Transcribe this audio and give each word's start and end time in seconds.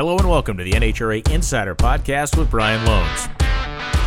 Hello 0.00 0.16
and 0.16 0.30
welcome 0.30 0.56
to 0.56 0.64
the 0.64 0.72
NHRA 0.72 1.28
Insider 1.28 1.74
Podcast 1.74 2.38
with 2.38 2.50
Brian 2.50 2.82
Lohnes. 2.86 3.28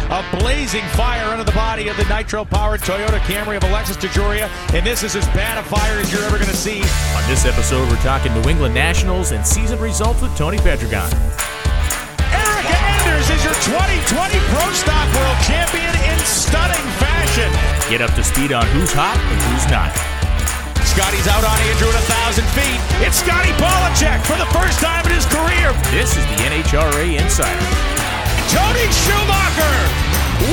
A 0.10 0.40
blazing 0.40 0.82
fire 0.98 1.30
under 1.30 1.44
the 1.44 1.52
body 1.52 1.88
of 1.88 1.96
the 1.98 2.04
nitro-powered 2.06 2.82
Toyota 2.82 3.20
Camry 3.30 3.58
of 3.58 3.63
Alexis 3.63 3.98
DeJoria, 3.98 4.50
and 4.74 4.84
this 4.84 5.04
is 5.04 5.16
as 5.16 5.28
bad 5.38 5.60
a 5.60 5.70
fire 5.70 6.00
as 6.00 6.12
you're 6.12 6.24
ever 6.24 6.38
going 6.38 6.50
to 6.50 6.58
see. 6.58 6.82
On 6.82 7.29
this 7.29 7.46
episode, 7.46 7.88
we're 7.90 8.02
talking 8.02 8.34
New 8.34 8.50
England 8.50 8.74
Nationals 8.74 9.34
and 9.34 9.46
season 9.46 9.79
results 9.79 10.20
with 10.20 10.36
Tony 10.36 10.58
Pedregon. 10.58 11.14
Erica 12.33 12.78
Enders 12.89 13.29
is 13.29 13.44
your 13.46 13.53
2020 13.62 14.33
Pro 14.49 14.65
Stock 14.73 15.13
World 15.13 15.37
Champion 15.46 15.94
in 16.09 16.17
stunning 16.25 16.88
fashion. 16.98 17.52
Get 17.91 18.02
up 18.02 18.16
to 18.16 18.23
speed 18.23 18.52
on 18.52 18.66
who's 18.73 18.91
hot 18.91 19.21
and 19.30 19.41
who's 19.53 19.70
not. 19.70 20.12
Scotty's 20.94 21.25
out 21.27 21.41
on 21.44 21.57
Andrew 21.73 21.89
at 21.89 21.95
a 21.98 22.05
thousand 22.05 22.45
feet. 22.53 22.77
It's 23.02 23.17
Scotty 23.17 23.49
Pollacheck 23.57 24.21
for 24.30 24.38
the 24.38 24.45
first 24.53 24.77
time 24.80 25.03
in 25.07 25.12
his 25.13 25.25
career. 25.25 25.73
This 25.89 26.13
is 26.16 26.23
the 26.30 26.38
NHRA 26.45 27.17
Insider. 27.20 27.65
Tony 28.53 28.85
Schumacher. 28.93 29.73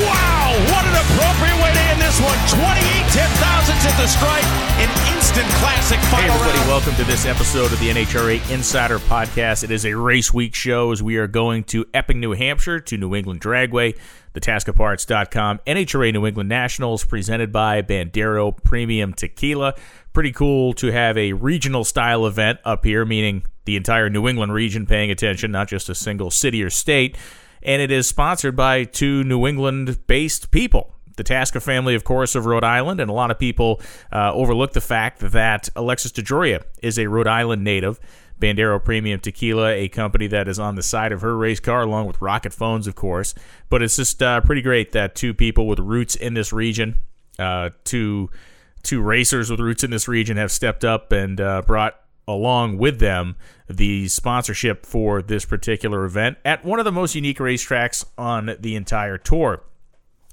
Wow, 0.00 0.54
what 0.72 0.84
an 0.86 0.96
appropriate 0.96 1.56
way 1.62 1.72
to 1.72 1.80
end 1.92 2.00
this 2.00 2.16
one. 2.20 2.38
28 2.48 2.80
10 3.12 3.28
thousandths 3.36 3.84
at 3.84 3.96
the 4.00 4.06
stripe. 4.06 4.44
An 4.80 4.88
instant 5.14 5.46
classic 5.60 5.98
Hey, 5.98 6.28
final 6.28 6.34
everybody, 6.36 6.58
round. 6.58 6.68
welcome 6.70 6.94
to 6.94 7.04
this 7.04 7.26
episode 7.26 7.72
of 7.72 7.78
the 7.80 7.90
NHRA 7.90 8.50
Insider 8.50 8.98
Podcast. 8.98 9.62
It 9.64 9.70
is 9.70 9.84
a 9.84 9.94
race 9.94 10.32
week 10.32 10.54
show 10.54 10.90
as 10.92 11.02
we 11.02 11.16
are 11.18 11.26
going 11.26 11.64
to 11.64 11.84
Epping, 11.92 12.18
New 12.20 12.32
Hampshire 12.32 12.80
to 12.80 12.96
New 12.96 13.14
England 13.14 13.40
Dragway, 13.40 13.98
the 14.32 14.40
TascaParts.com 14.40 15.58
NHRA 15.66 16.12
New 16.12 16.24
England 16.26 16.48
Nationals 16.48 17.04
presented 17.04 17.52
by 17.52 17.82
Bandero 17.82 18.56
Premium 18.62 19.12
Tequila. 19.12 19.74
Pretty 20.12 20.32
cool 20.32 20.72
to 20.74 20.90
have 20.90 21.16
a 21.16 21.32
regional 21.32 21.84
style 21.84 22.26
event 22.26 22.58
up 22.64 22.84
here, 22.84 23.04
meaning 23.04 23.44
the 23.64 23.76
entire 23.76 24.10
New 24.10 24.26
England 24.28 24.52
region 24.52 24.86
paying 24.86 25.10
attention, 25.10 25.52
not 25.52 25.68
just 25.68 25.88
a 25.88 25.94
single 25.94 26.30
city 26.30 26.62
or 26.62 26.70
state. 26.70 27.16
And 27.62 27.80
it 27.80 27.90
is 27.90 28.08
sponsored 28.08 28.56
by 28.56 28.84
two 28.84 29.22
New 29.24 29.46
England 29.46 30.06
based 30.06 30.50
people 30.50 30.94
the 31.20 31.34
Tasca 31.34 31.60
family, 31.60 31.94
of 31.94 32.02
course, 32.02 32.34
of 32.34 32.46
Rhode 32.46 32.64
Island, 32.64 32.98
and 32.98 33.10
a 33.10 33.12
lot 33.12 33.30
of 33.30 33.38
people 33.38 33.82
uh, 34.10 34.32
overlook 34.32 34.72
the 34.72 34.80
fact 34.80 35.20
that 35.20 35.68
Alexis 35.76 36.12
DeJoria 36.12 36.62
is 36.82 36.98
a 36.98 37.08
Rhode 37.08 37.26
Island 37.26 37.62
native. 37.62 38.00
Bandero 38.40 38.82
Premium 38.82 39.20
Tequila, 39.20 39.72
a 39.72 39.88
company 39.88 40.26
that 40.28 40.48
is 40.48 40.58
on 40.58 40.76
the 40.76 40.82
side 40.82 41.12
of 41.12 41.20
her 41.20 41.36
race 41.36 41.60
car, 41.60 41.82
along 41.82 42.06
with 42.06 42.22
Rocket 42.22 42.54
Phones, 42.54 42.86
of 42.86 42.94
course. 42.94 43.34
But 43.68 43.82
it's 43.82 43.96
just 43.96 44.22
uh, 44.22 44.40
pretty 44.40 44.62
great 44.62 44.92
that 44.92 45.14
two 45.14 45.34
people 45.34 45.66
with 45.66 45.78
roots 45.78 46.14
in 46.14 46.32
this 46.32 46.54
region, 46.54 46.96
uh, 47.38 47.68
two 47.84 48.30
two 48.82 49.00
racers 49.00 49.50
with 49.50 49.60
roots 49.60 49.84
in 49.84 49.90
this 49.90 50.08
region, 50.08 50.36
have 50.36 50.52
stepped 50.52 50.84
up 50.84 51.12
and 51.12 51.40
uh, 51.40 51.62
brought 51.66 52.00
along 52.26 52.78
with 52.78 52.98
them 53.00 53.36
the 53.68 54.08
sponsorship 54.08 54.86
for 54.86 55.20
this 55.22 55.44
particular 55.44 56.04
event 56.04 56.38
at 56.44 56.64
one 56.64 56.78
of 56.78 56.84
the 56.84 56.92
most 56.92 57.14
unique 57.14 57.38
racetracks 57.38 58.04
on 58.16 58.56
the 58.60 58.76
entire 58.76 59.18
tour. 59.18 59.62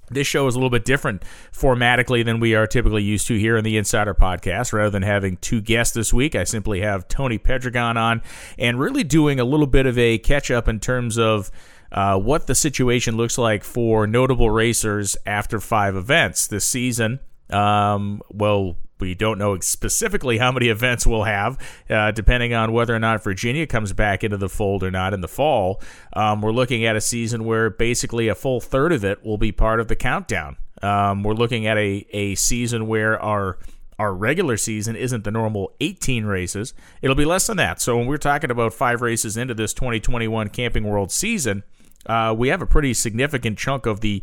This 0.10 0.26
show 0.26 0.48
is 0.48 0.56
a 0.56 0.58
little 0.58 0.70
bit 0.70 0.86
different 0.86 1.24
formatically 1.52 2.24
than 2.24 2.40
we 2.40 2.56
are 2.56 2.66
typically 2.66 3.04
used 3.04 3.28
to 3.28 3.38
here 3.38 3.58
in 3.58 3.66
the 3.66 3.76
Insider 3.76 4.14
Podcast. 4.14 4.72
Rather 4.72 4.90
than 4.90 5.04
having 5.04 5.36
two 5.38 5.60
guests 5.60 5.94
this 5.94 6.14
week, 6.14 6.34
I 6.34 6.46
simply 6.46 6.80
have 6.80 7.10
Tony 7.10 7.38
Pedregon 7.38 7.98
on 7.98 8.22
and 8.58 8.80
really 8.80 9.04
doing 9.04 9.40
a 9.40 9.44
little 9.44 9.68
bit 9.68 9.86
of 9.86 9.98
a 9.98 10.18
catch 10.18 10.50
up 10.50 10.70
in 10.70 10.80
terms 10.80 11.20
of 11.20 11.52
uh, 11.92 12.18
what 12.18 12.48
the 12.48 12.56
situation 12.56 13.18
looks 13.18 13.38
like 13.38 13.66
for 13.66 14.08
notable 14.08 14.50
racers 14.50 15.18
after 15.26 15.60
five 15.60 15.96
events 15.96 16.48
this 16.48 16.66
season. 16.66 17.20
Um, 17.50 18.22
well, 18.30 18.76
we 19.00 19.14
don't 19.14 19.38
know 19.38 19.60
specifically 19.60 20.38
how 20.38 20.52
many 20.52 20.70
events 20.70 21.06
we'll 21.06 21.24
have, 21.24 21.58
uh, 21.90 22.12
depending 22.12 22.54
on 22.54 22.72
whether 22.72 22.96
or 22.96 23.00
not 23.00 23.24
Virginia 23.24 23.68
comes 23.68 23.94
back 23.94 24.24
into 24.24 24.38
the 24.38 24.50
fold 24.50 24.84
or 24.84 24.92
not 24.92 25.14
in 25.14 25.22
the 25.22 25.28
fall. 25.28 25.82
Um, 26.14 26.42
we're 26.42 26.52
looking 26.52 26.86
at 26.86 26.96
a 26.96 27.02
season 27.02 27.46
where 27.46 27.70
basically 27.70 28.28
a 28.28 28.36
full 28.36 28.60
third 28.60 28.92
of 28.92 29.06
it 29.06 29.24
will 29.24 29.38
be 29.38 29.52
part 29.52 29.80
of 29.80 29.88
the 29.88 29.96
countdown. 29.96 30.58
Um, 30.82 31.24
we're 31.24 31.34
looking 31.34 31.68
at 31.68 31.78
a, 31.78 32.06
a 32.12 32.36
season 32.36 32.88
where 32.88 33.22
our 33.22 33.58
our 34.00 34.14
regular 34.14 34.58
season 34.58 34.96
isn't 34.96 35.24
the 35.24 35.32
normal 35.32 35.72
18 35.82 36.26
races. 36.26 36.76
It'll 37.02 37.16
be 37.16 37.26
less 37.26 37.48
than 37.48 37.58
that. 37.58 37.82
So 37.82 37.98
when 37.98 38.06
we're 38.06 38.18
talking 38.18 38.52
about 38.52 38.72
five 38.72 39.02
races 39.02 39.38
into 39.38 39.56
this 39.56 39.74
2021 39.74 40.50
Camping 40.50 40.84
World 40.84 41.12
season, 41.12 41.64
uh, 42.06 42.36
we 42.38 42.50
have 42.50 42.62
a 42.62 42.68
pretty 42.68 42.94
significant 42.94 43.58
chunk 43.58 43.88
of 43.88 44.02
the 44.02 44.22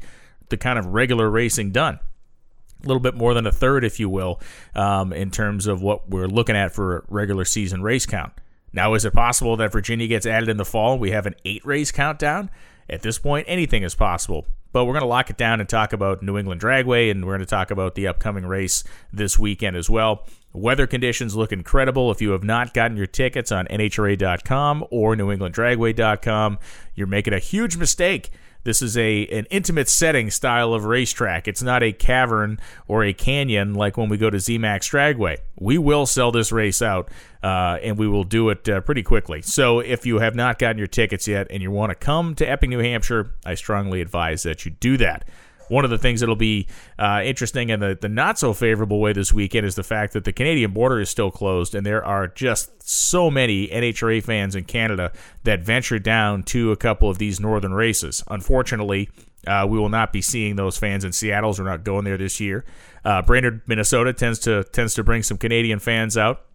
the 0.51 0.57
kind 0.57 0.79
of 0.79 0.87
regular 0.87 1.29
racing 1.31 1.73
done 1.73 1.99
little 2.87 3.01
bit 3.01 3.15
more 3.15 3.35
than 3.35 3.47
a 3.47 3.53
third, 3.53 3.85
if 3.85 4.01
you 4.01 4.09
will, 4.09 4.41
um, 4.75 5.13
in 5.13 5.31
terms 5.31 5.67
of 5.67 5.83
what 5.83 6.09
we're 6.09 6.29
looking 6.29 6.57
at 6.57 6.73
for 6.73 6.99
a 6.99 7.03
regular 7.09 7.45
season 7.45 7.83
race 7.83 8.07
count. 8.07 8.33
Now, 8.73 8.95
is 8.95 9.05
it 9.05 9.13
possible 9.13 9.57
that 9.57 9.73
Virginia 9.73 10.07
gets 10.09 10.27
added 10.27 10.49
in 10.49 10.57
the 10.57 10.65
fall 10.65 10.99
we 10.99 11.13
have 11.13 11.27
an 11.27 11.37
eight 11.45 11.65
race 11.65 11.93
countdown? 11.93 12.51
At 12.89 13.03
this 13.03 13.19
point, 13.19 13.47
anything 13.49 13.83
is 13.83 13.95
possible. 13.95 14.47
But 14.73 14.87
we're 14.87 14.93
going 14.93 15.03
to 15.03 15.09
lock 15.09 15.31
it 15.31 15.37
down 15.37 15.61
and 15.61 15.69
talk 15.69 15.93
about 15.93 16.23
New 16.23 16.37
England 16.37 16.61
Dragway, 16.61 17.09
and 17.09 17.25
we're 17.25 17.35
going 17.35 17.41
to 17.41 17.47
talk 17.47 17.71
about 17.71 17.95
the 17.95 18.09
upcoming 18.09 18.45
race 18.45 18.83
this 19.13 19.39
weekend 19.39 19.77
as 19.77 19.89
well. 19.89 20.27
Weather 20.53 20.89
conditions 20.89 21.37
look 21.37 21.53
incredible. 21.53 22.11
If 22.11 22.21
you 22.21 22.31
have 22.31 22.43
not 22.43 22.75
gotten 22.75 22.97
your 22.97 23.07
tickets 23.07 23.53
on 23.53 23.67
NHRA.com 23.69 24.85
or 24.91 25.15
NewEnglandDragway.com, 25.15 26.59
you're 26.97 27.07
making 27.07 27.35
a 27.35 27.39
huge 27.39 27.77
mistake. 27.77 28.33
This 28.65 28.83
is 28.83 28.97
a 28.97 29.27
an 29.27 29.47
intimate 29.51 29.89
setting 29.89 30.31
style 30.31 30.75
of 30.75 30.85
racetrack. 30.85 31.47
It's 31.47 31.63
not 31.63 31.83
a 31.83 31.93
cavern 31.93 32.59
or 32.89 33.05
a 33.05 33.13
canyon 33.13 33.75
like 33.75 33.97
when 33.97 34.09
we 34.09 34.17
go 34.17 34.31
to 34.31 34.39
ZMAX 34.39 34.91
Dragway. 34.91 35.39
We 35.59 35.79
will 35.79 36.07
sell 36.07 36.33
this 36.33 36.51
race 36.51 36.83
out, 36.83 37.11
uh, 37.43 37.79
and 37.83 37.97
we 37.99 38.09
will 38.09 38.25
do 38.25 38.49
it 38.49 38.69
uh, 38.69 38.81
pretty 38.81 39.03
quickly. 39.03 39.43
So 39.43 39.81
if 39.81 40.07
you 40.07 40.19
have 40.19 40.35
not 40.35 40.59
gotten 40.59 40.79
your 40.79 40.87
tickets 40.87 41.29
yet 41.29 41.47
and 41.51 41.63
you 41.63 41.71
want 41.71 41.91
to 41.91 41.95
come 41.95 42.35
to 42.37 42.49
Epping, 42.49 42.71
New 42.71 42.81
Hampshire, 42.81 43.35
I 43.45 43.55
strongly 43.55 44.01
advise 44.01 44.43
that 44.43 44.65
you 44.65 44.73
do 44.73 44.97
that. 44.97 45.29
One 45.69 45.85
of 45.85 45.91
the 45.91 45.99
things 45.99 46.21
that'll 46.21 46.37
be 46.37 46.67
uh, 46.99 47.23
interesting 47.25 47.71
in 47.71 47.81
the, 47.81 47.99
the 48.01 48.09
not 48.09 48.39
so 48.39 48.53
favorable 48.53 49.01
way 49.01 49.13
this 49.13 49.33
weekend 49.33 49.67
is 49.67 49.75
the 49.75 49.83
fact 49.83 50.13
that 50.13 50.25
the 50.25 50.33
Canadian 50.33 50.73
border 50.73 51.01
is 51.01 51.11
still 51.11 51.31
closed, 51.31 51.75
and 51.75 51.85
there 51.85 52.05
are 52.05 52.29
just 52.29 52.83
so 52.83 53.31
many 53.31 53.69
NHRA 53.69 54.23
fans 54.23 54.55
in 54.55 54.65
Canada 54.65 55.13
that 55.45 55.61
venture 55.61 55.99
down 55.99 56.43
to 56.45 56.73
a 56.73 56.77
couple 56.77 57.09
of 57.09 57.19
these 57.19 57.41
northern 57.41 57.75
races. 57.75 58.23
Unfortunately, 58.29 59.09
uh, 59.47 59.67
we 59.69 59.79
will 59.79 59.89
not 59.89 60.13
be 60.13 60.23
seeing 60.23 60.57
those 60.57 60.77
fans 60.77 61.05
in 61.05 61.13
Seattle. 61.13 61.55
We're 61.59 61.65
not 61.65 61.85
going 61.85 62.05
there 62.05 62.17
this 62.17 62.41
year. 62.41 62.65
Uh, 63.05 63.23
Brainerd, 63.23 63.63
Minnesota 63.67 64.13
tends 64.13 64.39
to 64.41 64.65
tends 64.65 64.95
to 64.95 65.05
bring 65.05 65.23
some 65.23 65.37
Canadian 65.37 65.79
fans 65.79 66.17
out. 66.17 66.47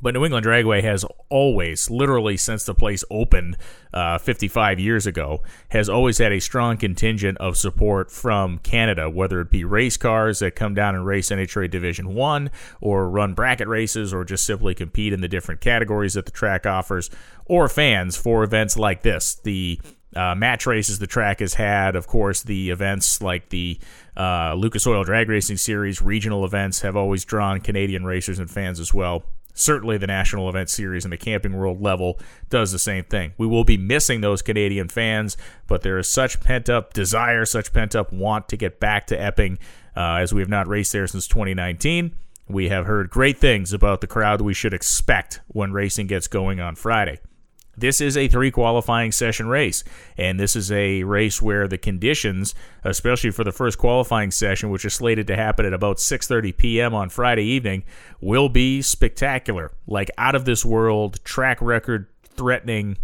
But 0.00 0.14
New 0.14 0.24
England 0.24 0.44
Dragway 0.44 0.82
has 0.82 1.04
always, 1.30 1.88
literally 1.88 2.36
since 2.36 2.64
the 2.64 2.74
place 2.74 3.02
opened 3.10 3.56
uh, 3.94 4.18
55 4.18 4.78
years 4.78 5.06
ago, 5.06 5.42
has 5.70 5.88
always 5.88 6.18
had 6.18 6.32
a 6.32 6.40
strong 6.40 6.76
contingent 6.76 7.38
of 7.38 7.56
support 7.56 8.10
from 8.10 8.58
Canada, 8.58 9.08
whether 9.08 9.40
it 9.40 9.50
be 9.50 9.64
race 9.64 9.96
cars 9.96 10.40
that 10.40 10.54
come 10.54 10.74
down 10.74 10.94
and 10.94 11.06
race 11.06 11.30
NHRA 11.30 11.70
Division 11.70 12.14
One, 12.14 12.50
or 12.80 13.08
run 13.08 13.32
bracket 13.32 13.68
races, 13.68 14.12
or 14.12 14.24
just 14.24 14.44
simply 14.44 14.74
compete 14.74 15.14
in 15.14 15.22
the 15.22 15.28
different 15.28 15.62
categories 15.62 16.14
that 16.14 16.26
the 16.26 16.32
track 16.32 16.66
offers, 16.66 17.10
or 17.46 17.68
fans 17.68 18.16
for 18.16 18.44
events 18.44 18.76
like 18.76 19.02
this. 19.02 19.34
The 19.44 19.80
uh, 20.14 20.34
match 20.34 20.66
races 20.66 20.98
the 20.98 21.06
track 21.06 21.40
has 21.40 21.54
had. 21.54 21.96
Of 21.96 22.06
course, 22.06 22.42
the 22.42 22.70
events 22.70 23.22
like 23.22 23.48
the 23.48 23.78
uh, 24.16 24.54
Lucas 24.54 24.86
Oil 24.86 25.04
Drag 25.04 25.28
Racing 25.28 25.56
Series, 25.56 26.02
regional 26.02 26.44
events 26.44 26.82
have 26.82 26.96
always 26.96 27.24
drawn 27.24 27.60
Canadian 27.60 28.04
racers 28.04 28.38
and 28.38 28.50
fans 28.50 28.78
as 28.78 28.92
well. 28.92 29.24
Certainly, 29.56 29.98
the 29.98 30.06
National 30.06 30.48
Event 30.48 30.68
Series 30.68 31.04
and 31.04 31.12
the 31.12 31.16
Camping 31.16 31.56
World 31.56 31.80
level 31.80 32.20
does 32.50 32.72
the 32.72 32.78
same 32.78 33.04
thing. 33.04 33.32
We 33.38 33.46
will 33.46 33.64
be 33.64 33.78
missing 33.78 34.20
those 34.20 34.42
Canadian 34.42 34.88
fans, 34.88 35.36
but 35.66 35.80
there 35.80 35.98
is 35.98 36.08
such 36.08 36.40
pent 36.40 36.68
up 36.68 36.92
desire, 36.92 37.44
such 37.46 37.72
pent 37.72 37.96
up 37.96 38.12
want 38.12 38.48
to 38.50 38.56
get 38.56 38.78
back 38.78 39.06
to 39.08 39.20
Epping 39.20 39.58
uh, 39.96 40.16
as 40.16 40.34
we 40.34 40.42
have 40.42 40.48
not 40.50 40.68
raced 40.68 40.92
there 40.92 41.06
since 41.06 41.26
2019. 41.26 42.14
We 42.48 42.68
have 42.68 42.86
heard 42.86 43.08
great 43.10 43.38
things 43.38 43.72
about 43.72 44.02
the 44.02 44.06
crowd 44.06 44.42
we 44.42 44.54
should 44.54 44.74
expect 44.74 45.40
when 45.48 45.72
racing 45.72 46.06
gets 46.06 46.28
going 46.28 46.60
on 46.60 46.76
Friday. 46.76 47.18
This 47.78 48.00
is 48.00 48.16
a 48.16 48.28
three 48.28 48.50
qualifying 48.50 49.12
session 49.12 49.48
race, 49.48 49.84
and 50.16 50.40
this 50.40 50.56
is 50.56 50.72
a 50.72 51.02
race 51.02 51.42
where 51.42 51.68
the 51.68 51.76
conditions, 51.76 52.54
especially 52.84 53.30
for 53.30 53.44
the 53.44 53.52
first 53.52 53.76
qualifying 53.76 54.30
session, 54.30 54.70
which 54.70 54.84
is 54.84 54.94
slated 54.94 55.26
to 55.26 55.36
happen 55.36 55.66
at 55.66 55.74
about 55.74 55.98
6:30 55.98 56.56
p.m. 56.56 56.94
on 56.94 57.10
Friday 57.10 57.44
evening, 57.44 57.84
will 58.20 58.48
be 58.48 58.80
spectacular, 58.80 59.72
like 59.86 60.10
out 60.16 60.34
of 60.34 60.46
this 60.46 60.64
world, 60.64 61.22
track 61.22 61.60
record 61.60 62.06
threatening. 62.22 62.96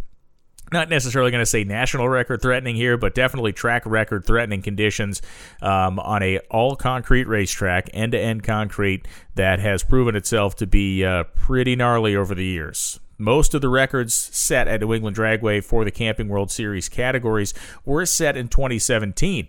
Not 0.72 0.88
necessarily 0.88 1.30
going 1.30 1.42
to 1.42 1.46
say 1.46 1.64
national 1.64 2.08
record 2.08 2.40
threatening 2.40 2.76
here, 2.76 2.96
but 2.96 3.14
definitely 3.14 3.52
track 3.52 3.82
record 3.84 4.24
threatening 4.24 4.62
conditions 4.62 5.20
um, 5.60 5.98
on 5.98 6.22
a 6.22 6.38
all 6.50 6.76
concrete 6.76 7.28
racetrack, 7.28 7.90
end 7.92 8.12
to 8.12 8.18
end 8.18 8.42
concrete 8.42 9.06
that 9.34 9.58
has 9.58 9.82
proven 9.82 10.16
itself 10.16 10.56
to 10.56 10.66
be 10.66 11.04
uh, 11.04 11.24
pretty 11.34 11.76
gnarly 11.76 12.16
over 12.16 12.34
the 12.34 12.46
years. 12.46 13.01
Most 13.18 13.54
of 13.54 13.60
the 13.60 13.68
records 13.68 14.14
set 14.14 14.66
at 14.68 14.80
New 14.80 14.92
England 14.94 15.16
Dragway 15.16 15.62
for 15.62 15.84
the 15.84 15.90
Camping 15.90 16.28
World 16.28 16.50
Series 16.50 16.88
categories 16.88 17.54
were 17.84 18.04
set 18.06 18.36
in 18.36 18.48
2017. 18.48 19.48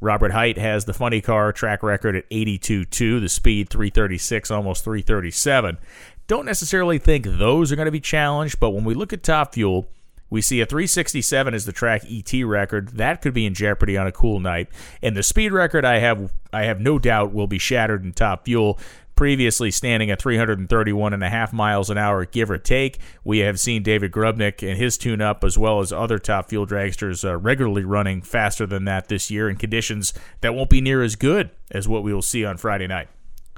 Robert 0.00 0.32
Hight 0.32 0.58
has 0.58 0.84
the 0.84 0.94
funny 0.94 1.20
car 1.20 1.52
track 1.52 1.82
record 1.82 2.14
at 2.14 2.28
82.2, 2.30 3.20
the 3.20 3.28
speed 3.28 3.68
336, 3.68 4.50
almost 4.50 4.84
337. 4.84 5.78
Don't 6.26 6.44
necessarily 6.46 6.98
think 6.98 7.24
those 7.24 7.72
are 7.72 7.76
going 7.76 7.86
to 7.86 7.92
be 7.92 7.98
challenged, 8.00 8.60
but 8.60 8.70
when 8.70 8.84
we 8.84 8.94
look 8.94 9.12
at 9.12 9.22
Top 9.22 9.54
Fuel, 9.54 9.88
We 10.30 10.42
see 10.42 10.60
a 10.60 10.66
367 10.66 11.54
as 11.54 11.64
the 11.64 11.72
track 11.72 12.02
ET 12.08 12.32
record. 12.44 12.88
That 12.90 13.22
could 13.22 13.32
be 13.32 13.46
in 13.46 13.54
jeopardy 13.54 13.96
on 13.96 14.06
a 14.06 14.12
cool 14.12 14.40
night. 14.40 14.68
And 15.02 15.16
the 15.16 15.22
speed 15.22 15.52
record 15.52 15.84
I 15.84 15.98
have 15.98 16.32
I 16.52 16.64
have 16.64 16.80
no 16.80 16.98
doubt 16.98 17.32
will 17.32 17.46
be 17.46 17.58
shattered 17.58 18.04
in 18.04 18.12
top 18.12 18.44
fuel 18.44 18.78
previously 19.18 19.68
standing 19.68 20.12
at 20.12 20.22
331 20.22 21.12
and 21.12 21.24
a 21.24 21.28
half 21.28 21.52
miles 21.52 21.90
an 21.90 21.98
hour, 21.98 22.24
give 22.24 22.48
or 22.48 22.56
take. 22.56 23.00
We 23.24 23.38
have 23.38 23.58
seen 23.58 23.82
David 23.82 24.12
Grubnic 24.12 24.62
and 24.62 24.78
his 24.78 24.96
tune 24.96 25.20
up, 25.20 25.42
as 25.42 25.58
well 25.58 25.80
as 25.80 25.92
other 25.92 26.20
top 26.20 26.48
fuel 26.48 26.68
dragsters, 26.68 27.28
uh, 27.28 27.36
regularly 27.36 27.82
running 27.82 28.22
faster 28.22 28.64
than 28.64 28.84
that 28.84 29.08
this 29.08 29.28
year 29.28 29.50
in 29.50 29.56
conditions 29.56 30.14
that 30.40 30.54
won't 30.54 30.70
be 30.70 30.80
near 30.80 31.02
as 31.02 31.16
good 31.16 31.50
as 31.68 31.88
what 31.88 32.04
we 32.04 32.14
will 32.14 32.22
see 32.22 32.44
on 32.44 32.58
Friday 32.58 32.86
night. 32.86 33.08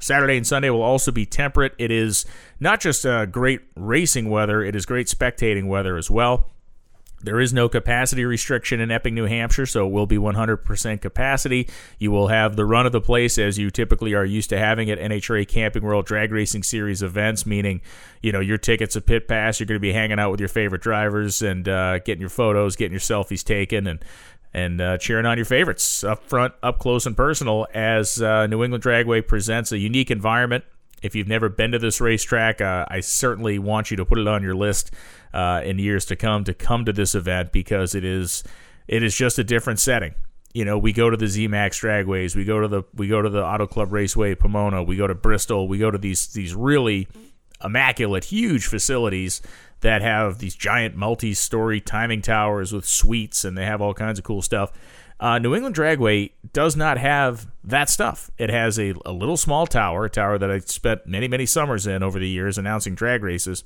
Saturday 0.01 0.39
and 0.39 0.47
Sunday 0.47 0.71
will 0.71 0.81
also 0.81 1.13
be 1.13 1.27
temperate. 1.27 1.75
It 1.77 1.91
is 1.91 2.25
not 2.59 2.81
just 2.81 3.05
uh, 3.05 3.27
great 3.27 3.61
racing 3.77 4.31
weather, 4.31 4.63
it 4.63 4.75
is 4.75 4.87
great 4.87 5.09
spectating 5.09 5.67
weather 5.69 5.99
as 5.99 6.11
well. 6.11 6.49
There 7.23 7.39
is 7.39 7.53
no 7.53 7.69
capacity 7.69 8.25
restriction 8.25 8.81
in 8.81 8.91
Epping, 8.91 9.15
New 9.15 9.27
Hampshire, 9.27 9.67
so 9.67 9.87
it 9.87 9.93
will 9.93 10.07
be 10.07 10.17
100% 10.17 11.01
capacity. 11.03 11.69
You 11.99 12.11
will 12.11 12.29
have 12.29 12.57
the 12.57 12.65
run 12.65 12.87
of 12.87 12.93
the 12.93 13.01
place 13.01 13.37
as 13.37 13.59
you 13.59 13.71
typically 13.71 14.15
are 14.15 14.25
used 14.25 14.49
to 14.51 14.59
having 14.59 14.91
at 14.91 14.99
NHRA 14.99 15.47
Camping 15.47 15.83
World 15.83 16.07
Drag 16.07 16.33
Racing 16.33 16.63
Series 16.63 17.03
events, 17.03 17.45
meaning, 17.45 17.83
you 18.23 18.33
know, 18.33 18.41
your 18.41 18.57
tickets 18.57 18.97
a 18.97 19.03
pit 19.03 19.29
pass. 19.29 19.61
You're 19.61 19.67
going 19.67 19.77
to 19.77 19.81
be 19.81 19.93
hanging 19.93 20.19
out 20.19 20.31
with 20.31 20.41
your 20.41 20.49
favorite 20.49 20.81
drivers 20.81 21.43
and 21.43 21.69
uh, 21.69 21.99
getting 21.99 22.21
your 22.21 22.31
photos, 22.31 22.75
getting 22.75 22.93
your 22.93 23.01
selfies 23.01 23.45
taken, 23.45 23.87
and 23.87 24.05
and 24.53 24.81
uh, 24.81 24.99
cheering 24.99 25.27
on 25.27 25.39
your 25.39 25.45
favorites 25.45 26.03
up 26.03 26.25
front, 26.25 26.55
up 26.63 26.81
close 26.81 27.07
and 27.07 27.17
personal 27.17 27.69
as 27.73 28.21
uh, 28.21 28.47
New 28.49 28.65
England 28.65 28.83
Dragway 28.83 29.25
presents 29.27 29.71
a 29.71 29.79
unique 29.79 30.11
environment. 30.11 30.65
If 31.03 31.15
you've 31.15 31.29
never 31.29 31.49
been 31.49 31.73
to 31.73 31.79
this 31.79 32.01
racetrack, 32.01 32.61
uh, 32.61 32.87
I 32.89 33.01
certainly 33.01 33.59
want 33.59 33.91
you 33.91 33.97
to 33.99 34.05
put 34.05 34.19
it 34.19 34.29
on 34.29 34.43
your 34.43 34.55
list 34.55 34.93
uh, 35.33 35.63
in 35.65 35.79
years 35.79 36.05
to 36.07 36.17
come 36.17 36.45
to 36.45 36.55
come 36.55 36.85
to 36.85 36.93
this 36.93 37.15
event 37.15 37.53
because 37.53 37.95
it 37.95 38.05
is 38.05 38.45
it 38.89 39.03
is 39.03 39.17
just 39.17 39.39
a 39.39 39.45
different 39.45 39.81
setting. 39.81 40.15
You 40.53 40.65
know, 40.65 40.77
we 40.79 40.93
go 40.93 41.09
to 41.11 41.17
the 41.17 41.27
ZMAX 41.27 41.81
dragways, 41.81 42.35
we 42.35 42.45
go 42.45 42.61
to 42.61 42.69
the 42.69 42.83
we 42.95 43.09
go 43.09 43.23
to 43.23 43.29
the 43.29 43.45
Auto 43.45 43.67
Club 43.67 43.93
Raceway 43.93 44.35
Pomona, 44.35 44.83
we 44.83 44.97
go 44.97 45.07
to 45.07 45.15
Bristol, 45.15 45.69
we 45.69 45.79
go 45.79 45.91
to 45.91 45.99
these 45.99 46.29
these 46.29 46.55
really 46.55 47.09
immaculate, 47.63 48.25
huge 48.25 48.67
facilities 48.67 49.43
that 49.81 50.03
have 50.03 50.39
these 50.39 50.55
giant 50.55 50.95
multi-story 50.95 51.81
timing 51.81 52.23
towers 52.23 52.73
with 52.73 52.85
suites, 52.85 53.45
and 53.45 53.57
they 53.57 53.65
have 53.65 53.81
all 53.81 53.95
kinds 53.95 54.19
of 54.19 54.25
cool 54.25 54.43
stuff. 54.43 54.73
Uh, 55.21 55.39
New 55.39 55.55
England 55.55 55.77
Dragway 55.77 56.33
does 56.55 56.75
not 56.75 56.97
have 56.97 57.47
that 57.63 57.91
stuff. 57.91 58.31
It 58.39 58.49
has 58.49 58.79
a, 58.79 58.95
a 59.05 59.13
little 59.13 59.37
small 59.37 59.67
tower, 59.67 60.07
a 60.07 60.11
tower 60.11 60.39
that 60.39 60.51
I 60.51 60.61
spent 60.61 61.07
many, 61.07 61.29
many 61.29 61.45
summers 61.45 61.87
in 61.87 62.03
over 62.03 62.19
the 62.19 62.29
years 62.29 62.57
announcing 62.57 62.95
drag 62.95 63.23
races. 63.23 63.63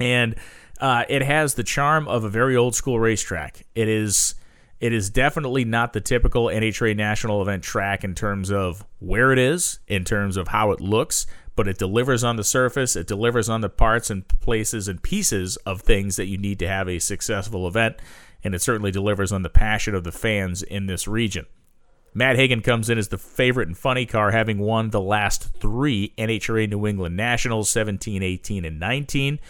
And 0.00 0.36
uh, 0.80 1.04
it 1.08 1.22
has 1.22 1.54
the 1.54 1.64
charm 1.64 2.08
of 2.08 2.24
a 2.24 2.30
very 2.30 2.56
old 2.56 2.74
school 2.74 2.98
racetrack. 2.98 3.66
It 3.74 3.88
is 3.88 4.34
it 4.80 4.92
is 4.92 5.08
definitely 5.08 5.64
not 5.64 5.92
the 5.92 6.00
typical 6.00 6.46
NHRA 6.46 6.96
national 6.96 7.40
event 7.40 7.62
track 7.62 8.04
in 8.04 8.14
terms 8.14 8.50
of 8.50 8.84
where 8.98 9.32
it 9.32 9.38
is, 9.38 9.78
in 9.86 10.04
terms 10.04 10.36
of 10.36 10.48
how 10.48 10.72
it 10.72 10.80
looks, 10.80 11.26
but 11.56 11.68
it 11.68 11.78
delivers 11.78 12.24
on 12.24 12.36
the 12.36 12.44
surface. 12.44 12.96
It 12.96 13.06
delivers 13.06 13.48
on 13.48 13.60
the 13.60 13.68
parts 13.68 14.10
and 14.10 14.26
places 14.40 14.88
and 14.88 15.02
pieces 15.02 15.56
of 15.58 15.80
things 15.80 16.16
that 16.16 16.26
you 16.26 16.36
need 16.36 16.58
to 16.58 16.68
have 16.68 16.88
a 16.88 16.98
successful 16.98 17.66
event, 17.68 17.96
and 18.44 18.54
it 18.54 18.62
certainly 18.62 18.90
delivers 18.90 19.32
on 19.32 19.42
the 19.42 19.48
passion 19.48 19.94
of 19.94 20.04
the 20.04 20.12
fans 20.12 20.62
in 20.62 20.86
this 20.86 21.08
region. 21.08 21.46
Matt 22.16 22.36
Hagan 22.36 22.60
comes 22.60 22.88
in 22.88 22.96
as 22.96 23.08
the 23.08 23.18
favorite 23.18 23.66
and 23.66 23.76
funny 23.76 24.06
car, 24.06 24.30
having 24.30 24.58
won 24.58 24.90
the 24.90 25.00
last 25.00 25.52
three 25.58 26.12
NHRA 26.16 26.70
New 26.70 26.86
England 26.86 27.16
Nationals 27.16 27.68
17, 27.70 28.22
18, 28.22 28.64
and 28.64 28.78
19. 28.78 29.40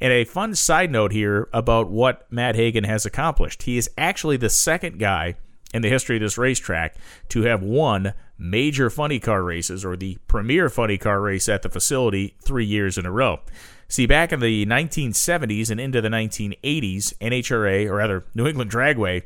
And 0.00 0.12
a 0.12 0.24
fun 0.24 0.54
side 0.54 0.90
note 0.90 1.12
here 1.12 1.48
about 1.52 1.90
what 1.90 2.30
Matt 2.32 2.56
Hagan 2.56 2.84
has 2.84 3.06
accomplished. 3.06 3.64
He 3.64 3.78
is 3.78 3.90
actually 3.96 4.36
the 4.36 4.50
second 4.50 4.98
guy 4.98 5.36
in 5.72 5.82
the 5.82 5.88
history 5.88 6.16
of 6.16 6.22
this 6.22 6.38
racetrack 6.38 6.96
to 7.28 7.42
have 7.42 7.62
won 7.62 8.14
major 8.36 8.90
funny 8.90 9.20
car 9.20 9.42
races 9.42 9.84
or 9.84 9.96
the 9.96 10.18
premier 10.26 10.68
funny 10.68 10.98
car 10.98 11.20
race 11.20 11.48
at 11.48 11.62
the 11.62 11.68
facility 11.68 12.36
three 12.40 12.64
years 12.64 12.96
in 12.98 13.06
a 13.06 13.12
row. 13.12 13.40
See, 13.88 14.06
back 14.06 14.32
in 14.32 14.40
the 14.40 14.66
1970s 14.66 15.70
and 15.70 15.80
into 15.80 16.00
the 16.02 16.08
1980s, 16.08 17.14
NHRA, 17.18 17.88
or 17.88 17.96
rather 17.96 18.24
New 18.34 18.46
England 18.46 18.70
Dragway, 18.70 19.22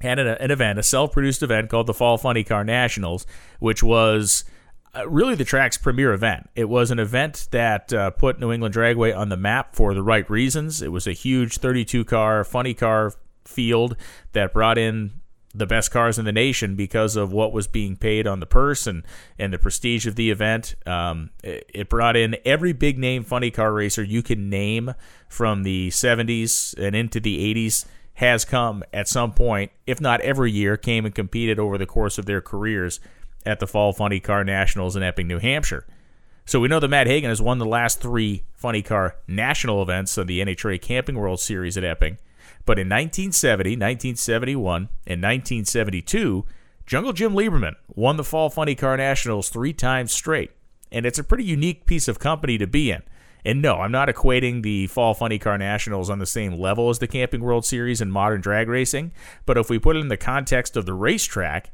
had 0.00 0.18
an, 0.18 0.26
an 0.26 0.50
event, 0.50 0.78
a 0.78 0.82
self 0.82 1.12
produced 1.12 1.42
event 1.42 1.68
called 1.68 1.86
the 1.86 1.94
Fall 1.94 2.18
Funny 2.18 2.42
Car 2.42 2.64
Nationals, 2.64 3.26
which 3.58 3.82
was 3.82 4.44
uh, 4.94 5.08
really 5.08 5.34
the 5.34 5.44
track's 5.44 5.76
premier 5.76 6.12
event. 6.12 6.48
It 6.54 6.68
was 6.68 6.90
an 6.90 6.98
event 6.98 7.48
that 7.50 7.92
uh, 7.92 8.10
put 8.10 8.40
New 8.40 8.50
England 8.50 8.74
Dragway 8.74 9.16
on 9.16 9.28
the 9.28 9.36
map 9.36 9.74
for 9.74 9.92
the 9.92 10.02
right 10.02 10.28
reasons. 10.30 10.80
It 10.80 10.92
was 10.92 11.06
a 11.06 11.12
huge 11.12 11.58
32 11.58 12.04
car, 12.04 12.44
funny 12.44 12.72
car 12.72 13.12
field 13.44 13.96
that 14.32 14.52
brought 14.52 14.78
in 14.78 15.20
the 15.56 15.66
best 15.66 15.90
cars 15.90 16.18
in 16.18 16.24
the 16.24 16.32
nation 16.32 16.76
because 16.76 17.16
of 17.16 17.32
what 17.32 17.52
was 17.52 17.66
being 17.66 17.96
paid 17.96 18.26
on 18.26 18.40
the 18.40 18.46
purse 18.46 18.86
and, 18.86 19.04
and 19.38 19.52
the 19.52 19.58
prestige 19.58 20.06
of 20.06 20.16
the 20.16 20.30
event. 20.30 20.74
Um, 20.84 21.30
it, 21.42 21.70
it, 21.72 21.88
brought 21.88 22.16
in 22.16 22.36
every 22.44 22.72
big 22.72 22.98
name 22.98 23.24
funny 23.24 23.50
car 23.50 23.72
racer 23.72 24.02
you 24.02 24.22
can 24.22 24.50
name 24.50 24.94
from 25.28 25.62
the 25.62 25.88
70s 25.88 26.76
and 26.78 26.94
into 26.94 27.20
the 27.20 27.54
80s 27.54 27.86
has 28.14 28.44
come 28.44 28.82
at 28.92 29.08
some 29.08 29.32
point, 29.32 29.70
if 29.86 30.00
not 30.00 30.20
every 30.22 30.50
year, 30.50 30.76
came 30.76 31.04
and 31.04 31.14
competed 31.14 31.58
over 31.58 31.76
the 31.78 31.86
course 31.86 32.18
of 32.18 32.26
their 32.26 32.40
careers 32.40 33.00
at 33.44 33.60
the 33.60 33.66
Fall 33.66 33.92
Funny 33.92 34.20
Car 34.20 34.42
Nationals 34.42 34.96
in 34.96 35.02
Epping, 35.02 35.28
New 35.28 35.38
Hampshire. 35.38 35.86
So 36.44 36.60
we 36.60 36.68
know 36.68 36.80
that 36.80 36.88
Matt 36.88 37.06
Hagan 37.06 37.28
has 37.28 37.42
won 37.42 37.58
the 37.58 37.66
last 37.66 38.00
three 38.00 38.44
Funny 38.54 38.82
Car 38.82 39.16
National 39.26 39.82
events 39.82 40.16
of 40.16 40.26
the 40.26 40.40
NHRA 40.40 40.80
Camping 40.80 41.16
World 41.16 41.40
Series 41.40 41.76
at 41.76 41.84
Epping. 41.84 42.18
But 42.66 42.78
in 42.78 42.88
1970, 42.88 43.70
1971, 43.70 44.88
and 45.06 45.22
1972, 45.22 46.44
Jungle 46.84 47.12
Jim 47.12 47.32
Liberman 47.32 47.76
won 47.88 48.16
the 48.16 48.24
Fall 48.24 48.50
Funny 48.50 48.74
Car 48.74 48.96
Nationals 48.96 49.48
three 49.48 49.72
times 49.72 50.12
straight. 50.12 50.50
And 50.92 51.06
it's 51.06 51.18
a 51.18 51.24
pretty 51.24 51.44
unique 51.44 51.86
piece 51.86 52.08
of 52.08 52.18
company 52.18 52.58
to 52.58 52.66
be 52.66 52.90
in. 52.90 53.02
And 53.44 53.62
no, 53.62 53.76
I'm 53.76 53.92
not 53.92 54.08
equating 54.08 54.62
the 54.62 54.88
Fall 54.88 55.14
Funny 55.14 55.38
Car 55.38 55.56
Nationals 55.56 56.10
on 56.10 56.18
the 56.18 56.26
same 56.26 56.58
level 56.58 56.90
as 56.90 56.98
the 56.98 57.06
Camping 57.06 57.42
World 57.42 57.64
Series 57.64 58.00
and 58.00 58.12
modern 58.12 58.40
drag 58.40 58.68
racing. 58.68 59.12
But 59.46 59.56
if 59.56 59.70
we 59.70 59.78
put 59.78 59.94
it 59.94 60.00
in 60.00 60.08
the 60.08 60.16
context 60.16 60.76
of 60.76 60.86
the 60.86 60.94
racetrack, 60.94 61.70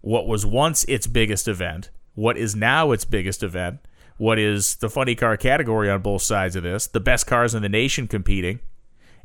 what 0.00 0.26
was 0.26 0.44
once 0.44 0.84
its 0.84 1.06
biggest 1.06 1.46
event, 1.46 1.90
what 2.14 2.36
is 2.36 2.56
now 2.56 2.90
its 2.90 3.04
biggest 3.04 3.44
event, 3.44 3.78
what 4.16 4.38
is 4.38 4.76
the 4.76 4.90
funny 4.90 5.14
car 5.14 5.36
category 5.36 5.88
on 5.88 6.02
both 6.02 6.22
sides 6.22 6.56
of 6.56 6.64
this, 6.64 6.88
the 6.88 6.98
best 6.98 7.28
cars 7.28 7.54
in 7.54 7.62
the 7.62 7.68
nation 7.68 8.08
competing, 8.08 8.58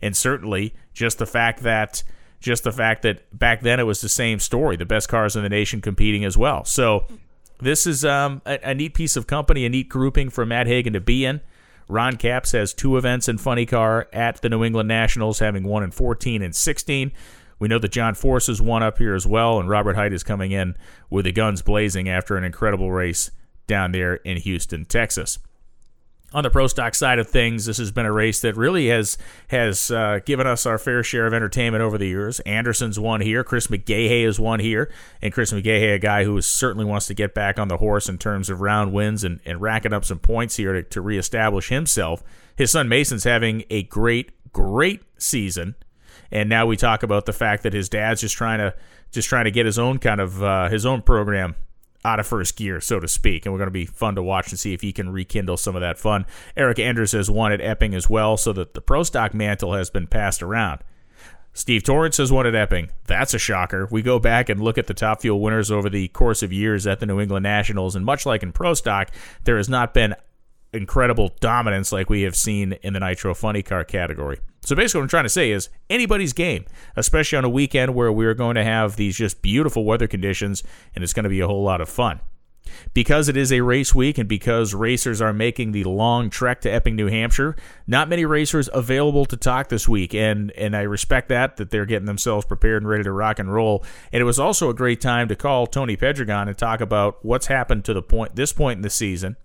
and 0.02 0.16
certainly 0.16 0.74
just 0.94 1.18
the 1.18 1.26
fact 1.26 1.64
that 1.64 2.04
just 2.40 2.64
the 2.64 2.72
fact 2.72 3.04
that 3.04 3.38
back 3.38 3.62
then 3.62 3.80
it 3.80 3.84
was 3.84 4.02
the 4.02 4.10
same 4.10 4.40
story, 4.40 4.76
the 4.76 4.86
best 4.86 5.08
cars 5.08 5.36
in 5.36 5.44
the 5.44 5.50
nation 5.50 5.80
competing 5.80 6.26
as 6.26 6.36
well. 6.36 6.66
So 6.66 7.06
this 7.60 7.86
is 7.86 8.04
um, 8.04 8.42
a, 8.46 8.60
a, 8.64 8.74
neat 8.74 8.96
piece 8.96 9.16
of 9.16 9.28
company, 9.28 9.66
a 9.66 9.70
neat 9.70 9.90
grouping 9.90 10.30
for 10.30 10.46
Matt 10.46 10.66
Hagan 10.66 10.94
to 10.94 11.00
be 11.00 11.24
in. 11.24 11.42
Ron 11.88 12.18
Capps 12.18 12.54
has 12.54 12.74
two 12.74 12.98
events 12.98 13.30
in 13.30 13.38
funny 13.38 13.66
car 13.66 14.08
at 14.12 14.42
the 14.42 14.50
New 14.50 14.64
England 14.64 14.88
Nationals, 14.88 15.40
having 15.40 15.64
won 15.64 15.84
in 15.84 15.92
14 15.92 16.42
and 16.42 16.56
16. 16.56 17.12
We 17.60 17.68
know 17.68 17.78
that 17.78 17.92
John 17.92 18.16
Force 18.16 18.48
has 18.48 18.60
won 18.62 18.82
up 18.82 18.98
here 18.98 19.14
as 19.14 19.28
well, 19.28 19.60
and 19.60 19.70
Robert 19.70 19.96
Hight 19.96 20.14
is 20.14 20.24
coming 20.24 20.52
in 20.52 20.76
with 21.12 21.26
the 21.26 21.32
guns 21.32 21.62
blazing 21.62 22.10
after 22.10 22.38
an 22.38 22.44
incredible 22.44 22.92
race 22.92 23.30
down 23.68 23.92
there 23.92 24.16
in 24.16 24.38
Houston, 24.38 24.86
Texas. 24.86 25.38
On 26.34 26.44
the 26.44 26.50
pro 26.50 26.68
stock 26.68 26.96
side 26.96 27.20
of 27.20 27.28
things, 27.28 27.66
this 27.66 27.78
has 27.78 27.92
been 27.92 28.06
a 28.06 28.12
race 28.12 28.40
that 28.42 28.56
really 28.56 28.88
has 28.88 29.18
has 29.50 29.92
uh, 29.92 30.20
given 30.26 30.48
us 30.48 30.66
our 30.66 30.78
fair 30.78 31.04
share 31.04 31.28
of 31.28 31.34
entertainment 31.34 31.82
over 31.82 31.98
the 31.98 32.08
years. 32.08 32.40
Anderson's 32.42 32.98
won 32.98 33.20
here, 33.20 33.44
Chris 33.44 33.68
McGaha 33.68 34.24
has 34.26 34.40
won 34.40 34.62
here, 34.62 34.90
and 35.22 35.34
Chris 35.34 35.52
McGaha, 35.52 35.96
a 35.96 36.00
guy 36.00 36.24
who 36.24 36.42
certainly 36.42 36.86
wants 36.86 37.08
to 37.08 37.14
get 37.14 37.34
back 37.34 37.60
on 37.60 37.68
the 37.68 37.78
horse 37.78 38.08
in 38.08 38.18
terms 38.18 38.50
of 38.50 38.62
round 38.62 38.94
wins 38.94 39.26
and, 39.26 39.42
and 39.46 39.62
racking 39.62 39.92
up 39.92 40.06
some 40.06 40.20
points 40.20 40.56
here 40.56 40.72
to, 40.72 40.84
to 40.84 41.02
reestablish 41.02 41.68
himself. 41.68 42.24
His 42.56 42.72
son 42.72 42.88
Mason's 42.88 43.26
having 43.26 43.66
a 43.70 43.84
great, 43.84 44.32
great 44.54 45.02
season 45.18 45.76
and 46.32 46.50
now 46.50 46.66
we 46.66 46.78
talk 46.78 47.04
about 47.04 47.26
the 47.26 47.34
fact 47.34 47.64
that 47.64 47.74
his 47.74 47.90
dad's 47.90 48.22
just 48.22 48.36
trying 48.36 48.60
to 48.60 48.74
just 49.12 49.28
trying 49.28 49.46
to 49.46 49.52
get 49.52 49.66
his 49.66 49.78
own 49.78 50.00
kind 50.00 50.22
of 50.22 50.42
uh, 50.42 50.70
his 50.70 50.86
own 50.86 51.02
program 51.02 51.56
out 52.04 52.20
of 52.20 52.28
first 52.28 52.56
gear, 52.56 52.82
so 52.82 53.00
to 53.00 53.08
speak. 53.08 53.46
And 53.46 53.54
we're 53.54 53.60
going 53.60 53.68
to 53.68 53.72
be 53.72 53.86
fun 53.86 54.16
to 54.16 54.24
watch 54.24 54.50
and 54.50 54.60
see 54.60 54.74
if 54.74 54.82
he 54.82 54.92
can 54.92 55.12
rekindle 55.12 55.58
some 55.58 55.76
of 55.76 55.82
that 55.82 56.00
fun. 56.00 56.26
Eric 56.56 56.80
Enders 56.80 57.12
has 57.12 57.30
won 57.30 57.52
at 57.52 57.62
Epping 57.62 57.94
as 57.94 58.10
well, 58.10 58.38
so 58.38 58.54
that 58.54 58.74
the 58.74 58.82
pro 58.82 59.04
stock 59.04 59.34
mantle 59.34 59.74
has 59.74 59.90
been 59.90 60.08
passed 60.08 60.42
around. 60.42 60.82
Steve 61.54 61.84
Torrence 61.84 62.18
has 62.18 62.32
won 62.32 62.48
at 62.48 62.56
Epping. 62.56 62.92
That's 63.08 63.34
a 63.34 63.40
shocker. 63.40 63.88
We 63.92 64.02
go 64.02 64.20
back 64.20 64.48
and 64.48 64.62
look 64.62 64.78
at 64.78 64.88
the 64.88 64.94
top 64.94 65.22
fuel 65.22 65.42
winners 65.42 65.70
over 65.70 65.90
the 65.90 66.08
course 66.10 66.44
of 66.44 66.54
years 66.54 66.88
at 66.88 67.00
the 67.02 67.06
New 67.06 67.20
England 67.20 67.44
Nationals, 67.44 67.96
and 67.96 68.06
much 68.06 68.26
like 68.26 68.42
in 68.42 68.54
pro 68.54 68.74
stock, 68.74 69.12
there 69.44 69.58
has 69.58 69.68
not 69.68 69.94
been 69.94 70.16
incredible 70.74 71.36
dominance 71.42 71.92
like 71.92 72.10
we 72.10 72.22
have 72.22 72.36
seen 72.36 72.74
in 72.82 72.94
the 72.94 73.00
Nitro 73.00 73.34
Funny 73.34 73.62
Car 73.62 73.84
category. 73.84 74.40
So 74.64 74.76
basically, 74.76 75.00
what 75.00 75.06
I'm 75.06 75.10
trying 75.10 75.24
to 75.26 75.30
say 75.30 75.52
is 75.52 75.70
anybody's 75.90 76.34
game, 76.34 76.66
especially 76.96 77.38
on 77.38 77.46
a 77.46 77.50
weekend 77.50 77.96
where 77.96 78.12
we're 78.12 78.36
going 78.36 78.56
to 78.56 78.64
have 78.64 78.96
these 78.96 79.18
just 79.18 79.42
beautiful 79.42 79.84
weather 79.86 80.08
conditions 80.08 80.64
and 80.94 81.04
it's 81.04 81.14
going 81.14 81.24
to 81.24 81.30
be 81.30 81.40
a 81.40 81.48
whole 81.48 81.64
lot 81.64 81.82
of 81.82 81.90
fun. 81.90 82.20
because 82.94 83.28
it 83.30 83.38
is 83.38 83.52
a 83.52 83.62
race 83.62 83.94
week 83.94 84.18
and 84.18 84.28
because 84.30 84.74
racers 84.74 85.22
are 85.22 85.34
making 85.34 85.72
the 85.72 85.84
long 85.84 86.30
trek 86.30 86.62
to 86.62 86.70
Epping, 86.72 86.96
New 86.96 87.08
Hampshire, 87.08 87.56
not 87.88 88.10
many 88.10 88.26
racers 88.26 88.70
available 88.74 89.26
to 89.26 89.38
talk 89.38 89.70
this 89.70 89.88
week, 89.88 90.14
and 90.14 90.52
and 90.52 90.76
I 90.76 90.82
respect 90.82 91.30
that 91.30 91.58
that 91.58 91.72
they're 91.72 91.86
getting 91.86 92.06
themselves 92.06 92.46
prepared 92.46 92.82
and 92.84 92.90
ready 92.90 93.04
to 93.04 93.12
rock 93.12 93.40
and 93.40 93.52
roll. 93.54 93.84
And 94.12 94.22
it 94.22 94.26
was 94.26 94.40
also 94.40 94.70
a 94.70 94.74
great 94.74 95.02
time 95.02 95.28
to 95.30 95.36
call 95.36 95.68
Tony 95.68 95.98
Pedregon 95.98 96.48
and 96.48 96.58
talk 96.58 96.82
about 96.82 97.24
what's 97.24 97.48
happened 97.48 97.86
to 97.86 97.94
the 97.94 98.02
point 98.02 98.36
this 98.36 98.54
point 98.54 98.78
in 98.78 98.82
the 98.84 98.90
season 98.90 99.38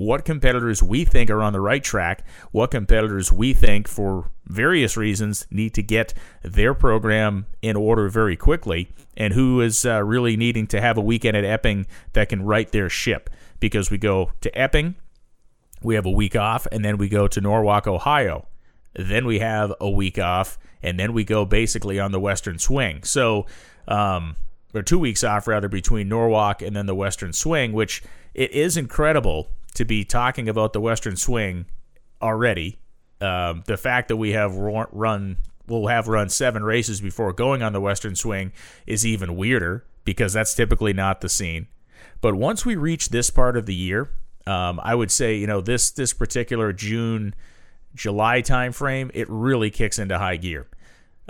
what 0.00 0.24
competitors 0.24 0.82
we 0.82 1.04
think 1.04 1.28
are 1.28 1.42
on 1.42 1.52
the 1.52 1.60
right 1.60 1.84
track, 1.84 2.24
what 2.52 2.70
competitors 2.70 3.30
we 3.30 3.52
think, 3.52 3.86
for 3.86 4.30
various 4.46 4.96
reasons, 4.96 5.46
need 5.50 5.74
to 5.74 5.82
get 5.82 6.14
their 6.42 6.72
program 6.72 7.44
in 7.60 7.76
order 7.76 8.08
very 8.08 8.34
quickly, 8.34 8.90
and 9.14 9.34
who 9.34 9.60
is 9.60 9.84
uh, 9.84 10.02
really 10.02 10.38
needing 10.38 10.66
to 10.66 10.80
have 10.80 10.96
a 10.96 11.02
weekend 11.02 11.36
at 11.36 11.44
Epping 11.44 11.86
that 12.14 12.30
can 12.30 12.42
right 12.42 12.72
their 12.72 12.88
ship. 12.88 13.28
Because 13.60 13.90
we 13.90 13.98
go 13.98 14.32
to 14.40 14.58
Epping, 14.58 14.94
we 15.82 15.96
have 15.96 16.06
a 16.06 16.10
week 16.10 16.34
off, 16.34 16.66
and 16.72 16.82
then 16.82 16.96
we 16.96 17.10
go 17.10 17.28
to 17.28 17.38
Norwalk, 17.38 17.86
Ohio. 17.86 18.48
Then 18.94 19.26
we 19.26 19.40
have 19.40 19.74
a 19.82 19.90
week 19.90 20.18
off, 20.18 20.58
and 20.82 20.98
then 20.98 21.12
we 21.12 21.24
go 21.24 21.44
basically 21.44 22.00
on 22.00 22.10
the 22.10 22.20
Western 22.20 22.58
Swing. 22.58 23.02
So, 23.02 23.44
um, 23.86 24.36
or 24.74 24.80
two 24.80 24.98
weeks 24.98 25.22
off 25.22 25.46
rather 25.46 25.68
between 25.68 26.08
Norwalk 26.08 26.62
and 26.62 26.74
then 26.74 26.86
the 26.86 26.94
Western 26.94 27.34
Swing, 27.34 27.74
which 27.74 28.02
it 28.32 28.50
is 28.52 28.78
incredible 28.78 29.50
to 29.74 29.84
be 29.84 30.04
talking 30.04 30.48
about 30.48 30.72
the 30.72 30.80
Western 30.80 31.16
Swing 31.16 31.66
already. 32.20 32.78
Um, 33.20 33.62
the 33.66 33.76
fact 33.76 34.08
that 34.08 34.16
we 34.16 34.32
have 34.32 34.54
run, 34.56 35.36
we'll 35.66 35.88
have 35.88 36.08
run 36.08 36.28
seven 36.28 36.62
races 36.62 37.00
before 37.00 37.32
going 37.32 37.62
on 37.62 37.72
the 37.72 37.80
Western 37.80 38.16
Swing 38.16 38.52
is 38.86 39.06
even 39.06 39.36
weirder 39.36 39.84
because 40.04 40.32
that's 40.32 40.54
typically 40.54 40.92
not 40.92 41.20
the 41.20 41.28
scene. 41.28 41.66
But 42.20 42.34
once 42.34 42.64
we 42.64 42.76
reach 42.76 43.10
this 43.10 43.30
part 43.30 43.56
of 43.56 43.66
the 43.66 43.74
year, 43.74 44.10
um, 44.46 44.80
I 44.82 44.94
would 44.94 45.10
say 45.10 45.36
you 45.36 45.46
know 45.46 45.60
this 45.60 45.90
this 45.90 46.12
particular 46.12 46.72
June 46.72 47.34
July 47.94 48.40
timeframe, 48.42 49.10
it 49.14 49.28
really 49.28 49.70
kicks 49.70 49.98
into 49.98 50.18
high 50.18 50.36
gear. 50.36 50.66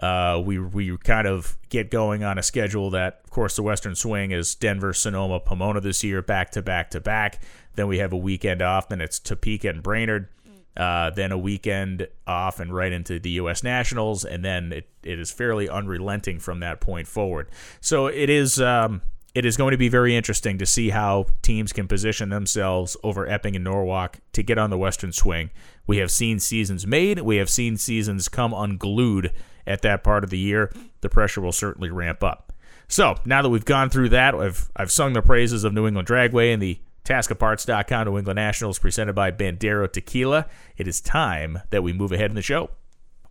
Uh, 0.00 0.40
we 0.42 0.59
we 0.59 0.97
kind 0.99 1.26
of 1.26 1.59
get 1.69 1.90
going 1.90 2.25
on 2.25 2.38
a 2.38 2.42
schedule 2.42 2.90
that, 2.90 3.21
of 3.25 3.30
course, 3.30 3.57
the 3.57 3.62
Western 3.62 3.95
Swing 3.95 4.30
is 4.30 4.54
Denver, 4.54 4.92
Sonoma, 4.95 5.40
Pomona 5.40 5.80
this 5.80 6.02
year, 6.02 6.23
back 6.23 6.50
to 6.52 6.62
back 6.62 6.90
to 6.90 7.00
back. 7.00 7.42
Then 7.75 7.87
we 7.87 7.99
have 7.99 8.12
a 8.12 8.16
weekend 8.16 8.62
off. 8.62 8.88
Then 8.88 9.00
it's 9.00 9.19
Topeka 9.19 9.69
and 9.69 9.83
Brainerd. 9.83 10.28
Uh, 10.76 11.11
then 11.11 11.33
a 11.33 11.37
weekend 11.37 12.09
off 12.26 12.61
and 12.61 12.73
right 12.73 12.92
into 12.92 13.19
the 13.19 13.30
U.S. 13.30 13.62
Nationals, 13.62 14.25
and 14.25 14.45
then 14.45 14.73
it, 14.73 14.88
it 15.02 15.19
is 15.19 15.30
fairly 15.30 15.69
unrelenting 15.69 16.38
from 16.38 16.61
that 16.61 16.80
point 16.80 17.07
forward. 17.09 17.49
So 17.80 18.07
it 18.07 18.30
is 18.30 18.61
um, 18.61 19.02
it 19.35 19.45
is 19.45 19.57
going 19.57 19.73
to 19.73 19.76
be 19.76 19.88
very 19.88 20.16
interesting 20.16 20.59
to 20.59 20.66
see 20.66 20.90
how 20.90 21.26
teams 21.42 21.73
can 21.73 21.87
position 21.87 22.30
themselves 22.30 22.97
over 23.02 23.28
Epping 23.28 23.57
and 23.57 23.64
Norwalk 23.64 24.21
to 24.33 24.42
get 24.42 24.59
on 24.59 24.71
the 24.71 24.78
Western 24.78 25.12
Swing. 25.12 25.50
We 25.87 25.99
have 25.99 26.11
seen 26.11 26.38
seasons 26.38 26.87
made, 26.87 27.21
we 27.21 27.37
have 27.37 27.50
seen 27.50 27.76
seasons 27.76 28.28
come 28.28 28.54
unglued 28.54 29.33
at 29.71 29.83
that 29.83 30.05
part 30.05 30.25
of 30.25 30.31
the 30.31 30.39
year. 30.39 30.73
The 31.00 31.09
pressure 31.09 31.41
will 31.41 31.53
certainly 31.53 31.91
ramp 31.91 32.23
up. 32.23 32.53
So 32.89 33.15
now 33.25 33.41
that 33.41 33.49
we've 33.49 33.65
gone 33.65 33.89
through 33.89 34.11
that, 34.11 34.35
I've 34.35 34.71
I've 34.75 34.91
sung 34.91 35.12
the 35.12 35.23
praises 35.23 35.65
of 35.65 35.73
New 35.73 35.87
England 35.87 36.09
Dragway 36.09 36.53
and 36.53 36.61
the 36.61 36.81
TascaParts.com 37.05 38.07
New 38.07 38.19
England 38.19 38.37
Nationals 38.37 38.79
presented 38.79 39.15
by 39.15 39.31
Bandero 39.31 39.91
Tequila. 39.91 40.47
It 40.77 40.87
is 40.89 41.00
time 41.00 41.61
that 41.71 41.83
we 41.83 41.93
move 41.93 42.12
ahead 42.12 42.31
in 42.31 42.35
the 42.35 42.43
show. 42.43 42.71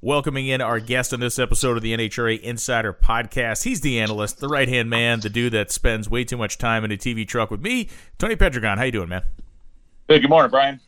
Welcoming 0.01 0.48
in 0.48 0.62
our 0.62 0.79
guest 0.79 1.13
on 1.13 1.19
this 1.19 1.38
episode 1.38 1.75
of 1.75 1.84
the 1.84 1.93
NHRA 1.93 2.39
Insider 2.39 2.93
Podcast. 2.93 3.65
He's 3.65 3.81
the 3.81 4.00
analyst, 4.00 4.39
the 4.39 4.48
right 4.48 4.69
hand 4.69 4.89
man, 4.89 5.19
the 5.19 5.29
dude 5.29 5.51
that 5.51 5.72
spends 5.74 6.10
way 6.10 6.24
too 6.24 6.38
much 6.38 6.58
time 6.58 6.86
in 6.86 6.91
a 6.93 6.98
TV 6.98 7.27
truck 7.27 7.51
with 7.51 7.60
me, 7.60 7.89
Tony 8.17 8.38
Pedregon. 8.38 8.77
How 8.77 8.86
you 8.86 8.93
doing, 8.93 9.10
man? 9.10 9.24
Hey, 10.08 10.19
good 10.19 10.29
morning, 10.29 10.51
Brian. 10.51 10.79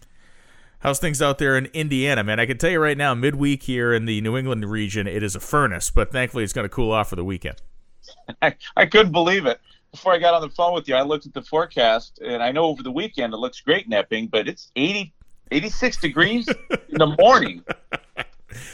How's 0.81 1.00
things 1.00 1.21
out 1.21 1.38
there 1.38 1.57
in 1.57 1.67
Indiana, 1.67 2.23
man? 2.23 2.39
I 2.39 2.45
can 2.45 2.57
tell 2.57 2.71
you 2.71 2.79
right 2.79 2.97
now, 2.97 3.13
midweek 3.13 3.63
here 3.63 3.93
in 3.93 4.05
the 4.05 4.19
New 4.21 4.35
England 4.38 4.65
region, 4.65 5.07
it 5.07 5.23
is 5.23 5.35
a 5.35 5.39
furnace, 5.39 5.91
but 5.91 6.11
thankfully 6.11 6.43
it's 6.43 6.53
going 6.53 6.65
to 6.65 6.69
cool 6.69 6.91
off 6.91 7.09
for 7.09 7.15
the 7.15 7.23
weekend. 7.23 7.57
I, 8.41 8.55
I 8.75 8.85
couldn't 8.88 9.11
believe 9.11 9.45
it 9.45 9.61
before 9.91 10.13
I 10.13 10.17
got 10.17 10.33
on 10.33 10.41
the 10.41 10.50
phone 10.50 10.73
with 10.73 10.88
you, 10.88 10.95
I 10.95 11.01
looked 11.01 11.25
at 11.25 11.33
the 11.33 11.41
forecast, 11.41 12.19
and 12.19 12.41
I 12.41 12.51
know 12.51 12.65
over 12.65 12.81
the 12.81 12.91
weekend 12.91 13.33
it 13.33 13.38
looks 13.38 13.59
great 13.59 13.89
napping, 13.89 14.27
but 14.27 14.47
it's 14.47 14.71
80, 14.75 15.13
86 15.51 15.97
degrees 15.97 16.47
in 16.47 16.97
the 16.97 17.15
morning. 17.19 17.63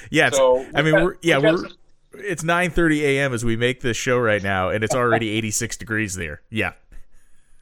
Yeah, 0.10 0.32
so 0.32 0.66
I 0.74 0.82
mean, 0.82 0.96
got, 0.96 1.04
we're, 1.04 1.18
yeah, 1.22 1.38
we 1.38 1.52
we're. 1.52 1.58
Some... 1.58 1.74
It's 2.14 2.44
9:30 2.44 3.02
a.m. 3.02 3.32
as 3.32 3.46
we 3.46 3.56
make 3.56 3.82
this 3.82 3.96
show 3.96 4.18
right 4.18 4.42
now, 4.42 4.70
and 4.70 4.84
it's 4.84 4.96
already 4.96 5.30
86 5.30 5.78
degrees 5.78 6.16
there. 6.16 6.42
Yeah, 6.50 6.72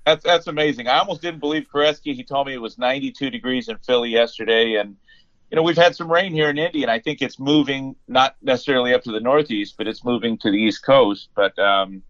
that's 0.06 0.24
that's 0.24 0.48
amazing. 0.48 0.88
I 0.88 1.00
almost 1.00 1.22
didn't 1.22 1.40
believe 1.40 1.68
Koretsky. 1.72 2.14
He 2.14 2.24
told 2.24 2.48
me 2.48 2.54
it 2.54 2.62
was 2.62 2.78
92 2.78 3.30
degrees 3.30 3.68
in 3.68 3.78
Philly 3.80 4.12
yesterday, 4.12 4.76
and 4.76 4.96
you 5.50 5.56
know 5.56 5.64
we've 5.64 5.78
had 5.78 5.96
some 5.96 6.12
rain 6.12 6.32
here 6.32 6.50
in 6.50 6.58
Indy, 6.58 6.84
and 6.84 6.92
I 6.92 7.00
think 7.00 7.22
it's 7.22 7.40
moving 7.40 7.96
not 8.08 8.36
necessarily 8.42 8.94
up 8.94 9.04
to 9.04 9.12
the 9.12 9.20
northeast, 9.20 9.76
but 9.78 9.88
it's 9.88 10.06
moving 10.06 10.38
to 10.40 10.52
the 10.52 10.58
east 10.58 10.86
coast. 10.86 11.30
But 11.36 11.58
um, 11.58 12.04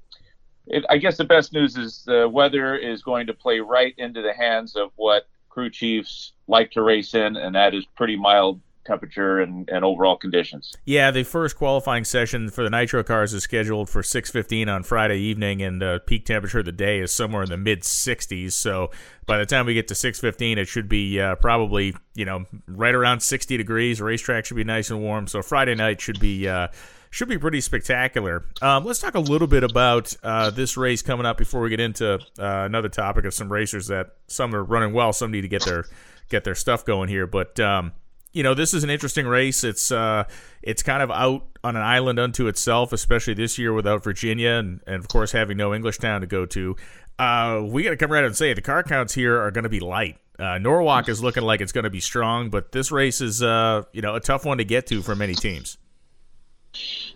it, 0.68 0.84
I 0.90 0.98
guess 0.98 1.18
the 1.18 1.24
best 1.24 1.54
news 1.54 1.78
is 1.78 2.04
the 2.06 2.28
weather 2.28 2.76
is 2.76 3.02
going 3.02 3.28
to 3.28 3.34
play 3.34 3.60
right 3.60 3.94
into 3.98 4.22
the 4.22 4.34
hands 4.34 4.76
of 4.76 4.92
what 4.98 5.28
crew 5.50 5.70
chiefs 5.70 6.34
like 6.48 6.72
to 6.72 6.82
race 6.82 7.14
in, 7.14 7.38
and 7.38 7.56
that 7.56 7.74
is 7.74 7.86
pretty 7.96 8.18
mild 8.18 8.60
temperature 8.86 9.40
and, 9.40 9.70
and 9.70 9.84
overall 9.84 10.18
conditions. 10.18 10.74
Yeah, 10.86 11.12
the 11.12 11.24
first 11.24 11.58
qualifying 11.58 12.04
session 12.04 12.50
for 12.50 12.64
the 12.64 12.70
nitro 12.70 13.04
cars 13.04 13.34
is 13.34 13.44
scheduled 13.44 13.90
for 13.90 14.02
6:15 14.02 14.68
on 14.68 14.84
Friday 14.84 15.20
evening, 15.20 15.62
and 15.62 15.84
peak 16.06 16.26
temperature 16.26 16.60
of 16.60 16.66
the 16.66 16.72
day 16.72 17.00
is 17.00 17.12
somewhere 17.12 17.44
in 17.44 17.50
the 17.50 17.58
mid 17.58 17.82
60s. 17.82 18.54
So 18.54 18.92
by 19.26 19.38
the 19.38 19.46
time 19.46 19.66
we 19.66 19.74
get 19.74 19.88
to 19.90 19.96
6:15, 19.96 20.58
it 20.58 20.68
should 20.68 20.88
be 20.88 21.20
uh, 21.20 21.36
probably 21.36 21.96
you 22.14 22.26
know 22.26 22.46
right 22.68 22.96
around 22.96 23.22
60 23.22 23.58
degrees. 23.58 24.02
Racetrack 24.02 24.46
should 24.46 24.58
be 24.58 24.64
nice 24.64 24.90
and 24.90 25.02
warm. 25.02 25.28
So 25.28 25.42
Friday 25.42 25.76
night 25.76 26.02
should 26.02 26.20
be. 26.20 26.48
Uh, 26.48 26.68
should 27.12 27.30
be 27.30 27.38
pretty 27.38 27.62
spectacular. 27.62 28.44
Um, 28.62 28.84
let's 28.84 29.00
talk 29.00 29.16
a 29.16 29.22
little 29.22 29.48
bit 29.48 29.64
about 29.64 30.14
uh, 30.22 30.50
this 30.50 30.76
race 30.76 31.02
coming 31.02 31.26
up 31.26 31.38
before 31.38 31.62
we 31.62 31.70
get 31.70 31.80
into 31.80 32.16
uh, 32.16 32.20
another 32.38 32.90
topic 32.90 33.24
of 33.24 33.34
some 33.34 33.50
racers 33.50 33.88
that 33.88 34.16
some 34.28 34.54
are 34.54 34.62
running 34.62 34.92
well, 34.92 35.14
some 35.14 35.32
need 35.32 35.42
to 35.42 35.48
get 35.48 35.64
their 35.64 35.86
get 36.28 36.44
their 36.44 36.56
stuff 36.56 36.84
going 36.84 37.08
here. 37.08 37.26
But 37.26 37.58
um, 37.58 37.94
you 38.36 38.44
know, 38.44 38.54
this 38.54 38.74
is 38.74 38.84
an 38.84 38.90
interesting 38.90 39.26
race. 39.26 39.64
It's 39.64 39.92
uh, 39.92 40.26
it's 40.62 40.84
kind 40.84 41.02
of 41.02 41.10
out 41.10 41.48
on 41.64 41.78
an 41.78 41.82
island 41.82 42.20
unto 42.20 42.48
itself, 42.48 42.92
especially 42.92 43.34
this 43.34 43.58
year 43.58 43.72
without 43.72 44.04
Virginia 44.04 44.52
and, 44.52 44.82
and 44.86 44.98
of 44.98 45.08
course 45.08 45.32
having 45.32 45.56
no 45.56 45.70
Englishtown 45.70 46.20
to 46.20 46.28
go 46.28 46.46
to. 46.48 46.76
Uh, 47.18 47.64
we 47.66 47.84
got 47.84 47.92
to 47.92 47.98
come 47.98 48.12
right 48.12 48.20
out 48.20 48.26
and 48.26 48.36
say 48.36 48.54
the 48.54 48.62
car 48.62 48.84
counts 48.84 49.14
here 49.14 49.40
are 49.40 49.52
going 49.52 49.64
to 49.64 49.70
be 49.70 49.80
light. 49.80 50.18
Uh, 50.38 50.58
Norwalk 50.58 51.08
is 51.08 51.24
looking 51.24 51.44
like 51.44 51.62
it's 51.62 51.72
going 51.72 51.86
to 51.86 51.90
be 51.90 52.02
strong, 52.02 52.50
but 52.50 52.74
this 52.74 52.92
race 52.92 53.22
is 53.22 53.42
uh, 53.42 53.84
you 53.94 54.02
know 54.02 54.16
a 54.16 54.20
tough 54.20 54.44
one 54.44 54.58
to 54.58 54.66
get 54.66 54.86
to 54.88 55.02
for 55.02 55.16
many 55.16 55.34
teams. 55.34 55.78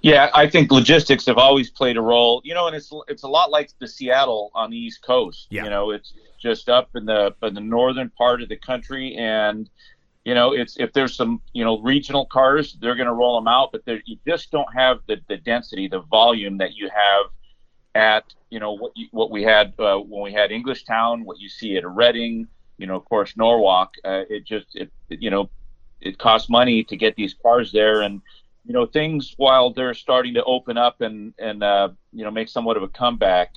Yeah, 0.02 0.30
I 0.34 0.48
think 0.48 0.72
logistics 0.72 1.26
have 1.26 1.38
always 1.38 1.70
played 1.70 1.98
a 1.98 2.02
role. 2.02 2.40
You 2.46 2.54
know, 2.54 2.68
and 2.68 2.76
it's 2.78 2.94
it's 3.10 3.24
a 3.24 3.28
lot 3.28 3.52
like 3.52 3.72
the 3.80 3.90
Seattle 3.90 4.52
on 4.56 4.72
the 4.72 4.78
East 4.78 5.02
Coast. 5.02 5.48
Yeah. 5.50 5.66
You 5.66 5.70
know, 5.70 5.92
it's 5.92 6.14
just 6.42 6.70
up 6.70 6.92
in 6.96 7.06
the 7.06 7.36
in 7.44 7.56
the 7.56 7.60
northern 7.60 8.10
part 8.10 8.42
of 8.42 8.48
the 8.48 8.56
country, 8.56 9.18
and 9.18 9.70
you 10.30 10.36
know, 10.36 10.54
it's 10.54 10.78
if 10.78 10.94
there's 10.94 11.16
some 11.16 11.42
you 11.54 11.66
know 11.66 11.80
regional 11.80 12.24
cars, 12.24 12.78
they're 12.80 12.94
going 12.94 13.08
to 13.08 13.14
roll 13.14 13.36
them 13.40 13.48
out, 13.48 13.72
but 13.72 13.82
you 14.06 14.16
just 14.28 14.52
don't 14.52 14.72
have 14.76 15.00
the 15.08 15.18
the 15.28 15.38
density, 15.38 15.88
the 15.88 16.02
volume 16.02 16.60
that 16.60 16.76
you 16.76 16.88
have 16.88 17.26
at 17.96 18.26
you 18.52 18.60
know 18.60 18.74
what 18.74 18.92
you, 18.96 19.08
what 19.10 19.32
we 19.32 19.42
had 19.42 19.74
uh, 19.80 19.98
when 19.98 20.22
we 20.22 20.32
had 20.32 20.52
Englishtown, 20.52 21.26
what 21.26 21.40
you 21.40 21.50
see 21.50 21.78
at 21.78 21.84
Reading, 21.84 22.48
you 22.78 22.86
know, 22.86 22.96
of 22.96 23.06
course 23.06 23.36
Norwalk. 23.38 23.96
Uh, 24.06 24.22
it 24.30 24.46
just 24.46 24.68
it 24.76 24.92
you 25.10 25.32
know 25.32 25.50
it 26.00 26.20
costs 26.20 26.48
money 26.48 26.84
to 26.84 26.96
get 26.96 27.16
these 27.16 27.34
cars 27.34 27.72
there 27.72 28.02
and 28.02 28.22
you 28.66 28.74
know 28.74 28.86
things 28.86 29.34
while 29.38 29.74
they're 29.74 29.96
starting 29.96 30.36
to 30.36 30.44
open 30.44 30.78
up 30.78 31.02
and 31.02 31.34
and 31.40 31.64
uh, 31.64 31.90
you 32.14 32.24
know 32.24 32.30
make 32.30 32.50
somewhat 32.50 32.78
of 32.78 32.84
a 32.84 32.88
comeback. 32.88 33.50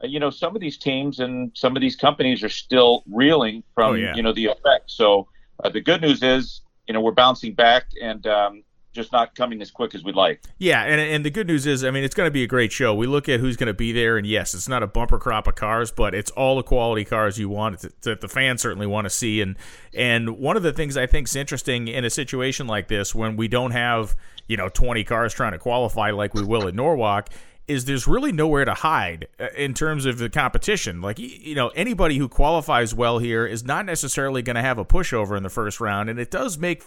Uh, 0.00 0.06
you 0.06 0.20
know 0.20 0.30
some 0.30 0.54
of 0.54 0.60
these 0.60 0.78
teams 0.78 1.18
and 1.18 1.50
some 1.54 1.74
of 1.74 1.80
these 1.82 1.96
companies 1.96 2.44
are 2.44 2.48
still 2.48 3.02
reeling 3.10 3.64
from 3.74 3.90
oh, 3.90 3.94
yeah. 3.94 4.14
you 4.14 4.22
know 4.22 4.32
the 4.32 4.46
effect. 4.46 4.92
So 4.92 5.26
uh, 5.62 5.68
the 5.68 5.80
good 5.80 6.00
news 6.00 6.22
is 6.22 6.62
you 6.86 6.94
know 6.94 7.00
we're 7.00 7.12
bouncing 7.12 7.54
back 7.54 7.86
and 8.02 8.26
um, 8.26 8.62
just 8.92 9.12
not 9.12 9.34
coming 9.34 9.62
as 9.62 9.70
quick 9.70 9.94
as 9.94 10.02
we'd 10.02 10.14
like. 10.14 10.42
Yeah, 10.58 10.82
and 10.82 11.00
and 11.00 11.24
the 11.24 11.30
good 11.30 11.46
news 11.46 11.66
is, 11.66 11.84
I 11.84 11.90
mean, 11.90 12.02
it's 12.02 12.14
going 12.14 12.26
to 12.26 12.32
be 12.32 12.42
a 12.42 12.46
great 12.46 12.72
show. 12.72 12.94
We 12.94 13.06
look 13.06 13.28
at 13.28 13.40
who's 13.40 13.56
going 13.56 13.68
to 13.68 13.74
be 13.74 13.92
there, 13.92 14.16
and 14.16 14.26
yes, 14.26 14.54
it's 14.54 14.68
not 14.68 14.82
a 14.82 14.86
bumper 14.86 15.18
crop 15.18 15.46
of 15.46 15.54
cars, 15.54 15.90
but 15.90 16.14
it's 16.14 16.30
all 16.32 16.56
the 16.56 16.62
quality 16.62 17.04
cars 17.04 17.38
you 17.38 17.48
want 17.48 17.84
that 18.02 18.20
the 18.20 18.28
fans 18.28 18.62
certainly 18.62 18.86
want 18.86 19.04
to 19.04 19.10
see. 19.10 19.40
And 19.40 19.56
and 19.94 20.38
one 20.38 20.56
of 20.56 20.62
the 20.62 20.72
things 20.72 20.96
I 20.96 21.06
think 21.06 21.28
is 21.28 21.36
interesting 21.36 21.88
in 21.88 22.04
a 22.04 22.10
situation 22.10 22.66
like 22.66 22.88
this, 22.88 23.14
when 23.14 23.36
we 23.36 23.48
don't 23.48 23.72
have 23.72 24.16
you 24.48 24.56
know 24.56 24.68
20 24.68 25.04
cars 25.04 25.32
trying 25.32 25.52
to 25.52 25.58
qualify 25.58 26.10
like 26.10 26.34
we 26.34 26.42
will 26.42 26.66
at 26.66 26.74
Norwalk. 26.74 27.28
Is 27.70 27.84
there's 27.84 28.06
really 28.06 28.32
nowhere 28.32 28.64
to 28.64 28.74
hide 28.74 29.28
uh, 29.38 29.46
in 29.56 29.74
terms 29.74 30.04
of 30.04 30.18
the 30.18 30.28
competition. 30.28 31.00
Like, 31.00 31.18
you 31.18 31.54
know, 31.54 31.68
anybody 31.68 32.18
who 32.18 32.28
qualifies 32.28 32.94
well 32.94 33.18
here 33.18 33.46
is 33.46 33.64
not 33.64 33.86
necessarily 33.86 34.42
going 34.42 34.56
to 34.56 34.62
have 34.62 34.78
a 34.78 34.84
pushover 34.84 35.36
in 35.36 35.42
the 35.42 35.50
first 35.50 35.80
round. 35.80 36.10
And 36.10 36.18
it 36.18 36.30
does 36.30 36.58
make 36.58 36.82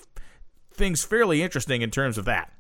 things 0.74 1.04
fairly 1.04 1.42
interesting 1.42 1.82
in 1.82 1.92
terms 1.92 2.18
of 2.18 2.25
that. 2.25 2.52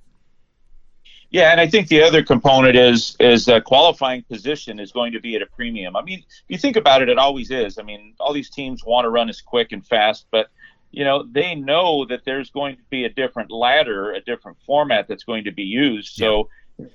Yeah, 1.33 1.51
and 1.51 1.59
I 1.59 1.67
think 1.67 1.87
the 1.87 2.03
other 2.03 2.23
component 2.23 2.75
is 2.75 3.17
is 3.19 3.49
uh, 3.49 3.59
qualifying 3.59 4.21
position 4.21 4.79
is 4.79 4.91
going 4.91 5.13
to 5.13 5.19
be 5.19 5.35
at 5.35 5.41
a 5.41 5.47
premium. 5.47 5.95
I 5.95 6.03
mean, 6.03 6.19
if 6.19 6.43
you 6.47 6.59
think 6.59 6.75
about 6.75 7.01
it, 7.01 7.09
it 7.09 7.17
always 7.17 7.49
is. 7.49 7.79
I 7.79 7.81
mean, 7.81 8.13
all 8.19 8.33
these 8.33 8.51
teams 8.51 8.85
want 8.85 9.05
to 9.05 9.09
run 9.09 9.29
as 9.29 9.41
quick 9.41 9.71
and 9.71 9.85
fast, 9.85 10.27
but 10.31 10.49
you 10.91 11.03
know 11.03 11.23
they 11.23 11.55
know 11.55 12.05
that 12.05 12.23
there's 12.23 12.51
going 12.51 12.75
to 12.75 12.83
be 12.91 13.05
a 13.05 13.09
different 13.09 13.49
ladder, 13.49 14.11
a 14.11 14.21
different 14.21 14.59
format 14.63 15.07
that's 15.07 15.23
going 15.23 15.43
to 15.45 15.51
be 15.51 15.63
used. 15.63 16.13
So 16.13 16.37
yeah. 16.37 16.43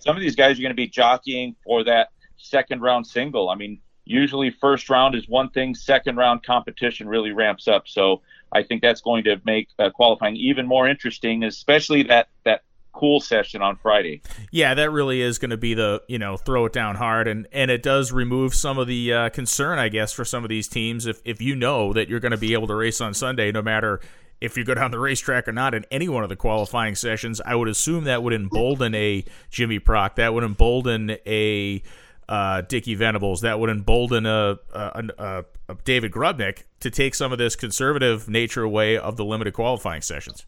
Some 0.01 0.17
of 0.17 0.21
these 0.21 0.37
guys 0.37 0.59
are 0.59 0.63
going 0.63 0.71
to 0.71 0.77
be 0.77 0.89
jockeying 0.89 1.57
for 1.65 1.85
that 1.85 2.09
second 2.37 2.83
round 2.83 3.07
single. 3.07 3.49
I 3.49 3.55
mean, 3.55 3.81
usually 4.05 4.51
first 4.51 4.89
round 4.89 5.15
is 5.15 5.29
one 5.29 5.51
thing, 5.51 5.75
second 5.75 6.17
round 6.17 6.43
competition 6.43 7.09
really 7.09 7.33
ramps 7.33 7.69
up. 7.69 7.87
So 7.87 8.23
I 8.53 8.63
think 8.63 8.83
that's 8.83 9.01
going 9.01 9.25
to 9.25 9.41
make 9.45 9.69
uh, 9.79 9.91
qualifying 9.91 10.37
even 10.37 10.67
more 10.67 10.89
interesting, 10.89 11.45
especially 11.45 12.05
that 12.05 12.29
that 12.45 12.63
cool 12.93 13.21
session 13.21 13.63
on 13.63 13.77
Friday. 13.77 14.23
Yeah, 14.51 14.75
that 14.75 14.91
really 14.91 15.21
is 15.21 15.39
going 15.39 15.51
to 15.51 15.57
be 15.57 15.75
the 15.75 16.03
you 16.09 16.19
know 16.19 16.37
throw 16.37 16.65
it 16.67 16.73
down 16.73 16.97
hard, 16.97 17.29
and 17.29 17.47
and 17.53 17.71
it 17.71 17.83
does 17.83 18.11
remove 18.13 18.55
some 18.55 18.79
of 18.79 18.87
the 18.87 19.13
uh, 19.13 19.29
concern, 19.31 19.79
I 19.79 19.89
guess, 19.89 20.13
for 20.13 20.25
some 20.25 20.45
of 20.45 20.49
these 20.49 20.69
teams 20.69 21.07
if 21.07 21.21
if 21.25 21.41
you 21.41 21.55
know 21.55 21.93
that 21.93 22.09
you're 22.09 22.21
going 22.21 22.33
to 22.33 22.39
be 22.39 22.55
able 22.55 22.67
to 22.69 22.75
race 22.75 23.01
on 23.01 23.15
Sunday, 23.15 23.53
no 23.53 23.63
matter 23.63 24.01
if 24.41 24.57
you 24.57 24.65
go 24.65 24.75
down 24.75 24.91
the 24.91 24.99
racetrack 24.99 25.49
or 25.49 25.53
not 25.53 25.75
in 25.75 25.85
any 25.91 26.09
one 26.09 26.23
of 26.23 26.29
the 26.29 26.37
qualifying 26.37 26.95
sessions. 26.95 27.41
I 27.45 27.55
would 27.55 27.69
assume 27.69 28.05
that 28.05 28.23
would 28.23 28.33
embolden 28.33 28.95
a 28.95 29.25
Jimmy 29.51 29.79
Prock, 29.79 30.17
that 30.17 30.35
would 30.35 30.45
embolden 30.45 31.17
a 31.27 31.83
uh, 32.29 32.63
Dickie 32.63 32.95
Venables, 32.95 33.41
that 33.41 33.59
would 33.59 33.71
embolden 33.71 34.27
a, 34.27 34.59
a, 34.73 35.05
a, 35.19 35.45
a 35.69 35.75
David 35.85 36.13
Grubnic 36.13 36.65
to 36.81 36.91
take 36.91 37.15
some 37.15 37.33
of 37.33 37.39
this 37.39 37.57
conservative 37.57 38.29
nature 38.29 38.63
away 38.63 38.97
of 38.97 39.17
the 39.17 39.25
limited 39.25 39.55
qualifying 39.55 40.03
sessions. 40.03 40.47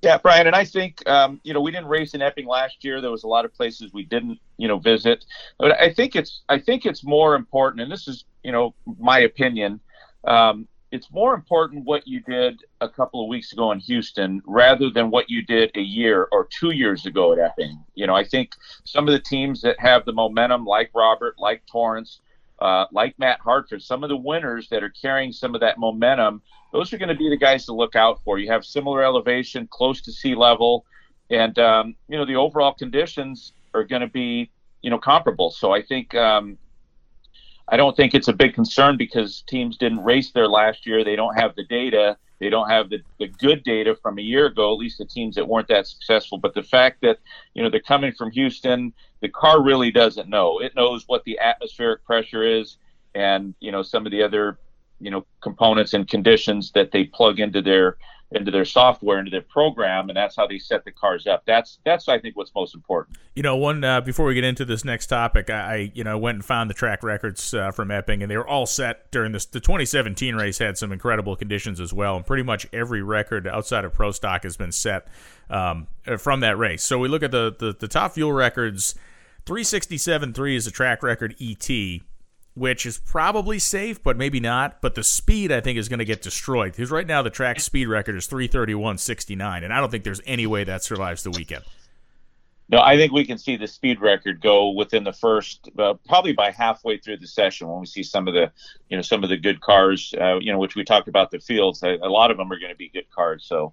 Yeah, 0.00 0.16
Brian, 0.18 0.46
and 0.46 0.54
I 0.54 0.64
think 0.64 1.06
um, 1.08 1.40
you 1.42 1.52
know 1.52 1.60
we 1.60 1.72
didn't 1.72 1.88
race 1.88 2.14
in 2.14 2.22
Epping 2.22 2.46
last 2.46 2.84
year. 2.84 3.00
There 3.00 3.10
was 3.10 3.24
a 3.24 3.26
lot 3.26 3.44
of 3.44 3.52
places 3.52 3.92
we 3.92 4.04
didn't 4.04 4.38
you 4.56 4.68
know 4.68 4.78
visit, 4.78 5.24
but 5.58 5.72
I 5.72 5.92
think 5.92 6.14
it's 6.14 6.42
I 6.48 6.60
think 6.60 6.86
it's 6.86 7.02
more 7.02 7.34
important, 7.34 7.82
and 7.82 7.90
this 7.90 8.06
is 8.06 8.24
you 8.44 8.52
know 8.52 8.74
my 8.98 9.20
opinion. 9.20 9.80
Um, 10.24 10.68
it's 10.90 11.10
more 11.10 11.34
important 11.34 11.84
what 11.84 12.06
you 12.06 12.20
did 12.20 12.62
a 12.80 12.88
couple 12.88 13.22
of 13.22 13.28
weeks 13.28 13.52
ago 13.52 13.72
in 13.72 13.78
Houston 13.80 14.40
rather 14.46 14.90
than 14.90 15.10
what 15.10 15.28
you 15.28 15.42
did 15.42 15.70
a 15.74 15.80
year 15.80 16.28
or 16.32 16.48
two 16.58 16.70
years 16.70 17.04
ago 17.04 17.32
at 17.32 17.38
Epping. 17.38 17.84
You 17.94 18.06
know, 18.06 18.14
I 18.14 18.24
think 18.24 18.52
some 18.84 19.06
of 19.06 19.12
the 19.12 19.20
teams 19.20 19.60
that 19.62 19.78
have 19.80 20.06
the 20.06 20.12
momentum, 20.12 20.64
like 20.64 20.90
Robert, 20.94 21.34
like 21.38 21.62
Torrence, 21.66 22.20
uh, 22.60 22.86
like 22.90 23.18
Matt 23.18 23.40
Hartford, 23.40 23.82
some 23.82 24.02
of 24.02 24.08
the 24.08 24.16
winners 24.16 24.68
that 24.70 24.82
are 24.82 24.90
carrying 24.90 25.30
some 25.30 25.54
of 25.54 25.60
that 25.60 25.78
momentum, 25.78 26.42
those 26.72 26.92
are 26.92 26.98
going 26.98 27.10
to 27.10 27.14
be 27.14 27.28
the 27.28 27.36
guys 27.36 27.66
to 27.66 27.74
look 27.74 27.94
out 27.94 28.22
for. 28.24 28.38
You 28.38 28.50
have 28.50 28.64
similar 28.64 29.02
elevation, 29.02 29.68
close 29.70 30.00
to 30.02 30.12
sea 30.12 30.34
level, 30.34 30.84
and 31.30 31.58
um, 31.58 31.94
you 32.08 32.16
know 32.16 32.24
the 32.24 32.36
overall 32.36 32.72
conditions 32.72 33.52
are 33.74 33.84
going 33.84 34.02
to 34.02 34.08
be 34.08 34.50
you 34.82 34.90
know 34.90 34.98
comparable. 34.98 35.50
So 35.50 35.72
I 35.72 35.82
think 35.82 36.14
um, 36.14 36.58
I 37.70 37.76
don't 37.76 37.96
think 37.96 38.14
it's 38.14 38.28
a 38.28 38.32
big 38.32 38.54
concern 38.54 38.96
because 38.96 39.42
teams 39.46 39.76
didn't 39.76 40.02
race 40.02 40.30
there 40.32 40.48
last 40.48 40.86
year. 40.86 41.04
They 41.04 41.16
don't 41.16 41.38
have 41.38 41.54
the 41.54 41.64
data. 41.64 42.16
They 42.40 42.48
don't 42.48 42.68
have 42.68 42.88
the, 42.88 43.00
the 43.18 43.26
good 43.26 43.62
data 43.64 43.96
from 44.00 44.18
a 44.18 44.22
year 44.22 44.46
ago, 44.46 44.72
at 44.72 44.78
least 44.78 44.98
the 44.98 45.04
teams 45.04 45.34
that 45.34 45.46
weren't 45.46 45.68
that 45.68 45.86
successful. 45.86 46.38
But 46.38 46.54
the 46.54 46.62
fact 46.62 47.00
that, 47.02 47.18
you 47.54 47.62
know, 47.62 47.68
they're 47.68 47.80
coming 47.80 48.12
from 48.12 48.30
Houston, 48.30 48.92
the 49.20 49.28
car 49.28 49.62
really 49.62 49.90
doesn't 49.90 50.28
know. 50.28 50.60
It 50.60 50.74
knows 50.76 51.04
what 51.08 51.24
the 51.24 51.38
atmospheric 51.38 52.04
pressure 52.04 52.44
is 52.44 52.78
and, 53.14 53.54
you 53.60 53.72
know, 53.72 53.82
some 53.82 54.06
of 54.06 54.12
the 54.12 54.22
other, 54.22 54.58
you 55.00 55.10
know, 55.10 55.26
components 55.40 55.94
and 55.94 56.08
conditions 56.08 56.72
that 56.72 56.92
they 56.92 57.04
plug 57.04 57.40
into 57.40 57.60
their 57.60 57.98
into 58.30 58.50
their 58.50 58.64
software, 58.64 59.18
into 59.18 59.30
their 59.30 59.40
program, 59.40 60.10
and 60.10 60.16
that's 60.16 60.36
how 60.36 60.46
they 60.46 60.58
set 60.58 60.84
the 60.84 60.92
cars 60.92 61.26
up. 61.26 61.44
That's 61.46 61.78
that's 61.84 62.08
I 62.08 62.18
think 62.18 62.36
what's 62.36 62.54
most 62.54 62.74
important. 62.74 63.16
You 63.34 63.42
know, 63.42 63.56
one 63.56 63.82
uh, 63.82 64.02
before 64.02 64.26
we 64.26 64.34
get 64.34 64.44
into 64.44 64.64
this 64.64 64.84
next 64.84 65.06
topic, 65.06 65.48
I 65.48 65.54
I 65.54 65.92
you 65.94 66.04
know 66.04 66.18
went 66.18 66.36
and 66.36 66.44
found 66.44 66.68
the 66.68 66.74
track 66.74 67.02
records 67.02 67.54
uh, 67.54 67.70
from 67.70 67.90
Epping, 67.90 68.22
and 68.22 68.30
they 68.30 68.36
were 68.36 68.46
all 68.46 68.66
set 68.66 69.10
during 69.10 69.32
this. 69.32 69.46
The 69.46 69.60
2017 69.60 70.34
race 70.34 70.58
had 70.58 70.76
some 70.76 70.92
incredible 70.92 71.36
conditions 71.36 71.80
as 71.80 71.92
well, 71.92 72.16
and 72.16 72.26
pretty 72.26 72.42
much 72.42 72.66
every 72.72 73.02
record 73.02 73.46
outside 73.46 73.84
of 73.84 73.94
Pro 73.94 74.10
Stock 74.10 74.42
has 74.42 74.56
been 74.56 74.72
set 74.72 75.08
um, 75.48 75.86
from 76.18 76.40
that 76.40 76.58
race. 76.58 76.84
So 76.84 76.98
we 76.98 77.08
look 77.08 77.22
at 77.22 77.30
the 77.30 77.54
the, 77.58 77.74
the 77.78 77.88
top 77.88 78.12
fuel 78.12 78.32
records. 78.32 78.94
367.3 79.46 80.56
is 80.56 80.66
a 80.66 80.70
track 80.70 81.02
record 81.02 81.34
ET 81.40 81.70
which 82.58 82.84
is 82.86 82.98
probably 82.98 83.58
safe, 83.58 84.02
but 84.02 84.16
maybe 84.16 84.40
not. 84.40 84.80
But 84.80 84.94
the 84.94 85.04
speed, 85.04 85.52
I 85.52 85.60
think, 85.60 85.78
is 85.78 85.88
going 85.88 85.98
to 85.98 86.04
get 86.04 86.22
destroyed 86.22 86.72
because 86.72 86.90
right 86.90 87.06
now 87.06 87.22
the 87.22 87.30
track 87.30 87.60
speed 87.60 87.86
record 87.86 88.16
is 88.16 88.26
331.69, 88.28 89.64
and 89.64 89.72
I 89.72 89.80
don't 89.80 89.90
think 89.90 90.04
there's 90.04 90.20
any 90.26 90.46
way 90.46 90.64
that 90.64 90.82
survives 90.82 91.22
the 91.22 91.30
weekend. 91.30 91.64
No, 92.70 92.80
I 92.80 92.96
think 92.96 93.12
we 93.12 93.24
can 93.24 93.38
see 93.38 93.56
the 93.56 93.66
speed 93.66 94.00
record 94.00 94.42
go 94.42 94.70
within 94.70 95.02
the 95.02 95.12
first, 95.12 95.70
uh, 95.78 95.94
probably 96.06 96.34
by 96.34 96.50
halfway 96.50 96.98
through 96.98 97.16
the 97.16 97.26
session 97.26 97.66
when 97.66 97.80
we 97.80 97.86
see 97.86 98.02
some 98.02 98.28
of 98.28 98.34
the, 98.34 98.52
you 98.90 98.96
know, 98.96 99.02
some 99.02 99.24
of 99.24 99.30
the 99.30 99.38
good 99.38 99.60
cars, 99.62 100.12
uh, 100.20 100.38
you 100.38 100.52
know, 100.52 100.58
which 100.58 100.76
we 100.76 100.84
talked 100.84 101.08
about 101.08 101.30
the 101.30 101.38
fields. 101.38 101.82
A, 101.82 101.96
a 102.02 102.10
lot 102.10 102.30
of 102.30 102.36
them 102.36 102.52
are 102.52 102.58
going 102.58 102.72
to 102.72 102.76
be 102.76 102.90
good 102.90 103.10
cars. 103.10 103.46
So, 103.46 103.72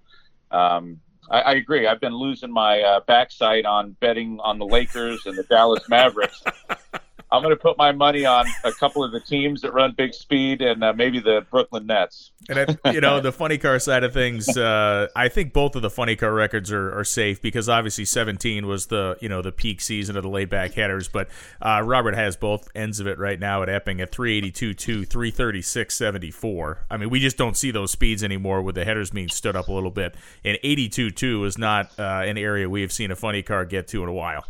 um, 0.50 0.98
I, 1.30 1.40
I, 1.40 1.52
agree. 1.52 1.86
I've 1.86 2.00
been 2.00 2.14
losing 2.14 2.50
my 2.50 2.80
uh, 2.80 3.00
backside 3.06 3.66
on 3.66 3.96
betting 4.00 4.38
on 4.42 4.58
the 4.58 4.64
Lakers 4.64 5.26
and 5.26 5.36
the 5.36 5.42
Dallas 5.42 5.86
Mavericks. 5.90 6.42
I'm 7.30 7.42
going 7.42 7.54
to 7.54 7.60
put 7.60 7.76
my 7.76 7.90
money 7.90 8.24
on 8.24 8.46
a 8.62 8.72
couple 8.72 9.02
of 9.02 9.10
the 9.10 9.20
teams 9.20 9.60
that 9.62 9.72
run 9.72 9.92
big 9.96 10.14
speed 10.14 10.62
and 10.62 10.84
uh, 10.84 10.92
maybe 10.92 11.18
the 11.18 11.44
Brooklyn 11.50 11.86
Nets. 11.86 12.30
And 12.48 12.76
I, 12.84 12.92
you 12.92 13.00
know, 13.00 13.20
the 13.26 13.32
funny 13.32 13.58
car 13.58 13.80
side 13.80 14.04
of 14.04 14.12
things, 14.12 14.56
uh, 14.56 15.08
I 15.16 15.28
think 15.28 15.52
both 15.52 15.74
of 15.74 15.82
the 15.82 15.90
funny 15.90 16.14
car 16.14 16.32
records 16.32 16.70
are, 16.70 16.96
are 16.96 17.04
safe 17.04 17.42
because 17.42 17.68
obviously 17.68 18.04
17 18.04 18.66
was 18.66 18.86
the 18.86 19.16
you 19.20 19.28
know 19.28 19.42
the 19.42 19.50
peak 19.50 19.80
season 19.80 20.16
of 20.16 20.22
the 20.22 20.28
laid 20.28 20.48
back 20.48 20.74
headers, 20.74 21.08
but 21.08 21.28
uh, 21.60 21.82
Robert 21.84 22.14
has 22.14 22.36
both 22.36 22.68
ends 22.76 23.00
of 23.00 23.08
it 23.08 23.18
right 23.18 23.40
now 23.40 23.62
at 23.62 23.68
Epping 23.68 24.00
at 24.00 24.12
382 24.12 25.04
336 25.04 25.94
74. 25.94 26.86
I 26.90 26.96
mean, 26.96 27.10
we 27.10 27.18
just 27.18 27.36
don't 27.36 27.56
see 27.56 27.72
those 27.72 27.90
speeds 27.90 28.22
anymore 28.22 28.62
with 28.62 28.76
the 28.76 28.84
headers 28.84 29.10
being 29.10 29.28
stood 29.28 29.56
up 29.56 29.66
a 29.66 29.72
little 29.72 29.90
bit. 29.90 30.14
And 30.44 30.58
82 30.62 31.10
2 31.10 31.44
is 31.44 31.58
not 31.58 31.90
uh, 31.98 32.22
an 32.24 32.38
area 32.38 32.68
we 32.68 32.82
have 32.82 32.92
seen 32.92 33.10
a 33.10 33.16
funny 33.16 33.42
car 33.42 33.64
get 33.64 33.88
to 33.88 34.02
in 34.04 34.08
a 34.08 34.12
while. 34.12 34.44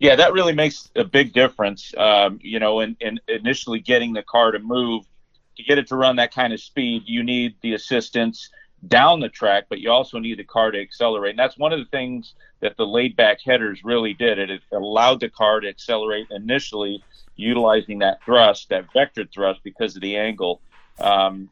Yeah, 0.00 0.16
that 0.16 0.32
really 0.32 0.54
makes 0.54 0.90
a 0.96 1.04
big 1.04 1.34
difference. 1.34 1.94
Um, 1.96 2.40
you 2.42 2.58
know, 2.58 2.80
in, 2.80 2.96
in 3.00 3.20
initially 3.28 3.80
getting 3.80 4.14
the 4.14 4.22
car 4.22 4.50
to 4.50 4.58
move, 4.58 5.04
to 5.56 5.62
get 5.62 5.78
it 5.78 5.88
to 5.88 5.96
run 5.96 6.16
that 6.16 6.34
kind 6.34 6.54
of 6.54 6.60
speed, 6.60 7.02
you 7.04 7.22
need 7.22 7.54
the 7.60 7.74
assistance 7.74 8.48
down 8.88 9.20
the 9.20 9.28
track, 9.28 9.66
but 9.68 9.78
you 9.78 9.90
also 9.90 10.18
need 10.18 10.38
the 10.38 10.44
car 10.44 10.70
to 10.70 10.80
accelerate. 10.80 11.30
And 11.30 11.38
that's 11.38 11.58
one 11.58 11.74
of 11.74 11.78
the 11.78 11.84
things 11.84 12.32
that 12.60 12.78
the 12.78 12.86
laid 12.86 13.14
back 13.14 13.42
headers 13.44 13.84
really 13.84 14.14
did. 14.14 14.38
It 14.38 14.62
allowed 14.72 15.20
the 15.20 15.28
car 15.28 15.60
to 15.60 15.68
accelerate 15.68 16.28
initially 16.30 17.04
utilizing 17.36 17.98
that 17.98 18.24
thrust, 18.24 18.70
that 18.70 18.90
vector 18.94 19.26
thrust, 19.26 19.60
because 19.62 19.96
of 19.96 20.02
the 20.02 20.16
angle. 20.16 20.62
Um, 20.98 21.50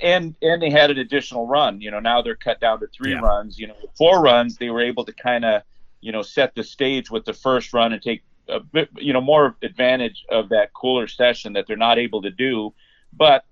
and 0.00 0.34
and 0.40 0.62
they 0.62 0.70
had 0.70 0.90
an 0.90 0.98
additional 0.98 1.46
run. 1.46 1.82
You 1.82 1.90
know, 1.90 2.00
now 2.00 2.22
they're 2.22 2.36
cut 2.36 2.60
down 2.60 2.80
to 2.80 2.86
three 2.86 3.12
yeah. 3.12 3.20
runs. 3.20 3.58
You 3.58 3.66
know, 3.66 3.76
four 3.98 4.22
runs, 4.22 4.56
they 4.56 4.70
were 4.70 4.82
able 4.82 5.04
to 5.04 5.12
kind 5.12 5.44
of 5.44 5.62
you 6.06 6.12
know, 6.12 6.22
set 6.22 6.54
the 6.54 6.62
stage 6.62 7.10
with 7.10 7.24
the 7.24 7.32
first 7.32 7.72
run 7.72 7.92
and 7.92 8.00
take 8.00 8.22
a 8.48 8.60
bit, 8.60 8.88
you 8.96 9.12
know, 9.12 9.20
more 9.20 9.56
advantage 9.60 10.24
of 10.30 10.50
that 10.50 10.72
cooler 10.72 11.08
session 11.08 11.54
that 11.54 11.66
they're 11.66 11.76
not 11.76 11.98
able 11.98 12.22
to 12.22 12.30
do. 12.30 12.72
But 13.12 13.44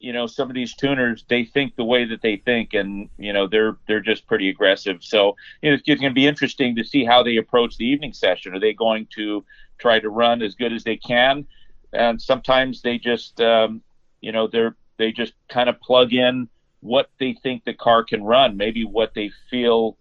you 0.00 0.14
know, 0.14 0.26
some 0.26 0.48
of 0.48 0.54
these 0.54 0.74
tuners 0.74 1.26
they 1.28 1.44
think 1.44 1.76
the 1.76 1.84
way 1.84 2.06
that 2.06 2.22
they 2.22 2.36
think, 2.38 2.72
and 2.72 3.10
you 3.18 3.34
know, 3.34 3.46
they're 3.46 3.76
they're 3.86 4.00
just 4.00 4.26
pretty 4.26 4.48
aggressive. 4.48 5.04
So 5.04 5.36
you 5.60 5.70
know, 5.70 5.74
it's 5.74 5.86
going 5.86 6.00
to 6.00 6.14
be 6.14 6.26
interesting 6.26 6.74
to 6.76 6.84
see 6.84 7.04
how 7.04 7.22
they 7.22 7.36
approach 7.36 7.76
the 7.76 7.84
evening 7.84 8.14
session. 8.14 8.54
Are 8.54 8.60
they 8.60 8.72
going 8.72 9.06
to 9.16 9.44
try 9.76 10.00
to 10.00 10.08
run 10.08 10.40
as 10.40 10.54
good 10.54 10.72
as 10.72 10.84
they 10.84 10.96
can? 10.96 11.46
And 11.92 12.22
sometimes 12.22 12.80
they 12.80 12.96
just, 12.96 13.42
um, 13.42 13.82
you 14.22 14.32
know, 14.32 14.46
they're 14.46 14.74
they 14.96 15.12
just 15.12 15.34
kind 15.50 15.68
of 15.68 15.78
plug 15.82 16.14
in 16.14 16.48
what 16.80 17.10
they 17.20 17.34
think 17.42 17.66
the 17.66 17.74
car 17.74 18.04
can 18.04 18.22
run, 18.22 18.56
maybe 18.56 18.86
what 18.86 19.12
they 19.12 19.30
feel 19.50 19.98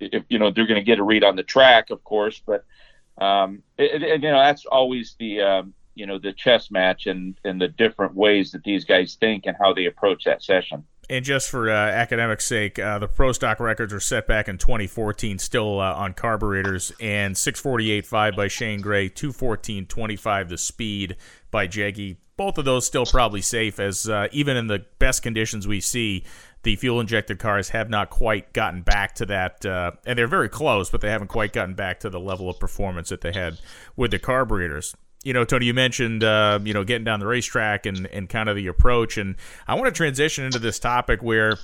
if 0.00 0.24
you 0.28 0.38
know 0.38 0.50
they're 0.50 0.66
going 0.66 0.80
to 0.80 0.84
get 0.84 0.98
a 0.98 1.04
read 1.04 1.24
on 1.24 1.36
the 1.36 1.42
track, 1.42 1.90
of 1.90 2.02
course. 2.04 2.40
But 2.44 2.64
um, 3.18 3.62
it, 3.78 4.02
it, 4.02 4.22
you 4.22 4.30
know 4.30 4.38
that's 4.38 4.66
always 4.66 5.14
the 5.18 5.40
um, 5.40 5.74
you 5.94 6.06
know 6.06 6.18
the 6.18 6.32
chess 6.32 6.70
match 6.70 7.06
and 7.06 7.38
and 7.44 7.60
the 7.60 7.68
different 7.68 8.14
ways 8.14 8.52
that 8.52 8.64
these 8.64 8.84
guys 8.84 9.16
think 9.20 9.46
and 9.46 9.56
how 9.60 9.72
they 9.72 9.86
approach 9.86 10.24
that 10.24 10.42
session. 10.42 10.84
And 11.10 11.24
just 11.24 11.50
for 11.50 11.68
uh, 11.68 11.74
academic 11.74 12.40
sake, 12.40 12.78
uh, 12.78 13.00
the 13.00 13.08
pro 13.08 13.32
stock 13.32 13.58
records 13.58 13.92
are 13.92 13.98
set 13.98 14.28
back 14.28 14.48
in 14.48 14.58
2014, 14.58 15.40
still 15.40 15.80
uh, 15.80 15.92
on 15.92 16.14
carburetors, 16.14 16.92
and 17.00 17.34
648.5 17.34 18.36
by 18.36 18.46
Shane 18.46 18.80
Gray, 18.80 19.10
214.25 19.10 20.48
the 20.48 20.56
speed 20.56 21.16
by 21.50 21.66
Jeggie. 21.66 22.18
Both 22.36 22.58
of 22.58 22.64
those 22.64 22.86
still 22.86 23.04
probably 23.06 23.42
safe, 23.42 23.80
as 23.80 24.08
uh, 24.08 24.28
even 24.30 24.56
in 24.56 24.68
the 24.68 24.86
best 25.00 25.24
conditions 25.24 25.66
we 25.66 25.80
see, 25.80 26.22
the 26.62 26.76
fuel 26.76 27.00
injected 27.00 27.38
cars 27.38 27.70
have 27.70 27.88
not 27.88 28.10
quite 28.10 28.52
gotten 28.52 28.82
back 28.82 29.14
to 29.16 29.26
that, 29.26 29.64
uh, 29.64 29.92
and 30.04 30.18
they're 30.18 30.26
very 30.26 30.48
close, 30.48 30.90
but 30.90 31.00
they 31.00 31.10
haven't 31.10 31.28
quite 31.28 31.52
gotten 31.52 31.74
back 31.74 32.00
to 32.00 32.10
the 32.10 32.20
level 32.20 32.50
of 32.50 32.58
performance 32.60 33.08
that 33.08 33.22
they 33.22 33.32
had 33.32 33.58
with 33.96 34.10
the 34.10 34.18
carburetors. 34.18 34.94
You 35.22 35.32
know, 35.32 35.44
Tony, 35.44 35.66
you 35.66 35.74
mentioned 35.74 36.24
uh, 36.24 36.58
you 36.62 36.74
know 36.74 36.84
getting 36.84 37.04
down 37.04 37.20
the 37.20 37.26
racetrack 37.26 37.86
and 37.86 38.06
and 38.06 38.28
kind 38.28 38.48
of 38.48 38.56
the 38.56 38.66
approach, 38.66 39.16
and 39.16 39.36
I 39.66 39.74
want 39.74 39.86
to 39.86 39.92
transition 39.92 40.44
into 40.44 40.58
this 40.58 40.78
topic 40.78 41.22
where 41.22 41.56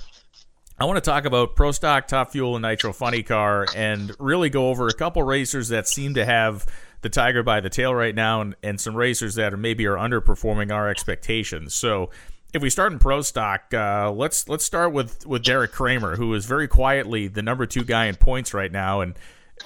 I 0.79 0.85
want 0.85 1.03
to 1.03 1.09
talk 1.09 1.25
about 1.25 1.55
Pro 1.55 1.71
Stock, 1.71 2.07
Top 2.07 2.31
Fuel, 2.31 2.55
and 2.55 2.61
Nitro 2.61 2.93
Funny 2.93 3.23
Car, 3.23 3.65
and 3.75 4.15
really 4.19 4.51
go 4.51 4.69
over 4.69 4.87
a 4.87 4.93
couple 4.93 5.23
racers 5.23 5.69
that 5.69 5.87
seem 5.87 6.13
to 6.13 6.23
have 6.23 6.67
the 7.01 7.09
tiger 7.09 7.41
by 7.41 7.61
the 7.61 7.69
tail 7.69 7.95
right 7.95 8.13
now, 8.13 8.41
and, 8.41 8.55
and 8.61 8.79
some 8.79 8.95
racers 8.95 9.35
that 9.35 9.53
are 9.53 9.57
maybe 9.57 9.87
are 9.87 9.95
underperforming 9.95 10.71
our 10.71 10.87
expectations. 10.87 11.73
So, 11.73 12.11
if 12.53 12.61
we 12.61 12.69
start 12.69 12.93
in 12.93 12.99
Pro 12.99 13.21
Stock, 13.21 13.73
uh, 13.73 14.11
let's 14.11 14.47
let's 14.47 14.63
start 14.63 14.93
with 14.93 15.25
with 15.25 15.43
Derek 15.43 15.71
Kramer, 15.71 16.15
who 16.15 16.33
is 16.33 16.45
very 16.45 16.67
quietly 16.67 17.27
the 17.27 17.41
number 17.41 17.65
two 17.65 17.83
guy 17.83 18.05
in 18.05 18.15
points 18.15 18.53
right 18.53 18.71
now, 18.71 19.01
and 19.01 19.15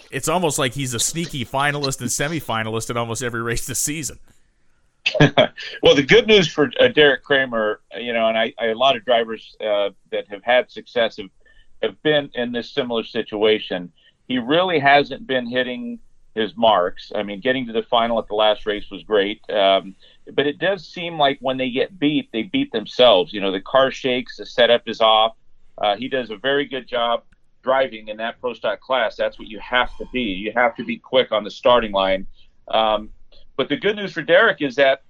it's 0.10 0.28
almost 0.28 0.58
like 0.58 0.74
he's 0.74 0.94
a 0.94 1.00
sneaky 1.00 1.46
finalist 1.46 2.02
and 2.02 2.10
semifinalist 2.10 2.90
in 2.90 2.98
almost 2.98 3.22
every 3.22 3.42
race 3.42 3.66
this 3.68 3.80
season. 3.80 4.20
well, 5.82 5.96
the 5.96 6.04
good 6.04 6.28
news 6.28 6.48
for 6.48 6.72
uh, 6.80 6.88
Derek 6.88 7.24
Kramer, 7.24 7.82
you 8.00 8.14
know, 8.14 8.28
and 8.28 8.38
I, 8.38 8.54
I 8.60 8.68
a 8.68 8.76
lot 8.76 8.96
of 8.96 9.04
drivers 9.04 9.56
uh, 9.60 9.90
that 10.12 10.28
have 10.30 10.44
had 10.44 10.70
success 10.70 11.18
have, 11.18 11.30
have 11.82 12.02
been 12.04 12.30
in 12.36 12.52
this 12.52 12.72
similar 12.72 13.04
situation. 13.04 13.92
He 14.28 14.38
really 14.38 14.80
hasn't 14.80 15.26
been 15.28 15.48
hitting 15.48 16.00
his 16.36 16.56
marks. 16.56 17.12
I 17.14 17.24
mean, 17.24 17.42
getting 17.42 17.68
to 17.68 17.74
the 17.74 17.84
final 17.84 18.20
at 18.20 18.28
the 18.28 18.36
last 18.36 18.66
race 18.66 18.90
was 18.90 19.04
great, 19.04 19.42
um, 19.50 19.96
but 20.34 20.48
it 20.48 20.60
does 20.60 20.88
seem 20.88 21.18
like 21.18 21.38
when 21.42 21.58
they 21.58 21.70
get 21.70 22.00
beat, 22.00 22.32
they 22.32 22.44
beat 22.44 22.72
themselves. 22.72 23.34
You 23.34 23.42
know, 23.42 23.52
the 23.52 23.62
car 23.62 23.92
shakes, 23.92 24.38
the 24.38 24.46
setup 24.46 24.84
is 24.88 25.02
off. 25.02 25.36
Uh, 25.78 25.96
he 25.96 26.08
does 26.08 26.30
a 26.30 26.38
very 26.38 26.66
good 26.66 26.88
job 26.88 27.24
driving 27.64 28.08
in 28.08 28.18
that 28.18 28.40
pro 28.40 28.54
stock 28.54 28.80
class. 28.80 29.16
That's 29.16 29.38
what 29.38 29.48
you 29.48 29.60
have 29.60 29.96
to 29.98 30.06
be. 30.12 30.22
You 30.22 30.52
have 30.56 30.76
to 30.78 30.86
be 30.86 30.98
quick 30.98 31.32
on 31.32 31.44
the 31.44 31.52
starting 31.52 31.92
line. 31.92 32.28
Um, 32.70 33.10
but 33.58 33.70
the 33.70 33.78
good 33.78 33.96
news 33.96 34.14
for 34.14 34.22
Derek 34.22 34.62
is 34.62 34.76
that 34.76 35.04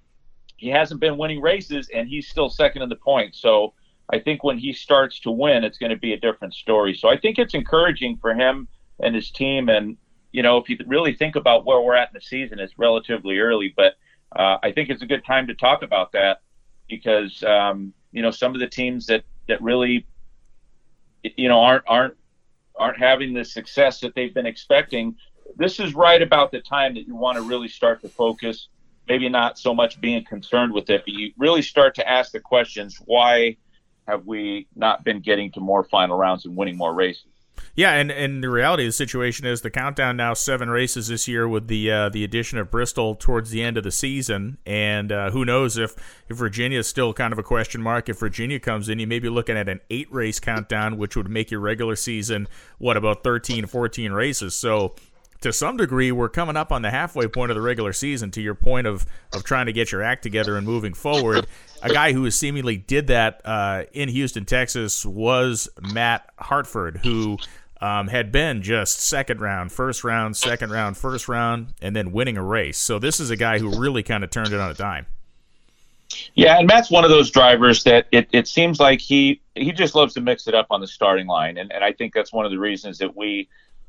he 0.56 0.68
hasn't 0.68 1.00
been 1.00 1.16
winning 1.16 1.40
races 1.40 1.88
and 1.94 2.08
he's 2.08 2.28
still 2.28 2.48
second 2.48 2.82
in 2.82 2.88
the 2.88 2.96
points. 2.96 3.40
So 3.40 3.74
I 4.12 4.18
think 4.18 4.44
when 4.44 4.58
he 4.58 4.72
starts 4.72 5.20
to 5.20 5.30
win, 5.30 5.64
it's 5.64 5.78
going 5.78 5.90
to 5.90 5.96
be 5.96 6.12
a 6.12 6.20
different 6.20 6.54
story. 6.54 6.94
So 6.94 7.08
I 7.08 7.16
think 7.16 7.38
it's 7.38 7.54
encouraging 7.54 8.18
for 8.18 8.34
him 8.34 8.68
and 9.00 9.14
his 9.14 9.30
team. 9.30 9.68
And, 9.68 9.96
you 10.32 10.42
know, 10.42 10.56
if 10.58 10.68
you 10.68 10.78
really 10.86 11.14
think 11.14 11.36
about 11.36 11.64
where 11.64 11.80
we're 11.80 11.94
at 11.94 12.08
in 12.08 12.14
the 12.14 12.20
season, 12.20 12.58
it's 12.58 12.78
relatively 12.78 13.38
early, 13.38 13.72
but 13.76 13.94
uh, 14.34 14.58
I 14.62 14.72
think 14.72 14.88
it's 14.88 15.02
a 15.02 15.06
good 15.06 15.24
time 15.24 15.46
to 15.48 15.54
talk 15.54 15.82
about 15.82 16.12
that 16.12 16.40
because, 16.88 17.42
um, 17.44 17.92
you 18.12 18.22
know, 18.22 18.30
some 18.30 18.54
of 18.54 18.60
the 18.60 18.68
teams 18.68 19.06
that, 19.06 19.24
that 19.48 19.62
really, 19.62 20.06
you 21.22 21.48
know, 21.48 21.60
aren't, 21.60 21.84
aren't, 21.86 22.14
aren't 22.76 22.98
having 22.98 23.34
the 23.34 23.44
success 23.44 24.00
that 24.00 24.14
they've 24.14 24.32
been 24.32 24.46
expecting 24.46 25.14
this 25.56 25.80
is 25.80 25.94
right 25.94 26.20
about 26.20 26.50
the 26.50 26.60
time 26.60 26.94
that 26.94 27.06
you 27.06 27.14
want 27.14 27.36
to 27.36 27.42
really 27.42 27.68
start 27.68 28.02
to 28.02 28.08
focus. 28.08 28.68
Maybe 29.08 29.28
not 29.28 29.58
so 29.58 29.74
much 29.74 30.00
being 30.00 30.24
concerned 30.24 30.72
with 30.72 30.88
it, 30.90 31.02
but 31.04 31.12
you 31.12 31.32
really 31.36 31.62
start 31.62 31.94
to 31.96 32.08
ask 32.08 32.32
the 32.32 32.40
questions: 32.40 33.00
Why 33.04 33.56
have 34.06 34.26
we 34.26 34.68
not 34.74 35.04
been 35.04 35.20
getting 35.20 35.50
to 35.52 35.60
more 35.60 35.84
final 35.84 36.16
rounds 36.16 36.46
and 36.46 36.56
winning 36.56 36.76
more 36.76 36.94
races? 36.94 37.31
Yeah, 37.74 37.92
and, 37.92 38.10
and 38.10 38.44
the 38.44 38.50
reality 38.50 38.84
of 38.84 38.88
the 38.88 38.92
situation 38.92 39.46
is 39.46 39.62
the 39.62 39.70
countdown 39.70 40.16
now 40.18 40.34
seven 40.34 40.68
races 40.68 41.08
this 41.08 41.26
year 41.26 41.48
with 41.48 41.68
the 41.68 41.90
uh, 41.90 42.08
the 42.10 42.22
addition 42.22 42.58
of 42.58 42.70
Bristol 42.70 43.14
towards 43.14 43.50
the 43.50 43.62
end 43.62 43.78
of 43.78 43.84
the 43.84 43.90
season, 43.90 44.58
and 44.66 45.10
uh, 45.10 45.30
who 45.30 45.44
knows 45.44 45.78
if 45.78 45.94
if 46.28 46.36
Virginia 46.36 46.80
is 46.80 46.86
still 46.86 47.14
kind 47.14 47.32
of 47.32 47.38
a 47.38 47.42
question 47.42 47.80
mark. 47.80 48.10
If 48.10 48.18
Virginia 48.18 48.60
comes 48.60 48.90
in, 48.90 48.98
you 48.98 49.06
may 49.06 49.20
be 49.20 49.30
looking 49.30 49.56
at 49.56 49.70
an 49.70 49.80
eight 49.88 50.12
race 50.12 50.38
countdown, 50.38 50.98
which 50.98 51.16
would 51.16 51.30
make 51.30 51.50
your 51.50 51.60
regular 51.60 51.96
season 51.96 52.46
what 52.76 52.98
about 52.98 53.24
13, 53.24 53.64
14 53.64 54.12
races. 54.12 54.54
So 54.54 54.94
to 55.42 55.52
some 55.52 55.76
degree, 55.76 56.12
we're 56.12 56.28
coming 56.28 56.56
up 56.56 56.72
on 56.72 56.82
the 56.82 56.90
halfway 56.90 57.28
point 57.28 57.50
of 57.50 57.54
the 57.54 57.60
regular 57.60 57.92
season. 57.92 58.30
To 58.32 58.40
your 58.40 58.54
point 58.54 58.86
of 58.86 59.06
of 59.32 59.44
trying 59.44 59.66
to 59.66 59.72
get 59.72 59.92
your 59.92 60.02
act 60.02 60.22
together 60.22 60.56
and 60.56 60.66
moving 60.66 60.94
forward, 60.94 61.46
a 61.82 61.88
guy 61.88 62.12
who 62.12 62.30
seemingly 62.30 62.76
did 62.76 63.08
that 63.08 63.40
uh, 63.44 63.84
in 63.92 64.08
Houston, 64.08 64.44
Texas, 64.44 65.04
was 65.04 65.68
Matt 65.92 66.28
Hartford, 66.38 67.00
who 67.02 67.38
um, 67.80 68.08
had 68.08 68.30
been 68.30 68.62
just 68.62 69.00
second 69.00 69.40
round, 69.40 69.72
first 69.72 70.04
round, 70.04 70.36
second 70.36 70.70
round, 70.70 70.96
first 70.96 71.28
round, 71.28 71.74
and 71.82 71.94
then 71.94 72.12
winning 72.12 72.36
a 72.36 72.42
race. 72.42 72.78
So 72.78 72.98
this 72.98 73.18
is 73.18 73.30
a 73.30 73.36
guy 73.36 73.58
who 73.58 73.78
really 73.78 74.02
kind 74.02 74.22
of 74.22 74.30
turned 74.30 74.52
it 74.52 74.60
on 74.60 74.70
a 74.70 74.74
dime. 74.74 75.06
Yeah, 76.34 76.58
and 76.58 76.66
Matt's 76.66 76.90
one 76.90 77.04
of 77.04 77.10
those 77.10 77.30
drivers 77.30 77.84
that 77.84 78.06
it, 78.12 78.28
it 78.32 78.46
seems 78.46 78.78
like 78.78 79.00
he 79.00 79.40
he 79.54 79.72
just 79.72 79.94
loves 79.94 80.14
to 80.14 80.20
mix 80.20 80.46
it 80.46 80.54
up 80.54 80.66
on 80.70 80.80
the 80.80 80.86
starting 80.86 81.26
line, 81.26 81.58
and, 81.58 81.72
and 81.72 81.82
I 81.82 81.92
think 81.92 82.14
that's 82.14 82.32
one 82.32 82.44
of 82.44 82.52
the 82.52 82.58
reasons 82.58 82.98
that 82.98 83.16
we 83.16 83.48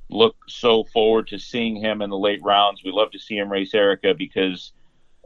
look 0.09 0.35
so 0.47 0.83
forward 0.85 1.27
to 1.27 1.39
seeing 1.39 1.75
him 1.75 2.01
in 2.01 2.09
the 2.09 2.17
late 2.17 2.41
rounds. 2.43 2.81
We 2.83 2.91
love 2.91 3.11
to 3.11 3.19
see 3.19 3.37
him 3.37 3.51
race 3.51 3.73
Erica 3.73 4.13
because, 4.13 4.73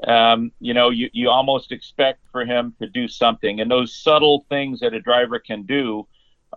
um, 0.08 0.52
you 0.60 0.74
know, 0.74 0.90
you, 0.90 1.10
you 1.14 1.30
almost 1.30 1.72
expect 1.72 2.22
for 2.32 2.46
him 2.46 2.74
to 2.80 2.88
do 2.88 3.08
something. 3.08 3.60
And 3.60 3.70
those 3.70 3.96
subtle 3.96 4.46
things 4.50 4.80
that 4.80 4.94
a 4.94 5.02
driver 5.02 5.40
can 5.40 5.64
do 5.64 6.08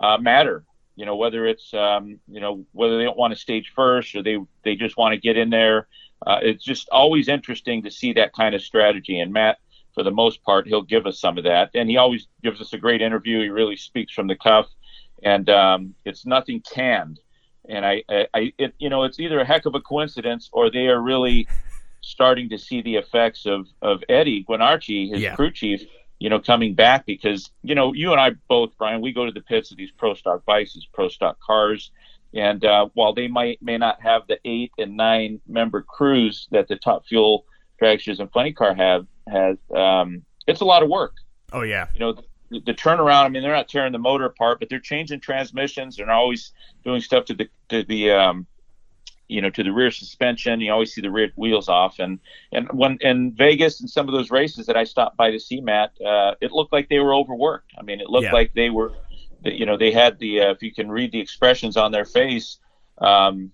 uh, 0.00 0.18
matter. 0.18 0.64
You 0.96 1.06
know, 1.06 1.16
whether 1.16 1.46
it's, 1.46 1.72
um, 1.72 2.20
you 2.28 2.40
know, 2.40 2.64
whether 2.72 2.98
they 2.98 3.04
don't 3.04 3.16
want 3.16 3.32
to 3.32 3.38
stage 3.40 3.72
first 3.74 4.14
or 4.14 4.22
they, 4.22 4.38
they 4.64 4.76
just 4.76 4.96
want 4.96 5.14
to 5.14 5.20
get 5.20 5.36
in 5.36 5.50
there. 5.50 5.88
Uh, 6.26 6.40
it's 6.42 6.62
just 6.62 6.88
always 6.90 7.28
interesting 7.28 7.82
to 7.82 7.90
see 7.90 8.12
that 8.12 8.34
kind 8.34 8.54
of 8.54 8.60
strategy. 8.60 9.18
And 9.18 9.32
Matt, 9.32 9.58
for 9.94 10.02
the 10.02 10.10
most 10.10 10.42
part, 10.42 10.68
he'll 10.68 10.82
give 10.82 11.06
us 11.06 11.18
some 11.18 11.38
of 11.38 11.44
that. 11.44 11.70
And 11.74 11.88
he 11.88 11.96
always 11.96 12.28
gives 12.42 12.60
us 12.60 12.74
a 12.74 12.78
great 12.78 13.00
interview. 13.00 13.40
He 13.40 13.48
really 13.48 13.76
speaks 13.76 14.12
from 14.12 14.26
the 14.26 14.36
cuff. 14.36 14.66
And 15.22 15.48
um, 15.48 15.94
it's 16.04 16.26
nothing 16.26 16.60
canned 16.60 17.18
and 17.68 17.84
I, 17.84 18.02
I, 18.08 18.52
it, 18.58 18.74
you 18.78 18.88
know, 18.88 19.04
it's 19.04 19.20
either 19.20 19.40
a 19.40 19.44
heck 19.44 19.66
of 19.66 19.74
a 19.74 19.80
coincidence 19.80 20.48
or 20.52 20.70
they 20.70 20.88
are 20.88 21.00
really 21.00 21.46
starting 22.00 22.48
to 22.48 22.58
see 22.58 22.82
the 22.82 22.96
effects 22.96 23.46
of 23.46 23.66
of 23.82 24.02
Eddie 24.08 24.44
Guinarchi, 24.44 25.10
his 25.10 25.20
yeah. 25.20 25.34
crew 25.34 25.50
chief, 25.50 25.82
you 26.18 26.28
know, 26.28 26.40
coming 26.40 26.74
back 26.74 27.06
because 27.06 27.50
you 27.62 27.74
know 27.74 27.92
you 27.92 28.12
and 28.12 28.20
I 28.20 28.32
both, 28.48 28.76
Brian, 28.78 29.00
we 29.00 29.12
go 29.12 29.26
to 29.26 29.32
the 29.32 29.40
pits 29.40 29.70
of 29.70 29.76
these 29.76 29.90
pro 29.90 30.14
stock 30.14 30.44
bikes, 30.44 30.74
these 30.74 30.86
pro 30.92 31.08
stock 31.08 31.38
cars, 31.40 31.90
and 32.34 32.64
uh, 32.64 32.88
while 32.94 33.12
they 33.12 33.28
might 33.28 33.60
may 33.62 33.78
not 33.78 34.00
have 34.02 34.22
the 34.28 34.38
eight 34.44 34.72
and 34.78 34.96
nine 34.96 35.40
member 35.46 35.82
crews 35.82 36.48
that 36.50 36.68
the 36.68 36.76
Top 36.76 37.06
Fuel 37.06 37.44
dragsters 37.80 38.20
and 38.20 38.30
funny 38.32 38.52
car 38.52 38.74
have 38.74 39.06
has, 39.28 39.56
um, 39.74 40.22
it's 40.46 40.60
a 40.60 40.64
lot 40.64 40.82
of 40.82 40.88
work. 40.88 41.14
Oh 41.52 41.62
yeah, 41.62 41.86
you 41.94 42.00
know 42.00 42.16
the 42.50 42.74
turnaround. 42.74 43.24
I 43.24 43.28
mean, 43.28 43.42
they're 43.42 43.54
not 43.54 43.68
tearing 43.68 43.92
the 43.92 43.98
motor 43.98 44.24
apart, 44.24 44.58
but 44.58 44.68
they're 44.68 44.80
changing 44.80 45.20
transmissions. 45.20 45.96
They're 45.96 46.10
always 46.10 46.52
doing 46.84 47.00
stuff 47.00 47.24
to 47.26 47.34
the 47.34 47.48
to 47.68 47.84
the 47.84 48.10
um, 48.10 48.46
you 49.28 49.40
know 49.40 49.50
to 49.50 49.62
the 49.62 49.72
rear 49.72 49.90
suspension. 49.90 50.60
You 50.60 50.72
always 50.72 50.92
see 50.92 51.00
the 51.00 51.10
rear 51.10 51.30
wheels 51.36 51.68
off. 51.68 52.00
And 52.00 52.18
and 52.52 52.68
when 52.72 52.98
in 53.00 53.32
Vegas 53.32 53.80
and 53.80 53.88
some 53.88 54.08
of 54.08 54.12
those 54.12 54.30
races 54.30 54.66
that 54.66 54.76
I 54.76 54.84
stopped 54.84 55.16
by 55.16 55.30
to 55.30 55.38
see 55.38 55.60
Matt, 55.60 55.92
uh, 56.04 56.34
it 56.40 56.50
looked 56.50 56.72
like 56.72 56.88
they 56.88 56.98
were 56.98 57.14
overworked. 57.14 57.72
I 57.78 57.82
mean, 57.82 58.00
it 58.00 58.10
looked 58.10 58.24
yeah. 58.24 58.32
like 58.32 58.52
they 58.54 58.70
were, 58.70 58.92
you 59.44 59.64
know, 59.64 59.76
they 59.76 59.92
had 59.92 60.18
the 60.18 60.40
uh, 60.40 60.50
if 60.50 60.62
you 60.62 60.72
can 60.72 60.90
read 60.90 61.12
the 61.12 61.20
expressions 61.20 61.76
on 61.76 61.92
their 61.92 62.04
face, 62.04 62.58
um, 62.98 63.52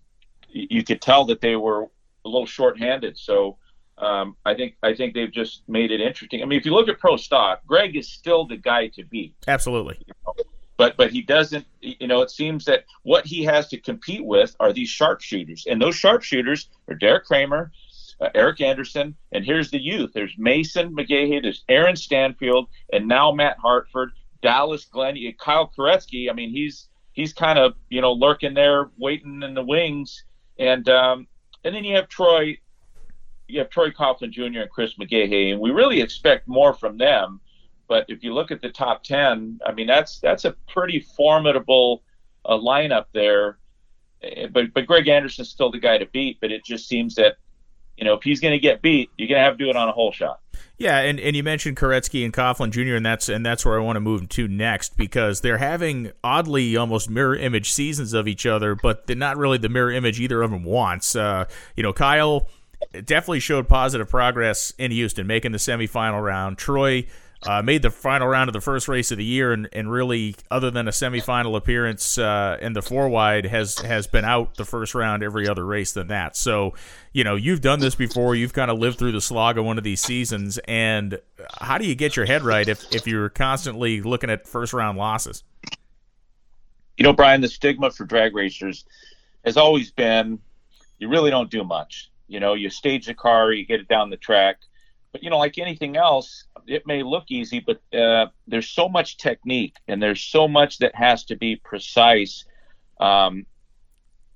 you 0.49 0.83
could 0.83 1.03
tell 1.03 1.27
that 1.27 1.43
they 1.43 1.57
were 1.57 1.89
a 2.25 2.29
little 2.29 2.47
short-handed. 2.47 3.19
So 3.19 3.59
um, 3.99 4.37
I 4.45 4.55
think 4.55 4.77
I 4.83 4.95
think 4.95 5.15
they've 5.15 5.33
just 5.33 5.63
made 5.69 5.91
it 5.91 6.01
interesting. 6.01 6.43
I 6.43 6.47
mean, 6.47 6.59
if 6.59 6.67
you 6.67 6.73
look 6.73 6.89
at 6.89 6.99
pro 6.99 7.17
stock, 7.17 7.61
Greg 7.67 7.97
is 7.97 8.09
still 8.09 8.47
the 8.47 8.57
guy 8.57 8.89
to 8.89 9.05
beat. 9.05 9.35
Absolutely. 9.49 9.99
You 10.07 10.13
know? 10.27 10.35
But 10.77 10.97
but 10.97 11.11
he 11.11 11.23
doesn't. 11.23 11.67
You 11.81 12.07
know, 12.07 12.21
it 12.21 12.31
seems 12.31 12.67
that 12.67 12.85
what 13.03 13.25
he 13.25 13.45
has 13.45 13.69
to 13.69 13.81
compete 13.81 14.25
with 14.25 14.55
are 14.61 14.73
these 14.73 14.91
sharpshooters, 14.91 15.67
and 15.67 15.81
those 15.81 15.97
sharpshooters 15.97 16.69
are 16.89 16.95
Derek 16.95 17.25
Kramer, 17.25 17.73
uh, 18.21 18.29
Eric 18.35 18.61
Anderson, 18.61 19.17
and 19.33 19.45
here's 19.45 19.71
the 19.71 19.81
youth. 19.81 20.11
There's 20.13 20.35
Mason 20.37 20.95
McGaha, 20.95 21.43
there's 21.43 21.65
Aaron 21.71 21.97
Stanfield, 21.97 22.69
and 22.93 23.09
now 23.09 23.33
Matt 23.33 23.59
Hartford, 23.59 24.11
Dallas 24.43 24.85
Glenn, 24.85 25.17
Kyle 25.39 25.73
Koretsky. 25.75 26.29
I 26.29 26.35
mean, 26.35 26.51
he's 26.51 26.89
he's 27.13 27.33
kind 27.33 27.59
of 27.59 27.73
you 27.89 28.03
know 28.03 28.13
lurking 28.13 28.53
there, 28.53 28.91
waiting 28.99 29.43
in 29.43 29.55
the 29.55 29.65
wings, 29.65 30.25
and 30.59 30.87
um, 30.91 31.27
and 31.65 31.75
then 31.75 31.85
you 31.85 31.97
have 31.97 32.09
Troy 32.09 32.59
you 33.49 33.59
have 33.59 33.71
Troy 33.71 33.91
Coughlin 33.91 34.31
Jr. 34.31 34.61
and 34.61 34.71
Chris 34.71 34.95
McGaha, 34.95 35.53
and 35.53 35.61
we 35.61 35.71
really 35.71 36.01
expect 36.01 36.49
more 36.49 36.73
from 36.73 36.99
them. 36.99 37.41
But 37.89 38.07
if 38.09 38.25
you 38.25 38.35
look 38.35 38.51
at 38.51 38.61
the 38.61 38.71
top 38.71 39.05
ten, 39.05 39.61
I 39.65 39.73
mean 39.73 39.87
that's 39.87 40.19
that's 40.19 40.45
a 40.45 40.53
pretty 40.69 41.01
formidable 41.01 42.03
uh, 42.45 42.57
lineup 42.57 43.07
there. 43.13 43.59
Eh, 44.23 44.49
but 44.49 44.75
but 44.75 44.87
Greg 44.87 45.09
Anderson's 45.09 45.51
still 45.51 45.71
the 45.71 45.79
guy 45.79 45.99
to 45.99 46.07
beat. 46.07 46.39
But 46.41 46.51
it 46.51 46.65
just 46.65 46.89
seems 46.89 47.15
that 47.17 47.37
you 47.97 48.05
know 48.05 48.15
if 48.15 48.23
he's 48.23 48.41
going 48.41 48.53
to 48.53 48.59
get 48.59 48.83
beat, 48.83 49.11
you're 49.17 49.29
going 49.29 49.39
to 49.39 49.45
have 49.45 49.57
to 49.59 49.65
do 49.65 49.71
it 49.71 49.77
on 49.77 49.89
a 49.89 49.93
hole 49.93 50.13
shot. 50.13 50.41
Yeah, 50.79 50.99
and, 50.99 51.19
and 51.19 51.35
you 51.35 51.43
mentioned 51.43 51.79
Koretsky 51.79 52.23
and 52.23 52.35
Coughlin 52.35 52.71
Jr. 52.71 52.97
and 52.97 53.07
that's 53.07 53.31
and 53.31 53.47
that's 53.47 53.65
where 53.65 53.81
I 53.81 53.83
want 53.83 53.97
to 53.97 54.01
move 54.01 54.29
to 54.31 54.47
next 54.47 54.97
because 54.99 55.41
they're 55.41 55.59
having 55.59 56.13
oddly 56.23 56.77
almost 56.77 57.09
mirror 57.09 57.35
image 57.35 57.73
seasons 57.73 58.13
of 58.13 58.29
each 58.29 58.45
other, 58.45 58.75
but 58.75 59.07
they're 59.07 59.17
not 59.17 59.39
really 59.39 59.59
the 59.59 59.71
mirror 59.71 59.91
image 59.91 60.21
either 60.21 60.43
of 60.43 60.51
them 60.51 60.65
wants. 60.65 61.17
Uh, 61.17 61.47
you 61.77 61.83
know, 61.83 61.95
Kyle 61.95 62.49
definitely 62.93 63.41
showed 63.41 63.69
positive 63.69 64.09
progress 64.09 64.73
in 64.79 64.91
Houston, 64.91 65.27
making 65.27 65.53
the 65.53 65.59
semifinal 65.59 66.23
round. 66.23 66.59
Troy 66.59 67.07
uh, 67.43 67.63
made 67.63 67.83
the 67.83 67.91
final 67.91 68.27
round 68.27 68.49
of 68.49 68.53
the 68.53 68.61
first 68.61 68.89
race 68.89 69.11
of 69.11 69.19
the 69.19 69.25
year, 69.25 69.53
and, 69.53 69.69
and 69.73 69.91
really, 69.91 70.35
other 70.51 70.71
than 70.71 70.89
a 70.89 70.91
semifinal 70.91 71.57
appearance 71.57 72.19
uh, 72.19 72.57
in 72.61 72.73
the 72.73 72.83
four 72.83 73.09
wide, 73.09 73.47
has 73.47 73.79
has 73.79 74.07
been 74.07 74.25
out 74.25 74.57
the 74.57 74.65
first 74.65 74.95
round 74.95 75.23
every 75.23 75.49
other 75.49 75.65
race 75.65 75.93
than 75.93 76.09
that. 76.09 76.37
So, 76.37 76.75
you 77.13 77.25
know, 77.25 77.37
you've 77.37 77.61
done 77.61 77.81
this 77.81 77.95
before. 77.95 78.35
You've 78.35 78.53
kind 78.55 78.71
of 78.71 78.79
lived 78.79 78.99
through 78.99 79.13
the 79.13 79.21
slog 79.21 79.59
of 79.59 79.65
one 79.65 79.79
of 79.79 79.85
these 79.85 80.01
seasons, 80.01 80.59
and 80.67 81.21
how 81.61 81.79
do 81.79 81.87
you 81.87 81.95
get 81.95 82.17
your 82.17 82.27
head 82.27 82.43
right 82.43 82.67
if 82.67 82.85
if 82.95 83.07
you're 83.07 83.29
constantly 83.29 84.01
looking 84.03 84.31
at 84.31 84.47
first 84.47 84.73
round 84.73 84.99
losses? 84.99 85.43
you 86.97 87.03
know, 87.03 87.13
Brian, 87.13 87.41
the 87.41 87.49
stigma 87.49 87.91
for 87.91 88.05
drag 88.05 88.35
racers 88.35 88.85
has 89.45 89.57
always 89.57 89.91
been 89.91 90.39
you 90.99 91.09
really 91.09 91.31
don't 91.31 91.51
do 91.51 91.63
much. 91.63 92.11
You 92.29 92.41
know, 92.41 92.55
you 92.55 92.71
stage 92.71 93.07
the 93.07 93.15
car, 93.15 93.53
you 93.53 93.65
get 93.65 93.81
it 93.81 93.89
down 93.89 94.11
the 94.11 94.17
track. 94.17 94.57
But, 95.13 95.23
you 95.23 95.31
know, 95.31 95.39
like 95.39 95.59
anything 95.59 95.97
else, 95.97 96.45
it 96.67 96.87
may 96.87 97.03
look 97.03 97.25
easy, 97.29 97.61
but 97.61 97.81
uh, 97.99 98.27
there's 98.47 98.69
so 98.69 98.89
much 98.89 99.17
technique 99.17 99.77
and 99.89 100.03
there's 100.03 100.21
so 100.21 100.47
much 100.47 100.79
that 100.79 100.95
has 100.95 101.25
to 101.27 101.37
be 101.37 101.57
precise 101.57 102.45
um, 103.01 103.47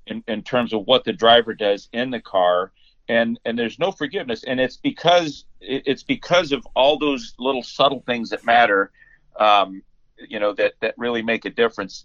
in, 0.06 0.22
in 0.26 0.42
terms 0.42 0.72
of 0.72 0.86
what 0.86 1.04
the 1.04 1.12
driver 1.12 1.54
does 1.54 1.88
in 1.92 2.10
the 2.10 2.20
car. 2.20 2.72
And, 3.08 3.38
and 3.44 3.58
there's 3.58 3.78
no 3.78 3.90
forgiveness. 3.90 4.44
And 4.44 4.60
it's 4.60 4.76
because 4.76 5.44
it, 5.60 5.82
it's 5.84 6.04
because 6.04 6.52
of 6.52 6.64
all 6.74 6.98
those 6.98 7.34
little 7.38 7.62
subtle 7.62 8.02
things 8.06 8.30
that 8.30 8.44
matter, 8.44 8.92
um, 9.38 9.82
you 10.28 10.38
know, 10.38 10.52
that, 10.54 10.74
that 10.80 10.94
really 10.96 11.22
make 11.22 11.44
a 11.44 11.50
difference. 11.50 12.04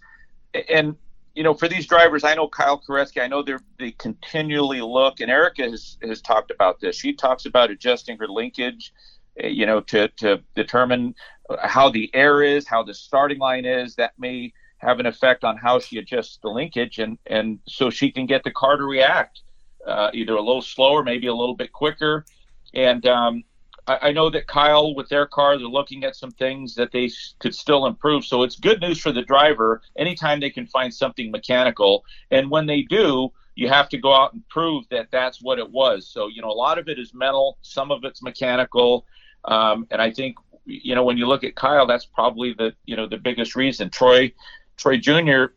And 0.68 0.96
you 1.36 1.44
know, 1.44 1.54
for 1.54 1.68
these 1.68 1.86
drivers, 1.86 2.24
I 2.24 2.34
know 2.34 2.48
Kyle 2.48 2.82
Koretsky, 2.82 3.22
I 3.22 3.28
know 3.28 3.44
they 3.44 3.56
they 3.78 3.92
continually 3.92 4.82
look, 4.82 5.20
and 5.20 5.30
Erica 5.30 5.70
has, 5.70 5.98
has 6.02 6.22
talked 6.22 6.50
about 6.50 6.80
this. 6.80 6.96
She 6.96 7.14
talks 7.14 7.46
about 7.46 7.70
adjusting 7.70 8.18
her 8.18 8.28
linkage, 8.28 8.94
eh, 9.40 9.48
you 9.48 9.66
know, 9.66 9.82
to, 9.82 10.08
to 10.08 10.42
determine 10.56 11.14
how 11.62 11.90
the 11.90 12.10
air 12.14 12.42
is, 12.42 12.68
how 12.68 12.84
the 12.84 12.94
starting 12.94 13.38
line 13.38 13.66
is. 13.66 13.96
That 13.96 14.14
may 14.18 14.54
have 14.78 15.00
an 15.00 15.06
effect 15.06 15.44
on 15.44 15.58
how 15.58 15.80
she 15.80 15.98
adjusts 15.98 16.40
the 16.42 16.50
linkage, 16.50 17.00
and, 17.00 17.18
and 17.26 17.60
so 17.68 17.90
she 17.90 18.12
can 18.12 18.26
get 18.26 18.44
the 18.46 18.52
car 18.52 18.78
to 18.78 18.84
react 18.84 19.42
uh, 19.86 20.10
either 20.14 20.36
a 20.36 20.42
little 20.42 20.62
slower, 20.62 21.04
maybe 21.04 21.28
a 21.28 21.34
little 21.34 21.56
bit 21.56 21.74
quicker. 21.74 22.26
And 22.74 23.06
um, 23.06 23.44
I, 23.88 24.00
I 24.04 24.12
know 24.12 24.30
that 24.30 24.48
Kyle, 24.48 24.96
with 24.96 25.10
their 25.10 25.26
car, 25.26 25.58
they're 25.58 25.68
looking 25.68 26.04
at 26.04 26.16
some 26.16 26.32
things 26.32 26.76
that 26.76 26.92
they 26.92 27.10
could 27.40 27.56
still 27.56 27.86
improve. 27.86 28.26
So 28.26 28.44
it's 28.44 28.58
good 28.58 28.82
news 28.82 29.00
for 29.00 29.12
the 29.12 29.22
driver 29.22 29.82
anytime 29.98 30.40
they 30.40 30.50
can 30.50 30.68
find 30.68 30.94
something 30.94 31.32
mechanical. 31.32 32.04
And 32.32 32.50
when 32.50 32.66
they 32.66 32.82
do, 32.84 33.32
you 33.56 33.70
have 33.70 33.90
to 33.90 33.98
go 33.98 34.14
out 34.14 34.34
and 34.34 34.48
prove 34.50 34.86
that 34.90 35.08
that's 35.12 35.42
what 35.42 35.60
it 35.60 35.70
was. 35.70 36.08
So, 36.08 36.28
you 36.28 36.42
know, 36.42 36.50
a 36.50 36.54
lot 36.54 36.78
of 36.78 36.90
it 36.90 37.00
is 37.00 37.14
mental, 37.14 37.58
some 37.62 37.92
of 37.92 38.04
it's 38.04 38.22
mechanical. 38.22 39.06
Um, 39.46 39.88
and 39.92 40.02
I 40.02 40.12
think, 40.12 40.38
you 40.66 40.96
know, 40.96 41.04
when 41.04 41.18
you 41.18 41.26
look 41.26 41.44
at 41.44 41.56
Kyle, 41.56 41.88
that's 41.88 42.06
probably 42.06 42.54
the, 42.54 42.74
you 42.86 42.96
know, 42.96 43.08
the 43.08 43.18
biggest 43.18 43.56
reason. 43.56 43.90
Troy, 43.90 44.34
Troy 44.78 44.98
Jr., 44.98 45.54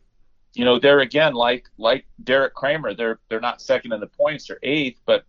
you 0.53 0.65
know, 0.65 0.79
they're 0.79 1.01
again 1.01 1.33
like 1.33 1.69
like 1.77 2.05
Derek 2.23 2.55
Kramer. 2.55 2.93
They're 2.93 3.19
they're 3.29 3.39
not 3.39 3.61
second 3.61 3.93
in 3.93 3.99
the 3.99 4.07
points, 4.07 4.47
they're 4.47 4.59
eighth, 4.63 4.99
but 5.05 5.25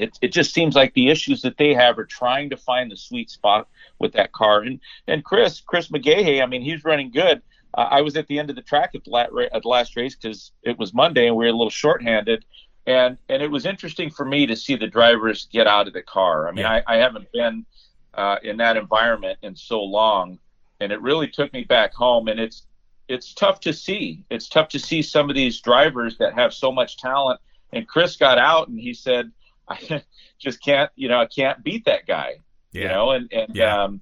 it, 0.00 0.18
it 0.22 0.32
just 0.32 0.54
seems 0.54 0.74
like 0.74 0.94
the 0.94 1.08
issues 1.08 1.42
that 1.42 1.58
they 1.58 1.74
have 1.74 1.98
are 1.98 2.06
trying 2.06 2.50
to 2.50 2.56
find 2.56 2.90
the 2.90 2.96
sweet 2.96 3.30
spot 3.30 3.68
with 3.98 4.12
that 4.14 4.32
car. 4.32 4.62
And 4.62 4.80
and 5.06 5.24
Chris 5.24 5.60
Chris 5.60 5.88
McGaha, 5.88 6.42
I 6.42 6.46
mean, 6.46 6.62
he's 6.62 6.84
running 6.84 7.10
good. 7.10 7.42
Uh, 7.74 7.86
I 7.90 8.00
was 8.00 8.16
at 8.16 8.26
the 8.26 8.38
end 8.38 8.50
of 8.50 8.56
the 8.56 8.62
track 8.62 8.94
at 8.94 9.04
the, 9.04 9.10
la- 9.10 9.44
at 9.52 9.62
the 9.62 9.68
last 9.68 9.94
race 9.96 10.16
because 10.16 10.52
it 10.62 10.78
was 10.78 10.92
Monday 10.92 11.28
and 11.28 11.36
we 11.36 11.44
were 11.44 11.50
a 11.50 11.52
little 11.52 11.70
shorthanded. 11.70 12.44
And 12.86 13.18
and 13.28 13.42
it 13.42 13.50
was 13.50 13.66
interesting 13.66 14.10
for 14.10 14.24
me 14.24 14.46
to 14.46 14.56
see 14.56 14.74
the 14.74 14.86
drivers 14.86 15.48
get 15.52 15.66
out 15.66 15.86
of 15.86 15.92
the 15.92 16.02
car. 16.02 16.48
I 16.48 16.52
mean, 16.52 16.64
yeah. 16.64 16.82
I, 16.86 16.94
I 16.94 16.96
haven't 16.96 17.30
been 17.32 17.66
uh, 18.14 18.36
in 18.42 18.56
that 18.56 18.76
environment 18.76 19.38
in 19.42 19.54
so 19.54 19.82
long, 19.82 20.38
and 20.80 20.90
it 20.90 21.00
really 21.02 21.28
took 21.28 21.52
me 21.52 21.64
back 21.64 21.92
home. 21.92 22.28
And 22.28 22.40
it's 22.40 22.66
it's 23.06 23.34
tough 23.34 23.60
to 23.60 23.72
see. 23.72 24.24
It's 24.30 24.48
tough 24.48 24.68
to 24.70 24.78
see 24.78 25.02
some 25.02 25.28
of 25.28 25.36
these 25.36 25.60
drivers 25.60 26.16
that 26.18 26.32
have 26.34 26.54
so 26.54 26.72
much 26.72 26.96
talent. 26.96 27.40
And 27.72 27.86
Chris 27.86 28.16
got 28.16 28.38
out 28.38 28.68
and 28.68 28.78
he 28.80 28.94
said, 28.94 29.30
I 29.70 30.02
just 30.38 30.62
can't, 30.62 30.90
you 30.96 31.08
know, 31.08 31.20
I 31.20 31.26
can't 31.26 31.62
beat 31.62 31.86
that 31.86 32.06
guy. 32.06 32.40
Yeah. 32.72 32.82
You 32.82 32.88
know, 32.88 33.10
and 33.10 33.32
and 33.32 33.56
yeah. 33.56 33.84
um, 33.84 34.00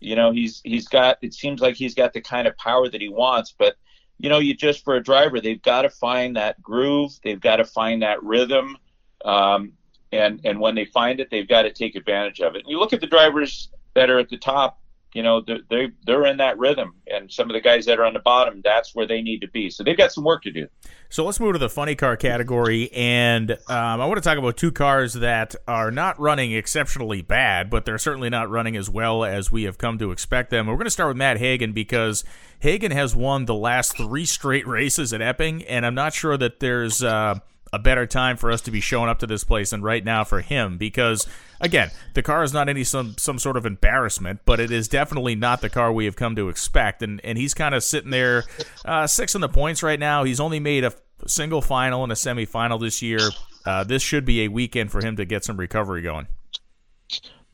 you 0.00 0.16
know, 0.16 0.32
he's 0.32 0.60
he's 0.64 0.88
got. 0.88 1.18
It 1.22 1.34
seems 1.34 1.60
like 1.60 1.76
he's 1.76 1.94
got 1.94 2.12
the 2.12 2.20
kind 2.20 2.48
of 2.48 2.56
power 2.56 2.88
that 2.88 3.00
he 3.00 3.08
wants, 3.08 3.54
but 3.56 3.76
you 4.18 4.28
know, 4.28 4.38
you 4.38 4.54
just 4.54 4.84
for 4.84 4.94
a 4.94 5.02
driver, 5.02 5.40
they've 5.40 5.62
got 5.62 5.82
to 5.82 5.90
find 5.90 6.36
that 6.36 6.62
groove. 6.62 7.12
They've 7.22 7.40
got 7.40 7.56
to 7.56 7.64
find 7.64 8.02
that 8.02 8.22
rhythm. 8.22 8.76
Um, 9.24 9.72
and 10.12 10.40
and 10.44 10.60
when 10.60 10.74
they 10.74 10.84
find 10.84 11.20
it, 11.20 11.28
they've 11.30 11.48
got 11.48 11.62
to 11.62 11.72
take 11.72 11.96
advantage 11.96 12.40
of 12.40 12.54
it. 12.54 12.60
And 12.60 12.68
you 12.68 12.78
look 12.78 12.92
at 12.92 13.00
the 13.00 13.06
drivers 13.06 13.70
that 13.94 14.10
are 14.10 14.18
at 14.18 14.28
the 14.28 14.38
top 14.38 14.78
you 15.14 15.22
know 15.22 15.40
they 15.40 15.88
they're 16.04 16.26
in 16.26 16.36
that 16.38 16.58
rhythm. 16.58 16.94
And 17.06 17.32
some 17.32 17.48
of 17.48 17.54
the 17.54 17.60
guys 17.60 17.86
that 17.86 17.98
are 17.98 18.04
on 18.04 18.12
the 18.12 18.20
bottom 18.20 18.60
that's 18.62 18.94
where 18.94 19.06
they 19.06 19.22
need 19.22 19.40
to 19.40 19.48
be. 19.48 19.70
So 19.70 19.84
they've 19.84 19.96
got 19.96 20.12
some 20.12 20.24
work 20.24 20.42
to 20.42 20.50
do. 20.50 20.66
So 21.08 21.24
let's 21.24 21.38
move 21.38 21.52
to 21.52 21.58
the 21.58 21.70
funny 21.70 21.94
car 21.94 22.16
category. 22.16 22.90
And 22.92 23.52
um, 23.52 23.58
i 23.68 24.06
want 24.06 24.16
to 24.16 24.20
talk 24.20 24.36
about 24.36 24.56
two 24.56 24.72
cars 24.72 25.14
that 25.14 25.54
are 25.68 25.90
not 25.90 26.18
running 26.18 26.52
exceptionally 26.52 27.22
bad 27.22 27.70
but 27.70 27.84
they're 27.84 27.98
certainly 27.98 28.28
not 28.28 28.50
running 28.50 28.76
as 28.76 28.90
well 28.90 29.24
as 29.24 29.50
we 29.50 29.62
have 29.62 29.78
come 29.78 29.96
to 29.98 30.10
expect 30.10 30.50
them. 30.50 30.66
We're 30.66 30.74
going 30.74 30.84
to 30.84 30.90
start 30.90 31.08
with 31.08 31.16
matt 31.16 31.38
hagan 31.38 31.72
because 31.72 32.24
hagan 32.58 32.90
has 32.90 33.14
won 33.14 33.44
the 33.44 33.54
last 33.54 33.96
three 33.96 34.26
straight 34.26 34.66
races 34.66 35.12
at 35.12 35.22
epping. 35.22 35.62
And 35.64 35.86
i'm 35.86 35.94
not 35.94 36.12
sure 36.12 36.36
that 36.36 36.58
there's 36.58 37.02
uh, 37.02 37.38
a 37.74 37.78
better 37.78 38.06
time 38.06 38.36
for 38.36 38.50
us 38.50 38.60
to 38.60 38.70
be 38.70 38.80
showing 38.80 39.08
up 39.08 39.18
to 39.18 39.26
this 39.26 39.44
place 39.44 39.70
than 39.70 39.82
right 39.82 40.04
now 40.04 40.22
for 40.24 40.40
him 40.40 40.78
because 40.78 41.26
again 41.60 41.90
the 42.14 42.22
car 42.22 42.42
is 42.42 42.52
not 42.52 42.68
any 42.68 42.84
some 42.84 43.14
some 43.18 43.38
sort 43.38 43.56
of 43.56 43.66
embarrassment 43.66 44.40
but 44.44 44.60
it 44.60 44.70
is 44.70 44.88
definitely 44.88 45.34
not 45.34 45.60
the 45.60 45.68
car 45.68 45.92
we 45.92 46.04
have 46.04 46.16
come 46.16 46.36
to 46.36 46.48
expect. 46.48 47.02
And 47.02 47.20
and 47.24 47.38
he's 47.38 47.54
kind 47.54 47.74
of 47.74 47.82
sitting 47.82 48.10
there 48.10 48.44
uh, 48.84 49.06
six 49.06 49.34
in 49.34 49.40
the 49.40 49.48
points 49.48 49.82
right 49.82 49.98
now. 49.98 50.24
He's 50.24 50.40
only 50.40 50.60
made 50.60 50.84
a 50.84 50.92
single 51.26 51.62
final 51.62 52.02
and 52.02 52.12
a 52.12 52.16
semifinal 52.16 52.80
this 52.80 53.02
year. 53.02 53.20
Uh, 53.64 53.84
this 53.84 54.02
should 54.02 54.24
be 54.24 54.42
a 54.42 54.48
weekend 54.48 54.90
for 54.90 55.00
him 55.00 55.16
to 55.16 55.24
get 55.24 55.44
some 55.44 55.56
recovery 55.56 56.02
going. 56.02 56.26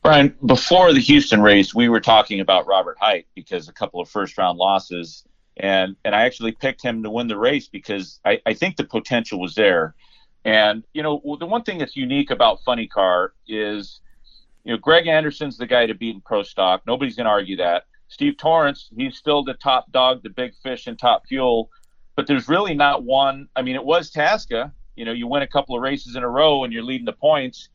Brian, 0.03 0.35
before 0.45 0.93
the 0.93 0.99
Houston 0.99 1.41
race, 1.41 1.75
we 1.75 1.87
were 1.87 2.01
talking 2.01 2.39
about 2.39 2.65
Robert 2.65 2.97
Hight 2.99 3.27
because 3.35 3.69
a 3.69 3.73
couple 3.73 4.01
of 4.01 4.09
first 4.09 4.37
round 4.37 4.57
losses, 4.57 5.23
and 5.57 5.95
and 6.03 6.15
I 6.15 6.23
actually 6.23 6.53
picked 6.53 6.81
him 6.81 7.03
to 7.03 7.09
win 7.09 7.27
the 7.27 7.37
race 7.37 7.67
because 7.67 8.19
I, 8.25 8.41
I 8.45 8.53
think 8.53 8.77
the 8.77 8.83
potential 8.83 9.39
was 9.39 9.55
there. 9.55 9.95
And 10.43 10.83
you 10.93 11.03
know, 11.03 11.21
the 11.39 11.45
one 11.45 11.63
thing 11.63 11.77
that's 11.77 11.95
unique 11.95 12.31
about 12.31 12.63
Funny 12.63 12.87
Car 12.87 13.33
is, 13.47 14.01
you 14.63 14.73
know, 14.73 14.77
Greg 14.77 15.07
Anderson's 15.07 15.57
the 15.57 15.67
guy 15.67 15.85
to 15.85 15.93
beat 15.93 16.15
in 16.15 16.21
pro 16.21 16.43
stock. 16.43 16.81
Nobody's 16.87 17.15
going 17.15 17.25
to 17.25 17.31
argue 17.31 17.57
that. 17.57 17.85
Steve 18.07 18.37
Torrence, 18.37 18.89
he's 18.95 19.17
still 19.17 19.43
the 19.43 19.53
top 19.53 19.91
dog, 19.91 20.21
the 20.23 20.29
big 20.29 20.53
fish 20.61 20.87
in 20.87 20.97
top 20.97 21.23
fuel. 21.27 21.69
But 22.15 22.27
there's 22.27 22.49
really 22.49 22.73
not 22.73 23.03
one. 23.03 23.47
I 23.55 23.61
mean, 23.61 23.75
it 23.75 23.83
was 23.83 24.11
Tasca. 24.11 24.71
You 24.95 25.05
know, 25.05 25.13
you 25.13 25.27
win 25.27 25.43
a 25.43 25.47
couple 25.47 25.75
of 25.75 25.81
races 25.81 26.15
in 26.15 26.23
a 26.23 26.29
row 26.29 26.63
and 26.63 26.73
you're 26.73 26.83
leading 26.83 27.05
the 27.05 27.13
points. 27.13 27.69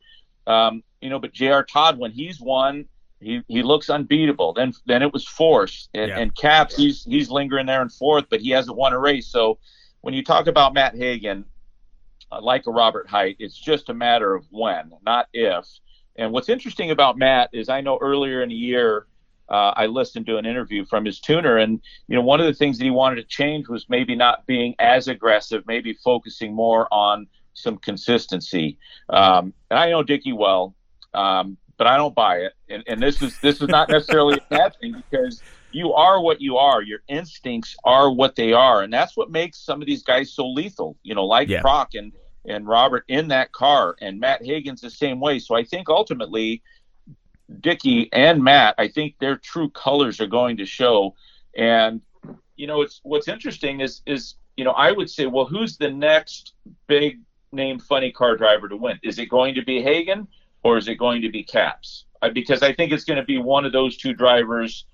Um, 0.45 0.83
you 1.01 1.09
know, 1.09 1.19
but 1.19 1.33
J.R. 1.33 1.63
Todd, 1.63 1.97
when 1.97 2.11
he's 2.11 2.39
won, 2.39 2.85
he, 3.19 3.41
he 3.47 3.63
looks 3.63 3.89
unbeatable. 3.89 4.53
Then 4.53 4.73
then 4.85 5.01
it 5.01 5.11
was 5.11 5.27
Force 5.27 5.89
and, 5.93 6.09
yeah. 6.09 6.19
and 6.19 6.35
Capps. 6.35 6.75
He's 6.75 7.03
he's 7.03 7.29
lingering 7.29 7.65
there 7.65 7.81
in 7.81 7.89
fourth, 7.89 8.25
but 8.29 8.41
he 8.41 8.51
hasn't 8.51 8.77
won 8.77 8.93
a 8.93 8.99
race. 8.99 9.27
So 9.27 9.57
when 10.01 10.13
you 10.13 10.23
talk 10.23 10.47
about 10.47 10.73
Matt 10.73 10.95
Hagan, 10.95 11.45
like 12.41 12.67
a 12.67 12.71
Robert 12.71 13.07
Hight. 13.07 13.37
It's 13.39 13.57
just 13.57 13.89
a 13.89 13.93
matter 13.93 14.35
of 14.35 14.45
when, 14.49 14.91
not 15.05 15.27
if. 15.33 15.65
And 16.15 16.31
what's 16.31 16.49
interesting 16.49 16.91
about 16.91 17.17
Matt 17.17 17.49
is 17.53 17.69
I 17.69 17.81
know 17.81 17.97
earlier 18.01 18.41
in 18.41 18.49
the 18.49 18.55
year 18.55 19.07
uh, 19.49 19.73
I 19.75 19.85
listened 19.85 20.25
to 20.25 20.37
an 20.37 20.45
interview 20.45 20.85
from 20.85 21.05
his 21.05 21.19
tuner, 21.19 21.57
and 21.57 21.79
you 22.07 22.15
know 22.15 22.21
one 22.21 22.41
of 22.41 22.45
the 22.45 22.53
things 22.53 22.77
that 22.77 22.83
he 22.83 22.91
wanted 22.91 23.15
to 23.15 23.23
change 23.23 23.69
was 23.69 23.85
maybe 23.87 24.15
not 24.15 24.45
being 24.45 24.75
as 24.79 25.07
aggressive, 25.07 25.63
maybe 25.67 25.93
focusing 25.93 26.53
more 26.53 26.91
on 26.93 27.27
some 27.53 27.77
consistency. 27.77 28.77
Um, 29.09 29.53
and 29.69 29.79
I 29.79 29.89
know 29.89 30.03
Dickie 30.03 30.33
well, 30.33 30.75
um, 31.13 31.57
but 31.77 31.87
I 31.87 31.95
don't 31.95 32.13
buy 32.13 32.39
it. 32.39 32.53
And, 32.69 32.83
and 32.87 33.01
this 33.01 33.21
is 33.21 33.39
this 33.39 33.61
is 33.61 33.69
not 33.69 33.89
necessarily 33.89 34.37
a 34.37 34.53
bad 34.53 34.75
thing 34.81 35.01
because 35.09 35.41
you 35.77 35.93
are 35.93 36.19
what 36.19 36.41
you 36.41 36.57
are. 36.57 36.81
Your 36.81 37.03
instincts 37.07 37.75
are 37.83 38.11
what 38.11 38.35
they 38.35 38.51
are, 38.51 38.81
and 38.81 38.91
that's 38.91 39.15
what 39.15 39.29
makes 39.29 39.59
some 39.59 39.79
of 39.79 39.85
these 39.85 40.01
guys 40.01 40.33
so 40.33 40.47
lethal. 40.47 40.97
You 41.03 41.13
know, 41.13 41.25
like 41.25 41.49
yeah. 41.49 41.85
And 41.93 42.11
and 42.45 42.67
Robert 42.67 43.03
in 43.07 43.27
that 43.27 43.51
car, 43.51 43.95
and 44.01 44.19
Matt 44.19 44.43
Hagan's 44.43 44.81
the 44.81 44.89
same 44.89 45.19
way. 45.19 45.37
So 45.37 45.55
I 45.55 45.63
think 45.63 45.87
ultimately, 45.89 46.63
Dicky 47.59 48.09
and 48.11 48.43
Matt, 48.43 48.73
I 48.79 48.87
think 48.87 49.15
their 49.19 49.35
true 49.35 49.69
colors 49.69 50.19
are 50.19 50.27
going 50.27 50.57
to 50.57 50.65
show. 50.65 51.13
And 51.55 52.01
you 52.55 52.65
know, 52.65 52.81
it's 52.81 52.99
what's 53.03 53.27
interesting 53.27 53.81
is 53.81 54.01
is 54.07 54.35
you 54.55 54.65
know 54.65 54.71
I 54.71 54.91
would 54.91 55.09
say, 55.09 55.27
well, 55.27 55.45
who's 55.45 55.77
the 55.77 55.91
next 55.91 56.53
big 56.87 57.19
name 57.51 57.79
funny 57.79 58.11
car 58.11 58.35
driver 58.35 58.67
to 58.67 58.77
win? 58.77 58.99
Is 59.03 59.19
it 59.19 59.27
going 59.27 59.53
to 59.55 59.63
be 59.63 59.81
Hagan 59.83 60.27
or 60.63 60.77
is 60.77 60.87
it 60.87 60.95
going 60.95 61.21
to 61.21 61.29
be 61.29 61.43
Capps? 61.43 62.05
Uh, 62.23 62.29
because 62.29 62.63
I 62.63 62.73
think 62.73 62.91
it's 62.91 63.03
going 63.03 63.19
to 63.19 63.25
be 63.25 63.37
one 63.37 63.63
of 63.63 63.71
those 63.71 63.95
two 63.95 64.13
drivers 64.13 64.85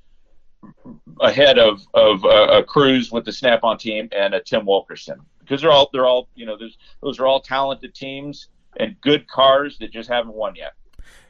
ahead 1.21 1.59
of 1.59 1.81
of 1.93 2.23
uh, 2.25 2.59
a 2.59 2.63
Cruz 2.63 3.11
with 3.11 3.25
the 3.25 3.31
Snap-on 3.31 3.77
team 3.77 4.09
and 4.11 4.33
a 4.33 4.41
Tim 4.41 4.65
Wilkerson 4.65 5.19
because 5.39 5.61
they're 5.61 5.71
all 5.71 5.89
they're 5.93 6.05
all 6.05 6.27
you 6.35 6.45
know 6.45 6.57
those 7.01 7.19
are 7.19 7.27
all 7.27 7.41
talented 7.41 7.93
teams 7.93 8.47
and 8.77 8.99
good 9.01 9.27
cars 9.27 9.77
that 9.79 9.91
just 9.91 10.09
haven't 10.09 10.33
won 10.33 10.55
yet. 10.55 10.73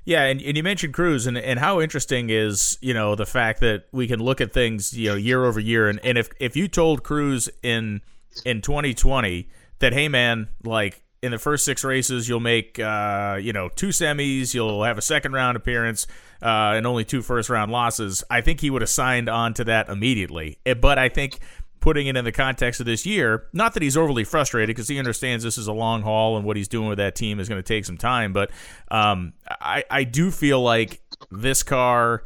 Yeah, 0.05 0.23
and, 0.23 0.41
and 0.41 0.57
you 0.57 0.63
mentioned 0.63 0.93
Cruz, 0.93 1.27
and, 1.27 1.37
and 1.37 1.59
how 1.59 1.79
interesting 1.79 2.29
is 2.29 2.77
you 2.81 2.93
know 2.93 3.15
the 3.15 3.25
fact 3.25 3.61
that 3.61 3.85
we 3.91 4.07
can 4.07 4.19
look 4.19 4.41
at 4.41 4.53
things 4.53 4.93
you 4.93 5.09
know 5.09 5.15
year 5.15 5.45
over 5.45 5.59
year, 5.59 5.87
and, 5.87 5.99
and 6.03 6.17
if 6.17 6.29
if 6.39 6.55
you 6.55 6.67
told 6.67 7.03
Cruz 7.03 7.49
in 7.61 8.01
in 8.45 8.61
2020 8.61 9.47
that 9.79 9.93
hey 9.93 10.07
man 10.07 10.49
like 10.63 11.02
in 11.23 11.31
the 11.31 11.39
first 11.39 11.63
six 11.63 11.85
races, 11.85 12.27
you'll 12.27 12.41
make 12.41 12.77
uh, 12.77 13.39
you 13.41 13.53
know 13.53 13.69
two 13.69 13.87
semis, 13.87 14.53
you'll 14.53 14.83
have 14.83 14.97
a 14.97 15.01
second 15.01 15.31
round 15.31 15.55
appearance, 15.55 16.05
uh, 16.41 16.73
and 16.75 16.85
only 16.85 17.05
two 17.05 17.21
first 17.21 17.49
round 17.49 17.71
losses. 17.71 18.23
I 18.29 18.41
think 18.41 18.59
he 18.59 18.69
would 18.69 18.81
have 18.81 18.89
signed 18.89 19.29
on 19.29 19.53
to 19.55 19.63
that 19.63 19.87
immediately. 19.87 20.59
Eh, 20.65 20.73
but 20.73 20.99
I 20.99 21.07
think 21.07 21.39
putting 21.79 22.07
it 22.07 22.17
in 22.17 22.25
the 22.25 22.31
context 22.31 22.81
of 22.81 22.85
this 22.85 23.05
year, 23.05 23.47
not 23.53 23.73
that 23.73 23.81
he's 23.81 23.95
overly 23.95 24.25
frustrated 24.25 24.67
because 24.67 24.89
he 24.89 24.99
understands 24.99 25.45
this 25.45 25.57
is 25.57 25.67
a 25.67 25.73
long 25.73 26.01
haul 26.01 26.35
and 26.35 26.45
what 26.45 26.57
he's 26.57 26.67
doing 26.67 26.89
with 26.89 26.97
that 26.97 27.15
team 27.15 27.39
is 27.39 27.47
going 27.47 27.59
to 27.59 27.67
take 27.67 27.85
some 27.85 27.97
time. 27.97 28.33
But 28.33 28.51
um, 28.91 29.33
I, 29.47 29.85
I 29.89 30.03
do 30.03 30.29
feel 30.29 30.61
like 30.61 31.01
this 31.31 31.63
car 31.63 32.23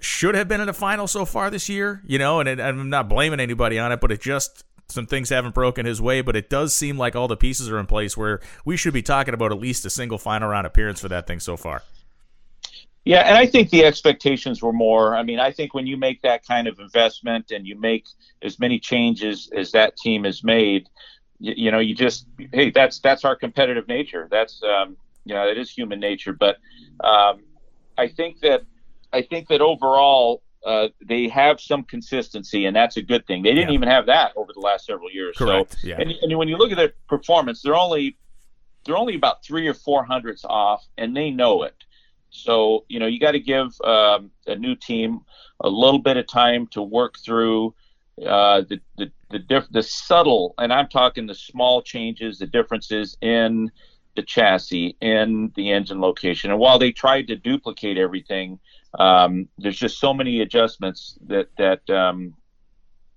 should 0.00 0.34
have 0.34 0.48
been 0.48 0.60
in 0.60 0.66
the 0.66 0.74
final 0.74 1.06
so 1.06 1.26
far 1.26 1.50
this 1.50 1.68
year, 1.68 2.02
you 2.06 2.18
know, 2.18 2.40
and 2.40 2.48
it, 2.48 2.60
I'm 2.60 2.88
not 2.90 3.08
blaming 3.08 3.40
anybody 3.40 3.78
on 3.78 3.92
it, 3.92 4.00
but 4.00 4.10
it 4.12 4.20
just 4.20 4.64
some 4.88 5.06
things 5.06 5.30
haven't 5.30 5.54
broken 5.54 5.86
his 5.86 6.00
way, 6.00 6.20
but 6.20 6.36
it 6.36 6.50
does 6.50 6.74
seem 6.74 6.98
like 6.98 7.16
all 7.16 7.28
the 7.28 7.36
pieces 7.36 7.68
are 7.70 7.78
in 7.78 7.86
place 7.86 8.16
where 8.16 8.40
we 8.64 8.76
should 8.76 8.94
be 8.94 9.02
talking 9.02 9.34
about 9.34 9.52
at 9.52 9.58
least 9.58 9.84
a 9.84 9.90
single 9.90 10.18
final 10.18 10.48
round 10.48 10.66
appearance 10.66 11.00
for 11.00 11.08
that 11.08 11.26
thing 11.26 11.40
so 11.40 11.56
far. 11.56 11.82
Yeah, 13.04 13.20
and 13.20 13.36
I 13.36 13.46
think 13.46 13.68
the 13.68 13.84
expectations 13.84 14.62
were 14.62 14.72
more. 14.72 15.14
I 15.14 15.22
mean, 15.22 15.38
I 15.38 15.50
think 15.50 15.74
when 15.74 15.86
you 15.86 15.96
make 15.96 16.22
that 16.22 16.46
kind 16.46 16.66
of 16.66 16.78
investment 16.80 17.50
and 17.50 17.66
you 17.66 17.78
make 17.78 18.06
as 18.42 18.58
many 18.58 18.78
changes 18.78 19.50
as 19.54 19.72
that 19.72 19.96
team 19.98 20.24
has 20.24 20.42
made, 20.42 20.88
you, 21.38 21.54
you 21.56 21.70
know, 21.70 21.80
you 21.80 21.94
just 21.94 22.26
hey, 22.52 22.70
that's 22.70 23.00
that's 23.00 23.24
our 23.24 23.36
competitive 23.36 23.88
nature. 23.88 24.26
That's 24.30 24.62
um, 24.62 24.96
you 25.24 25.34
know, 25.34 25.46
it 25.46 25.58
is 25.58 25.70
human 25.70 26.00
nature. 26.00 26.32
But 26.32 26.56
um, 27.00 27.42
I 27.98 28.08
think 28.08 28.40
that 28.40 28.62
I 29.12 29.20
think 29.20 29.48
that 29.48 29.60
overall 29.60 30.42
uh, 30.64 30.88
they 31.06 31.28
have 31.28 31.60
some 31.60 31.82
consistency, 31.84 32.66
and 32.66 32.74
that's 32.74 32.96
a 32.96 33.02
good 33.02 33.26
thing. 33.26 33.42
They 33.42 33.52
didn't 33.52 33.70
yeah. 33.70 33.74
even 33.74 33.88
have 33.88 34.06
that 34.06 34.32
over 34.36 34.52
the 34.52 34.60
last 34.60 34.86
several 34.86 35.10
years. 35.10 35.36
Correct. 35.36 35.76
So, 35.80 35.88
yeah. 35.88 36.00
and, 36.00 36.10
and 36.10 36.38
when 36.38 36.48
you 36.48 36.56
look 36.56 36.70
at 36.70 36.76
their 36.76 36.94
performance, 37.08 37.62
they're 37.62 37.76
only 37.76 38.16
they're 38.84 38.96
only 38.96 39.14
about 39.14 39.44
three 39.44 39.66
or 39.66 39.74
four 39.74 40.04
hundredths 40.04 40.44
off, 40.44 40.84
and 40.96 41.16
they 41.16 41.30
know 41.30 41.62
it. 41.64 41.76
So, 42.30 42.84
you 42.88 42.98
know, 42.98 43.06
you 43.06 43.20
got 43.20 43.32
to 43.32 43.40
give 43.40 43.68
um, 43.82 44.30
a 44.46 44.56
new 44.56 44.74
team 44.74 45.20
a 45.60 45.68
little 45.68 46.00
bit 46.00 46.16
of 46.16 46.26
time 46.26 46.66
to 46.68 46.82
work 46.82 47.18
through 47.24 47.74
uh, 48.26 48.62
the 48.68 48.80
the 48.96 49.10
the, 49.30 49.38
diff- 49.38 49.70
the 49.70 49.82
subtle, 49.82 50.54
and 50.58 50.72
I'm 50.72 50.88
talking 50.88 51.26
the 51.26 51.34
small 51.34 51.82
changes, 51.82 52.38
the 52.38 52.46
differences 52.46 53.16
in 53.20 53.70
the 54.16 54.22
chassis, 54.22 54.96
in 55.00 55.52
the 55.56 55.72
engine 55.72 56.00
location. 56.00 56.50
And 56.50 56.60
while 56.60 56.78
they 56.78 56.92
tried 56.92 57.26
to 57.28 57.36
duplicate 57.36 57.98
everything, 57.98 58.60
um, 58.98 59.48
there's 59.58 59.76
just 59.76 59.98
so 59.98 60.14
many 60.14 60.40
adjustments 60.40 61.18
that 61.26 61.48
that 61.56 61.88
um, 61.90 62.34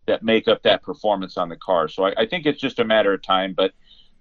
that 0.06 0.24
make 0.24 0.48
up 0.48 0.63
that 0.63 0.82
performance 0.82 1.38
on 1.38 1.50
the 1.50 1.56
car. 1.58 1.88
So 1.88 2.06
I, 2.06 2.13
I 2.22 2.26
think 2.26 2.46
it's 2.46 2.60
just 2.60 2.80
a 2.80 2.86
matter 2.86 3.13
of 3.13 3.22
time, 3.22 3.54
but 3.54 3.74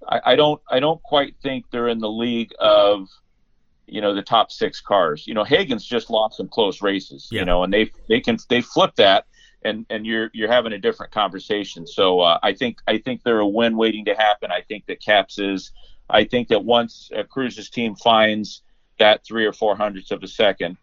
I, 0.07 0.21
I 0.27 0.37
don't 0.37 0.61
I 0.71 0.81
don't 0.81 1.03
quite 1.03 1.35
think 1.43 1.65
they're 1.71 1.89
in 1.89 1.99
the 1.99 2.11
league 2.11 2.53
of 2.59 3.09
you 3.87 4.01
know 4.01 4.15
the 4.15 4.23
top 4.23 4.53
six 4.53 4.81
cars. 4.81 5.27
You 5.27 5.35
know, 5.35 5.45
Hagan's 5.45 5.85
just 5.85 6.11
lost 6.11 6.37
some 6.37 6.49
close 6.49 6.83
races. 6.83 7.29
Yeah. 7.31 7.41
You 7.41 7.47
know, 7.47 7.63
and 7.63 7.73
they 7.73 7.91
they 8.09 8.21
can 8.21 8.39
they 8.49 8.61
flip 8.61 8.95
that, 8.97 9.27
and 9.63 9.87
and 9.89 10.05
you're 10.05 10.31
you're 10.35 10.51
having 10.51 10.73
a 10.73 10.79
different 10.79 11.13
conversation. 11.13 11.87
So 11.87 12.21
uh, 12.21 12.39
I 12.43 12.53
think 12.53 12.79
I 12.87 12.99
think 12.99 13.23
they're 13.23 13.41
a 13.41 13.47
win 13.47 13.77
waiting 13.77 14.05
to 14.07 14.15
happen. 14.15 14.51
I 14.51 14.63
think 14.63 14.87
that 14.87 15.01
Capps 15.01 15.39
is. 15.39 15.73
I 16.09 16.23
think 16.23 16.49
that 16.49 16.65
once 16.65 17.11
uh, 17.17 17.25
Cruz's 17.25 17.69
team 17.69 17.97
finds 17.97 18.63
that 18.99 19.25
three 19.27 19.45
or 19.45 19.53
four 19.53 19.77
hundredths 19.77 20.13
of 20.13 20.23
a 20.23 20.29
second, 20.29 20.77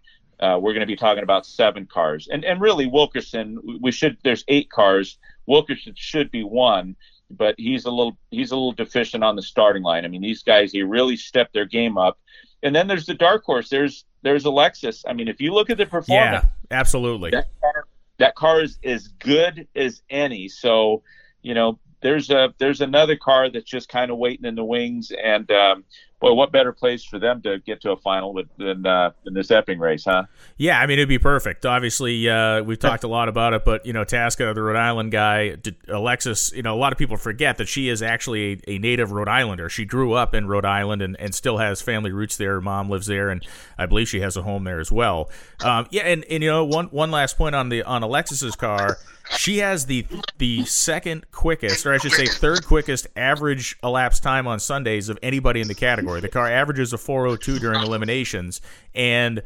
uh, 0.44 0.58
we're 0.60 0.74
going 0.74 0.82
to 0.82 0.86
be 0.86 0.96
talking 0.96 1.24
about 1.24 1.46
seven 1.46 1.86
cars. 1.86 2.28
And 2.32 2.44
and 2.44 2.60
really 2.60 2.86
Wilkerson, 2.86 3.80
we 3.82 3.92
should 3.92 4.18
there's 4.24 4.44
eight 4.48 4.70
cars. 4.70 5.18
Wilkerson 5.46 5.94
should 5.96 6.32
be 6.32 6.44
one, 6.44 6.96
but 7.30 7.56
he's 7.58 7.86
a 7.86 7.92
little 7.92 8.18
he's 8.30 8.52
a 8.52 8.56
little 8.56 8.74
deficient 8.74 9.24
on 9.24 9.36
the 9.36 9.42
starting 9.42 9.84
line. 9.84 10.06
I 10.06 10.08
mean, 10.10 10.22
these 10.22 10.44
guys 10.44 10.72
he 10.72 10.84
really 10.84 11.18
stepped 11.18 11.54
their 11.54 11.66
game 11.66 11.98
up 11.98 12.20
and 12.64 12.74
then 12.74 12.88
there's 12.88 13.06
the 13.06 13.14
dark 13.14 13.44
horse. 13.44 13.70
There's 13.70 14.06
there's 14.24 14.46
Alexis. 14.46 15.04
I 15.08 15.14
mean, 15.14 15.28
if 15.28 15.42
you 15.42 15.54
look 15.54 15.70
at 15.70 15.78
the 15.78 15.86
performance, 15.86 16.46
yeah, 16.46 16.78
absolutely. 16.78 17.32
That 17.32 17.50
car, 17.62 17.88
that 18.18 18.36
car 18.36 18.62
is 18.62 18.80
as 18.84 19.10
good 19.10 19.68
as 19.76 20.02
any. 20.10 20.48
So, 20.48 21.04
you 21.42 21.54
know, 21.54 21.80
there's 22.02 22.30
a 22.30 22.54
there's 22.58 22.82
another 22.82 23.18
car 23.18 23.50
that's 23.50 23.70
just 23.70 23.90
kind 23.90 24.10
of 24.10 24.18
waiting 24.18 24.46
in 24.46 24.56
the 24.56 24.64
wings, 24.64 25.12
and 25.12 25.50
um, 25.52 25.84
boy, 26.24 26.34
what 26.34 26.54
better 26.54 26.72
place 26.72 27.04
for 27.04 27.20
them 27.20 27.42
to 27.42 27.60
get 27.60 27.82
to 27.82 27.92
a 27.92 27.98
final 27.98 28.42
than 28.58 28.86
uh, 28.86 29.12
than 29.26 29.34
this 29.34 29.52
Epping 29.52 29.78
race, 29.78 30.06
huh? 30.06 30.24
Yeah, 30.58 30.80
I 30.80 30.88
mean 30.88 30.98
it'd 30.98 31.10
be 31.10 31.20
perfect. 31.20 31.66
Obviously, 31.66 32.30
uh, 32.30 32.64
we've 32.64 32.80
talked 32.80 33.04
a 33.04 33.10
lot 33.10 33.28
about 33.28 33.54
it, 33.54 33.66
but 33.66 33.86
you 33.86 33.92
know, 33.92 34.06
Tasca, 34.06 34.56
the 34.56 34.62
Rhode 34.62 34.78
Island 34.78 35.12
guy, 35.12 35.58
Alexis, 35.90 36.52
you 36.54 36.64
know, 36.64 36.74
a 36.74 36.80
lot 36.80 36.94
of 36.94 36.98
people 36.98 37.18
forget 37.18 37.58
that 37.58 37.68
she 37.68 37.90
is 37.90 38.02
actually 38.02 38.54
a, 38.54 38.72
a, 38.72 38.78
native 38.80 39.12
Rhode 39.12 39.28
Islander. 39.28 39.70
She 39.70 39.84
grew 39.84 40.14
up 40.14 40.34
in 40.34 40.48
Rhode 40.48 40.66
Island 40.66 41.02
and, 41.02 41.20
and 41.20 41.36
still 41.36 41.58
has 41.58 41.82
family 41.82 42.12
roots 42.12 42.38
there. 42.38 42.54
Her 42.54 42.62
mom 42.62 42.90
lives 42.90 43.08
there, 43.08 43.30
and 43.30 43.46
I 43.78 43.86
believe 43.86 44.08
she 44.08 44.22
has 44.22 44.38
a 44.38 44.44
home 44.44 44.64
there 44.64 44.80
as 44.80 44.92
well. 44.92 45.30
Um, 45.64 45.88
yeah, 45.92 46.04
and, 46.04 46.24
and 46.30 46.42
you 46.42 46.50
know, 46.50 46.64
one 46.64 46.86
one 46.88 47.12
last 47.12 47.38
point 47.38 47.54
on 47.54 47.68
the 47.68 47.84
on 47.84 48.02
Alexis's 48.02 48.56
car 48.56 48.98
she 49.38 49.60
has 49.60 49.86
the 49.86 50.06
the 50.38 50.66
second 50.66 51.30
quickest, 51.32 51.86
or 51.86 51.94
I 51.94 51.98
should 51.98 52.12
say, 52.12 52.26
third 52.26 52.66
quickest 52.66 53.08
average 53.16 53.78
elapsed 53.84 54.24
time 54.24 54.48
on 54.48 54.60
Sundays 54.60 55.10
of 55.10 55.18
anybody 55.24 55.62
in 55.62 55.68
the 55.68 55.76
category. 55.76 56.13
The 56.22 56.30
car 56.30 56.48
averages 56.48 56.94
a 56.94 56.98
402 56.98 57.60
during 57.60 57.82
eliminations, 57.82 58.62
and 58.94 59.42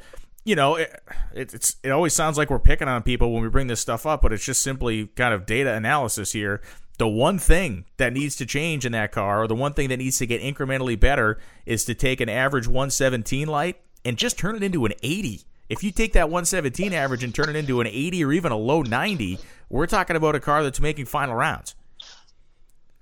you 0.48 0.56
know, 0.56 0.76
it, 0.76 1.02
it's 1.34 1.76
it 1.84 1.90
always 1.90 2.14
sounds 2.14 2.38
like 2.38 2.50
we're 2.50 2.60
picking 2.60 2.88
on 2.88 3.04
people 3.04 3.34
when 3.34 3.44
we 3.44 3.50
bring 3.50 3.68
this 3.68 3.82
stuff 3.82 4.06
up, 4.06 4.22
but 4.22 4.32
it's 4.32 4.46
just 4.46 4.62
simply 4.62 5.08
kind 5.08 5.34
of 5.34 5.46
data 5.46 5.74
analysis 5.74 6.32
here. 6.32 6.62
The 6.98 7.08
one 7.08 7.38
thing 7.38 7.84
that 7.98 8.14
needs 8.14 8.36
to 8.38 8.46
change 8.46 8.86
in 8.86 8.94
that 8.94 9.12
car, 9.12 9.44
or 9.44 9.48
the 9.48 9.56
one 9.56 9.74
thing 9.74 9.90
that 9.90 9.98
needs 9.98 10.18
to 10.20 10.26
get 10.26 10.42
incrementally 10.42 11.00
better, 11.00 11.38
is 11.66 11.84
to 11.86 11.94
take 11.94 12.22
an 12.22 12.30
average 12.30 12.66
117 12.66 13.48
light 13.48 13.82
and 14.06 14.18
just 14.18 14.40
turn 14.40 14.56
it 14.56 14.64
into 14.64 14.86
an 14.86 14.94
80. 15.04 15.42
If 15.68 15.84
you 15.84 15.92
take 15.92 16.14
that 16.14 16.30
117 16.30 16.94
average 16.94 17.26
and 17.26 17.36
turn 17.36 17.50
it 17.50 17.58
into 17.58 17.82
an 17.82 17.88
80 17.88 18.24
or 18.24 18.32
even 18.32 18.54
a 18.54 18.58
low 18.58 18.82
90, 18.84 19.38
we're 19.70 19.86
talking 19.86 20.16
about 20.16 20.36
a 20.36 20.40
car 20.40 20.64
that's 20.64 20.80
making 20.80 21.06
final 21.08 21.36
rounds. 21.36 21.76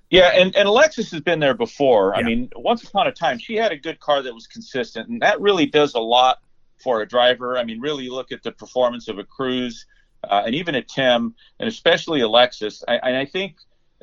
Yeah, 0.10 0.32
and, 0.36 0.56
and 0.56 0.68
Alexis 0.68 1.12
has 1.12 1.22
been 1.22 1.40
there 1.40 1.56
before. 1.56 2.14
Yeah. 2.16 2.22
I 2.22 2.24
mean, 2.24 2.50
once 2.56 2.84
upon 2.84 3.08
a 3.08 3.12
time, 3.12 3.40
she 3.40 3.56
had 3.56 3.72
a 3.72 3.78
good 3.78 4.00
car 4.00 4.22
that 4.22 4.34
was 4.34 4.48
consistent, 4.48 5.10
and 5.10 5.22
that 5.22 5.42
really 5.42 5.66
does 5.66 5.96
a 5.96 6.00
lot 6.00 6.40
for 6.78 7.02
a 7.02 7.08
driver. 7.08 7.58
I 7.58 7.64
mean, 7.64 7.80
really 7.80 8.10
look 8.10 8.32
at 8.32 8.44
the 8.44 8.52
performance 8.52 9.08
of 9.08 9.18
a 9.18 9.24
Cruz 9.24 9.86
uh, 10.24 10.44
and 10.46 10.54
even 10.54 10.76
a 10.76 10.82
Tim, 10.82 11.34
and 11.60 11.68
especially 11.68 12.22
Alexis. 12.22 12.84
I, 12.88 12.96
and 12.98 13.18
I 13.18 13.26
think 13.26 13.56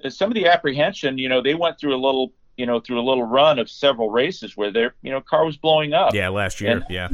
some 0.09 0.31
of 0.31 0.35
the 0.35 0.47
apprehension, 0.47 1.19
you 1.19 1.29
know, 1.29 1.41
they 1.41 1.55
went 1.55 1.79
through 1.79 1.95
a 1.95 2.03
little, 2.03 2.33
you 2.57 2.67
know, 2.67 2.81
through 2.81 3.01
a 3.01 3.07
little 3.07 3.25
run 3.25 3.59
of 3.59 3.71
several 3.71 4.11
races 4.11 4.57
where 4.57 4.73
their, 4.73 4.95
you 5.03 5.11
know, 5.11 5.21
car 5.21 5.45
was 5.45 5.57
blowing 5.57 5.93
up. 5.93 6.15
Yeah, 6.15 6.31
last 6.31 6.61
year. 6.61 6.73
And, 6.73 6.85
yeah. 6.89 7.09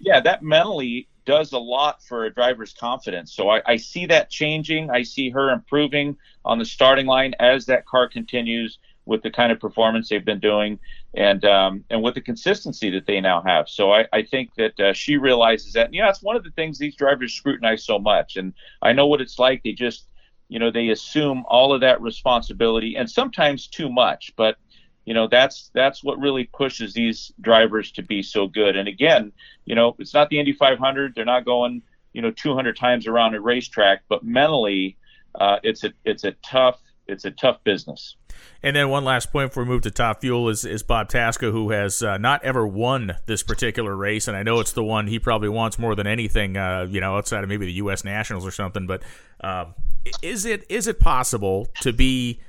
Yeah, 0.00 0.20
that 0.20 0.42
mentally 0.42 1.08
does 1.24 1.52
a 1.52 1.58
lot 1.58 2.02
for 2.02 2.24
a 2.24 2.32
driver's 2.32 2.72
confidence. 2.72 3.32
So 3.32 3.50
I, 3.50 3.62
I, 3.66 3.76
see 3.76 4.06
that 4.06 4.30
changing. 4.30 4.90
I 4.90 5.02
see 5.02 5.30
her 5.30 5.50
improving 5.50 6.16
on 6.44 6.58
the 6.58 6.64
starting 6.64 7.06
line 7.06 7.34
as 7.38 7.66
that 7.66 7.86
car 7.86 8.08
continues 8.08 8.78
with 9.04 9.22
the 9.22 9.30
kind 9.30 9.50
of 9.52 9.58
performance 9.60 10.08
they've 10.08 10.24
been 10.24 10.40
doing 10.40 10.78
and 11.14 11.44
um, 11.44 11.84
and 11.90 12.02
with 12.02 12.14
the 12.14 12.20
consistency 12.20 12.90
that 12.90 13.06
they 13.06 13.20
now 13.20 13.42
have. 13.42 13.68
So 13.68 13.92
I, 13.92 14.06
I 14.12 14.22
think 14.22 14.54
that 14.56 14.78
uh, 14.80 14.92
she 14.92 15.16
realizes 15.16 15.72
that. 15.72 15.86
And, 15.86 15.94
yeah, 15.94 16.08
it's 16.08 16.22
one 16.22 16.36
of 16.36 16.44
the 16.44 16.50
things 16.52 16.78
these 16.78 16.96
drivers 16.96 17.34
scrutinize 17.34 17.84
so 17.84 17.98
much. 17.98 18.36
And 18.36 18.54
I 18.80 18.92
know 18.92 19.06
what 19.06 19.20
it's 19.20 19.38
like. 19.38 19.62
They 19.62 19.72
just, 19.72 20.06
you 20.48 20.58
know, 20.58 20.70
they 20.70 20.88
assume 20.88 21.44
all 21.48 21.72
of 21.72 21.80
that 21.80 22.00
responsibility 22.00 22.96
and 22.96 23.10
sometimes 23.10 23.66
too 23.66 23.90
much. 23.90 24.32
But 24.36 24.56
you 25.04 25.14
know 25.14 25.26
that's 25.28 25.70
that's 25.74 26.02
what 26.02 26.18
really 26.18 26.44
pushes 26.44 26.94
these 26.94 27.32
drivers 27.40 27.90
to 27.92 28.02
be 28.02 28.22
so 28.22 28.46
good 28.46 28.76
and 28.76 28.88
again 28.88 29.32
you 29.64 29.74
know 29.74 29.94
it's 29.98 30.14
not 30.14 30.28
the 30.28 30.38
indy 30.38 30.52
500 30.52 31.14
they're 31.14 31.24
not 31.24 31.44
going 31.44 31.82
you 32.12 32.22
know 32.22 32.30
200 32.30 32.76
times 32.76 33.06
around 33.06 33.34
a 33.34 33.40
racetrack 33.40 34.02
but 34.08 34.24
mentally 34.24 34.96
uh, 35.34 35.56
it's 35.62 35.82
a 35.84 35.92
it's 36.04 36.24
a 36.24 36.32
tough 36.44 36.78
it's 37.06 37.24
a 37.24 37.30
tough 37.30 37.62
business 37.64 38.16
and 38.62 38.76
then 38.76 38.88
one 38.88 39.04
last 39.04 39.32
point 39.32 39.50
before 39.50 39.64
we 39.64 39.68
move 39.68 39.82
to 39.82 39.90
top 39.90 40.20
fuel 40.20 40.48
is, 40.48 40.64
is 40.64 40.82
Bob 40.82 41.08
Tasca, 41.08 41.50
who 41.50 41.70
has 41.70 42.02
uh, 42.02 42.16
not 42.16 42.44
ever 42.44 42.66
won 42.66 43.16
this 43.26 43.42
particular 43.42 43.94
race, 43.94 44.28
and 44.28 44.36
I 44.36 44.42
know 44.42 44.60
it's 44.60 44.72
the 44.72 44.84
one 44.84 45.06
he 45.06 45.18
probably 45.18 45.48
wants 45.48 45.78
more 45.78 45.94
than 45.94 46.06
anything, 46.06 46.56
uh, 46.56 46.86
you 46.88 47.00
know, 47.00 47.16
outside 47.16 47.42
of 47.42 47.48
maybe 47.48 47.66
the 47.66 47.72
U.S. 47.74 48.04
Nationals 48.04 48.46
or 48.46 48.50
something. 48.50 48.86
But 48.86 49.02
um, 49.42 49.74
is 50.22 50.44
it 50.44 50.64
is 50.68 50.86
it 50.86 51.00
possible 51.00 51.68
to 51.80 51.92
be 51.92 52.40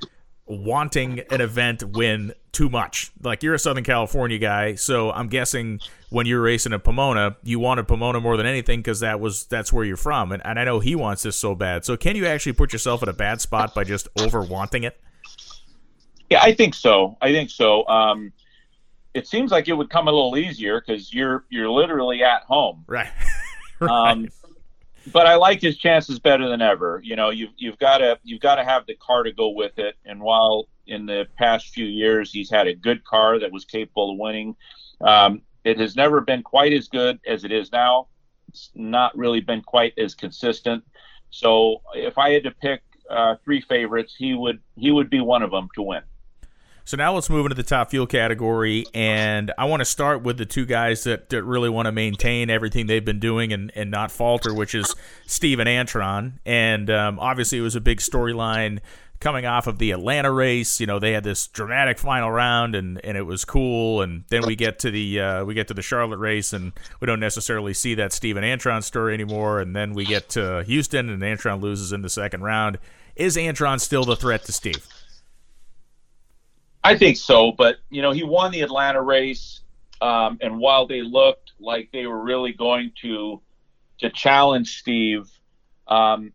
wanting 0.46 1.20
an 1.30 1.40
event 1.40 1.82
win 1.82 2.34
too 2.52 2.68
much. 2.68 3.10
Like 3.22 3.42
you're 3.42 3.54
a 3.54 3.58
Southern 3.58 3.84
California 3.84 4.38
guy, 4.38 4.74
so 4.74 5.10
I'm 5.10 5.28
guessing 5.28 5.80
when 6.10 6.26
you're 6.26 6.40
racing 6.40 6.72
at 6.72 6.84
Pomona, 6.84 7.36
you 7.42 7.58
wanted 7.58 7.88
Pomona 7.88 8.20
more 8.20 8.36
than 8.36 8.46
anything 8.46 8.80
because 8.80 9.00
that 9.00 9.20
was 9.20 9.44
that's 9.46 9.72
where 9.72 9.84
you're 9.84 9.96
from, 9.96 10.32
and, 10.32 10.44
and 10.44 10.58
I 10.58 10.64
know 10.64 10.80
he 10.80 10.94
wants 10.94 11.22
this 11.22 11.36
so 11.36 11.54
bad. 11.54 11.84
So 11.84 11.96
can 11.96 12.16
you 12.16 12.26
actually 12.26 12.52
put 12.52 12.72
yourself 12.72 13.02
in 13.02 13.08
a 13.08 13.14
bad 13.14 13.40
spot 13.40 13.74
by 13.74 13.84
just 13.84 14.08
over 14.20 14.42
wanting 14.42 14.84
it? 14.84 15.00
Yeah, 16.30 16.40
I 16.42 16.54
think 16.54 16.74
so. 16.74 17.16
I 17.20 17.32
think 17.32 17.50
so. 17.50 17.86
Um, 17.86 18.32
it 19.14 19.26
seems 19.26 19.50
like 19.50 19.68
it 19.68 19.74
would 19.74 19.90
come 19.90 20.08
a 20.08 20.12
little 20.12 20.36
easier 20.36 20.80
because 20.80 21.12
you're 21.12 21.44
you're 21.48 21.70
literally 21.70 22.22
at 22.22 22.42
home, 22.42 22.84
right? 22.86 23.10
right. 23.80 24.10
Um, 24.10 24.28
but 25.12 25.26
I 25.26 25.34
like 25.36 25.60
his 25.60 25.76
chances 25.76 26.18
better 26.18 26.48
than 26.48 26.62
ever. 26.62 27.00
You 27.04 27.16
know, 27.16 27.30
you've 27.30 27.52
you've 27.56 27.78
got 27.78 27.98
to 27.98 28.18
you've 28.22 28.40
got 28.40 28.56
to 28.56 28.64
have 28.64 28.86
the 28.86 28.94
car 28.96 29.22
to 29.22 29.32
go 29.32 29.50
with 29.50 29.78
it. 29.78 29.96
And 30.04 30.20
while 30.20 30.68
in 30.86 31.06
the 31.06 31.26
past 31.36 31.68
few 31.68 31.86
years 31.86 32.32
he's 32.32 32.50
had 32.50 32.66
a 32.66 32.74
good 32.74 33.04
car 33.04 33.38
that 33.38 33.52
was 33.52 33.64
capable 33.64 34.12
of 34.12 34.18
winning, 34.18 34.56
um, 35.00 35.42
it 35.64 35.78
has 35.78 35.96
never 35.96 36.20
been 36.20 36.42
quite 36.42 36.72
as 36.72 36.88
good 36.88 37.18
as 37.26 37.44
it 37.44 37.52
is 37.52 37.72
now. 37.72 38.08
It's 38.48 38.70
not 38.74 39.16
really 39.16 39.40
been 39.40 39.62
quite 39.62 39.94
as 39.98 40.14
consistent. 40.14 40.84
So 41.30 41.82
if 41.94 42.18
I 42.18 42.30
had 42.30 42.44
to 42.44 42.50
pick 42.50 42.82
uh, 43.10 43.36
three 43.44 43.60
favorites, 43.60 44.14
he 44.16 44.34
would 44.34 44.60
he 44.76 44.90
would 44.90 45.10
be 45.10 45.20
one 45.20 45.42
of 45.42 45.50
them 45.50 45.68
to 45.74 45.82
win. 45.82 46.02
So 46.86 46.98
now 46.98 47.14
let's 47.14 47.30
move 47.30 47.46
into 47.46 47.54
the 47.54 47.62
top 47.62 47.88
fuel 47.88 48.06
category, 48.06 48.84
and 48.92 49.50
I 49.56 49.64
want 49.64 49.80
to 49.80 49.86
start 49.86 50.22
with 50.22 50.36
the 50.36 50.44
two 50.44 50.66
guys 50.66 51.04
that, 51.04 51.30
that 51.30 51.42
really 51.42 51.70
want 51.70 51.86
to 51.86 51.92
maintain 51.92 52.50
everything 52.50 52.86
they've 52.86 53.04
been 53.04 53.20
doing 53.20 53.54
and, 53.54 53.72
and 53.74 53.90
not 53.90 54.12
falter, 54.12 54.52
which 54.52 54.74
is 54.74 54.94
Steve 55.26 55.60
and 55.60 55.68
Antron. 55.68 56.34
And 56.44 56.90
um, 56.90 57.18
obviously, 57.18 57.56
it 57.56 57.62
was 57.62 57.74
a 57.74 57.80
big 57.80 58.00
storyline 58.00 58.80
coming 59.18 59.46
off 59.46 59.66
of 59.66 59.78
the 59.78 59.92
Atlanta 59.92 60.30
race. 60.30 60.78
You 60.78 60.86
know, 60.86 60.98
they 60.98 61.12
had 61.12 61.24
this 61.24 61.46
dramatic 61.46 61.98
final 61.98 62.30
round, 62.30 62.74
and, 62.74 63.02
and 63.02 63.16
it 63.16 63.22
was 63.22 63.46
cool. 63.46 64.02
And 64.02 64.24
then 64.28 64.46
we 64.46 64.54
get 64.54 64.78
to 64.80 64.90
the 64.90 65.20
uh, 65.20 65.44
we 65.46 65.54
get 65.54 65.68
to 65.68 65.74
the 65.74 65.80
Charlotte 65.80 66.18
race, 66.18 66.52
and 66.52 66.72
we 67.00 67.06
don't 67.06 67.18
necessarily 67.18 67.72
see 67.72 67.94
that 67.94 68.12
Steve 68.12 68.36
and 68.36 68.44
Antron 68.44 68.84
story 68.84 69.14
anymore. 69.14 69.58
And 69.58 69.74
then 69.74 69.94
we 69.94 70.04
get 70.04 70.28
to 70.30 70.62
Houston, 70.64 71.08
and 71.08 71.22
Antron 71.22 71.62
loses 71.62 71.92
in 71.92 72.02
the 72.02 72.10
second 72.10 72.42
round. 72.42 72.78
Is 73.16 73.38
Antron 73.38 73.80
still 73.80 74.04
the 74.04 74.16
threat 74.16 74.44
to 74.44 74.52
Steve? 74.52 74.86
I 76.84 76.96
think 76.96 77.16
so, 77.16 77.50
but 77.50 77.78
you 77.88 78.02
know, 78.02 78.12
he 78.12 78.22
won 78.22 78.52
the 78.52 78.60
Atlanta 78.60 79.00
race, 79.00 79.60
um, 80.02 80.38
and 80.42 80.58
while 80.58 80.86
they 80.86 81.00
looked 81.00 81.52
like 81.58 81.88
they 81.92 82.06
were 82.06 82.22
really 82.22 82.52
going 82.52 82.92
to 83.00 83.40
to 83.98 84.10
challenge 84.10 84.78
Steve, 84.78 85.30
um, 85.88 86.32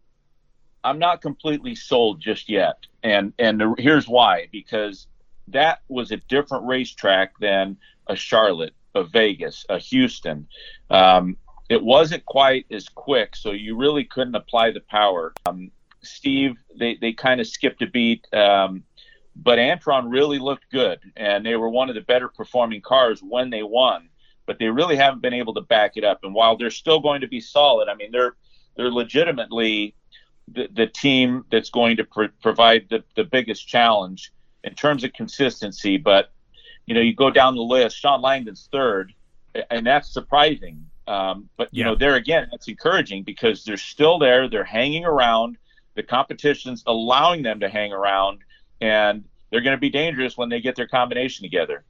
I'm 0.83 0.97
not 0.97 1.21
completely 1.21 1.75
sold 1.75 2.19
just 2.19 2.49
yet. 2.49 2.77
And 3.03 3.33
and 3.37 3.61
the, 3.61 3.75
here's 3.77 4.07
why: 4.07 4.47
because 4.51 5.05
that 5.49 5.81
was 5.87 6.11
a 6.11 6.17
different 6.17 6.65
racetrack 6.65 7.37
than 7.39 7.77
a 8.07 8.15
Charlotte, 8.15 8.73
a 8.95 9.03
Vegas, 9.03 9.65
a 9.69 9.77
Houston. 9.77 10.47
Um, 10.89 11.37
it 11.69 11.83
wasn't 11.83 12.25
quite 12.25 12.65
as 12.71 12.89
quick, 12.89 13.35
so 13.35 13.51
you 13.51 13.77
really 13.77 14.03
couldn't 14.03 14.35
apply 14.35 14.71
the 14.71 14.79
power. 14.79 15.33
Um, 15.45 15.71
Steve, 16.01 16.57
they, 16.75 16.95
they 16.95 17.13
kind 17.13 17.39
of 17.39 17.47
skipped 17.47 17.81
a 17.83 17.87
beat. 17.87 18.25
Um, 18.33 18.83
but 19.43 19.57
Antron 19.57 20.11
really 20.11 20.37
looked 20.37 20.69
good, 20.69 20.99
and 21.15 21.45
they 21.45 21.55
were 21.55 21.69
one 21.69 21.89
of 21.89 21.95
the 21.95 22.01
better 22.01 22.27
performing 22.27 22.81
cars 22.81 23.21
when 23.23 23.49
they 23.49 23.63
won. 23.63 24.09
But 24.45 24.59
they 24.59 24.67
really 24.67 24.95
haven't 24.95 25.21
been 25.21 25.33
able 25.33 25.53
to 25.53 25.61
back 25.61 25.95
it 25.95 26.03
up. 26.03 26.23
And 26.23 26.33
while 26.33 26.57
they're 26.57 26.71
still 26.71 26.99
going 26.99 27.21
to 27.21 27.27
be 27.27 27.39
solid, 27.39 27.87
I 27.87 27.95
mean, 27.95 28.11
they're 28.11 28.35
they're 28.75 28.91
legitimately 28.91 29.95
the, 30.47 30.67
the 30.73 30.87
team 30.87 31.45
that's 31.51 31.69
going 31.69 31.97
to 31.97 32.03
pr- 32.03 32.35
provide 32.41 32.87
the, 32.89 33.03
the 33.15 33.23
biggest 33.23 33.67
challenge 33.67 34.31
in 34.63 34.73
terms 34.73 35.03
of 35.03 35.13
consistency. 35.13 35.97
But 35.97 36.31
you 36.85 36.95
know, 36.95 37.01
you 37.01 37.15
go 37.15 37.29
down 37.29 37.55
the 37.55 37.61
list. 37.61 37.97
Shawn 37.97 38.21
Langdon's 38.21 38.67
third, 38.71 39.13
and 39.69 39.85
that's 39.85 40.11
surprising. 40.11 40.85
Um, 41.07 41.49
but 41.55 41.69
you 41.71 41.79
yeah. 41.79 41.85
know, 41.85 41.95
there 41.95 42.15
again, 42.15 42.49
that's 42.51 42.67
encouraging 42.67 43.23
because 43.23 43.63
they're 43.63 43.77
still 43.77 44.19
there. 44.19 44.49
They're 44.49 44.63
hanging 44.63 45.05
around. 45.05 45.57
The 45.95 46.03
competition's 46.03 46.83
allowing 46.85 47.43
them 47.43 47.59
to 47.61 47.69
hang 47.69 47.93
around 47.93 48.39
and 48.81 49.23
they're 49.49 49.61
going 49.61 49.75
to 49.75 49.81
be 49.81 49.89
dangerous 49.89 50.37
when 50.37 50.49
they 50.49 50.61
get 50.61 50.75
their 50.75 50.87
combination 50.87 51.43
together. 51.43 51.83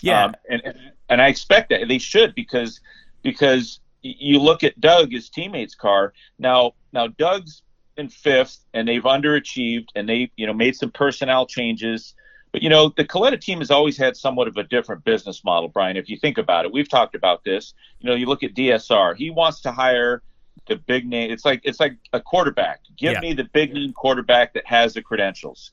Yeah, 0.00 0.26
um, 0.26 0.34
and 0.48 0.62
and 1.08 1.22
I 1.22 1.28
expect 1.28 1.70
that 1.70 1.88
they 1.88 1.98
should 1.98 2.34
because 2.34 2.80
because 3.22 3.80
you 4.02 4.38
look 4.38 4.62
at 4.62 4.80
Doug, 4.80 5.12
his 5.12 5.28
teammate's 5.28 5.74
car. 5.74 6.12
Now 6.38 6.72
now 6.92 7.08
Doug's 7.08 7.62
in 7.96 8.08
fifth, 8.08 8.64
and 8.72 8.86
they've 8.86 9.02
underachieved, 9.02 9.88
and 9.94 10.08
they 10.08 10.30
you 10.36 10.46
know 10.46 10.52
made 10.52 10.76
some 10.76 10.90
personnel 10.90 11.46
changes. 11.46 12.14
But 12.52 12.62
you 12.62 12.70
know 12.70 12.92
the 12.96 13.04
Kalitta 13.04 13.40
team 13.40 13.58
has 13.58 13.70
always 13.70 13.96
had 13.96 14.16
somewhat 14.16 14.48
of 14.48 14.56
a 14.56 14.62
different 14.62 15.04
business 15.04 15.44
model, 15.44 15.68
Brian. 15.68 15.96
If 15.96 16.08
you 16.08 16.16
think 16.16 16.38
about 16.38 16.64
it, 16.64 16.72
we've 16.72 16.88
talked 16.88 17.14
about 17.14 17.44
this. 17.44 17.74
You 18.00 18.08
know, 18.08 18.16
you 18.16 18.26
look 18.26 18.42
at 18.42 18.54
DSR. 18.54 19.16
He 19.16 19.30
wants 19.30 19.60
to 19.62 19.72
hire 19.72 20.22
the 20.66 20.76
big 20.76 21.06
name. 21.06 21.30
It's 21.30 21.44
like 21.44 21.60
it's 21.64 21.80
like 21.80 21.96
a 22.12 22.20
quarterback. 22.20 22.80
Give 22.96 23.14
yeah. 23.14 23.20
me 23.20 23.32
the 23.32 23.44
big 23.44 23.74
name 23.74 23.92
quarterback 23.92 24.54
that 24.54 24.66
has 24.66 24.94
the 24.94 25.02
credentials. 25.02 25.72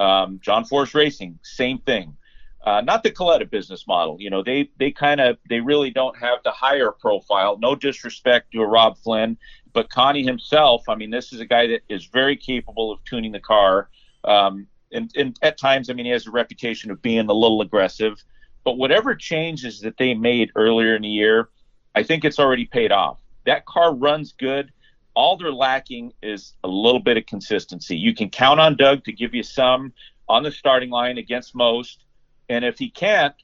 Um, 0.00 0.40
John 0.42 0.64
Force 0.64 0.94
Racing, 0.94 1.38
same 1.42 1.78
thing. 1.78 2.16
Uh, 2.64 2.80
not 2.80 3.02
the 3.02 3.10
Kalitta 3.10 3.48
business 3.48 3.86
model. 3.86 4.16
You 4.18 4.30
know, 4.30 4.42
they 4.42 4.70
they 4.78 4.90
kind 4.90 5.20
of 5.20 5.38
they 5.48 5.60
really 5.60 5.90
don't 5.90 6.16
have 6.18 6.38
the 6.42 6.50
higher 6.50 6.90
profile. 6.90 7.58
No 7.58 7.74
disrespect 7.74 8.52
to 8.52 8.62
a 8.62 8.66
Rob 8.66 8.98
Flynn, 8.98 9.38
but 9.72 9.88
Connie 9.90 10.24
himself. 10.24 10.88
I 10.88 10.94
mean, 10.94 11.10
this 11.10 11.32
is 11.32 11.40
a 11.40 11.46
guy 11.46 11.66
that 11.68 11.82
is 11.88 12.06
very 12.06 12.36
capable 12.36 12.90
of 12.90 13.02
tuning 13.04 13.32
the 13.32 13.40
car. 13.40 13.88
Um, 14.24 14.66
and, 14.92 15.10
and 15.16 15.38
at 15.42 15.56
times, 15.56 15.88
I 15.88 15.92
mean, 15.92 16.06
he 16.06 16.12
has 16.12 16.26
a 16.26 16.30
reputation 16.30 16.90
of 16.90 17.00
being 17.00 17.28
a 17.28 17.32
little 17.32 17.62
aggressive. 17.62 18.22
But 18.64 18.76
whatever 18.76 19.14
changes 19.14 19.80
that 19.80 19.96
they 19.96 20.14
made 20.14 20.50
earlier 20.54 20.96
in 20.96 21.02
the 21.02 21.08
year, 21.08 21.48
I 21.94 22.02
think 22.02 22.24
it's 22.24 22.38
already 22.38 22.66
paid 22.66 22.92
off. 22.92 23.20
That 23.46 23.64
car 23.64 23.94
runs 23.94 24.32
good 24.32 24.70
all 25.14 25.36
they're 25.36 25.52
lacking 25.52 26.12
is 26.22 26.54
a 26.64 26.68
little 26.68 27.00
bit 27.00 27.16
of 27.16 27.26
consistency. 27.26 27.96
You 27.96 28.14
can 28.14 28.30
count 28.30 28.60
on 28.60 28.76
Doug 28.76 29.04
to 29.04 29.12
give 29.12 29.34
you 29.34 29.42
some 29.42 29.92
on 30.28 30.42
the 30.42 30.52
starting 30.52 30.90
line 30.90 31.18
against 31.18 31.54
most, 31.54 32.04
and 32.48 32.64
if 32.64 32.78
he 32.78 32.90
can't, 32.90 33.34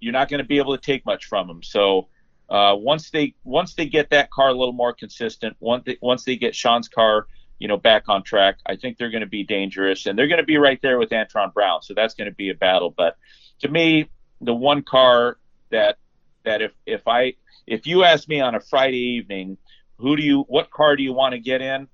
you're 0.00 0.12
not 0.12 0.28
going 0.28 0.38
to 0.38 0.46
be 0.46 0.58
able 0.58 0.76
to 0.76 0.82
take 0.82 1.04
much 1.06 1.24
from 1.24 1.48
him. 1.48 1.62
So 1.62 2.08
uh, 2.48 2.74
once 2.76 3.10
they 3.10 3.34
once 3.44 3.74
they 3.74 3.86
get 3.86 4.10
that 4.10 4.30
car 4.30 4.48
a 4.50 4.54
little 4.54 4.72
more 4.72 4.92
consistent, 4.92 5.56
once 5.60 5.84
they, 5.86 5.96
once 6.02 6.24
they 6.24 6.36
get 6.36 6.54
Shawn's 6.54 6.88
car, 6.88 7.26
you 7.58 7.68
know, 7.68 7.78
back 7.78 8.08
on 8.08 8.22
track, 8.22 8.58
I 8.66 8.76
think 8.76 8.98
they're 8.98 9.10
going 9.10 9.22
to 9.22 9.26
be 9.26 9.44
dangerous, 9.44 10.06
and 10.06 10.18
they're 10.18 10.28
going 10.28 10.40
to 10.40 10.46
be 10.46 10.58
right 10.58 10.80
there 10.82 10.98
with 10.98 11.10
Antron 11.10 11.54
Brown. 11.54 11.82
So 11.82 11.94
that's 11.94 12.14
going 12.14 12.28
to 12.28 12.34
be 12.34 12.50
a 12.50 12.54
battle. 12.54 12.92
But 12.94 13.16
to 13.60 13.68
me, 13.68 14.10
the 14.40 14.54
one 14.54 14.82
car 14.82 15.38
that 15.70 15.96
that 16.44 16.60
if 16.60 16.72
if 16.84 17.08
I 17.08 17.34
if 17.66 17.86
you 17.86 18.04
ask 18.04 18.28
me 18.28 18.40
on 18.40 18.54
a 18.54 18.60
Friday 18.60 19.16
evening 19.16 19.56
who 19.98 20.16
do 20.16 20.22
you 20.22 20.42
what 20.48 20.70
car 20.70 20.96
do 20.96 21.02
you 21.02 21.12
want 21.12 21.32
to 21.32 21.38
get 21.38 21.62
in? 21.62 21.88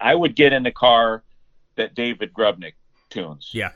I 0.00 0.14
would 0.14 0.34
get 0.34 0.52
in 0.52 0.62
the 0.62 0.72
car 0.72 1.22
that 1.76 1.94
David 1.94 2.32
Grubnic 2.32 2.72
tunes. 3.10 3.50
Yeah. 3.52 3.72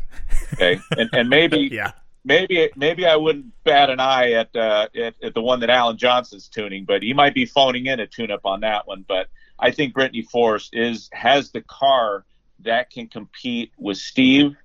okay. 0.54 0.80
And 0.96 1.10
and 1.12 1.28
maybe 1.28 1.58
yeah. 1.72 1.92
Maybe 2.26 2.70
maybe 2.74 3.04
I 3.04 3.16
wouldn't 3.16 3.52
bat 3.64 3.90
an 3.90 4.00
eye 4.00 4.32
at, 4.32 4.56
uh, 4.56 4.88
at 4.96 5.14
at 5.22 5.34
the 5.34 5.42
one 5.42 5.60
that 5.60 5.68
Alan 5.68 5.98
Johnson's 5.98 6.48
tuning, 6.48 6.86
but 6.86 7.02
he 7.02 7.12
might 7.12 7.34
be 7.34 7.44
phoning 7.44 7.84
in 7.84 8.00
a 8.00 8.06
tune 8.06 8.30
up 8.30 8.46
on 8.46 8.60
that 8.60 8.86
one. 8.86 9.04
But 9.06 9.28
I 9.58 9.70
think 9.70 9.92
Brittany 9.92 10.22
Force 10.22 10.70
is 10.72 11.10
has 11.12 11.50
the 11.50 11.60
car 11.60 12.24
that 12.60 12.90
can 12.90 13.08
compete 13.08 13.72
with 13.78 13.98
Steve. 13.98 14.56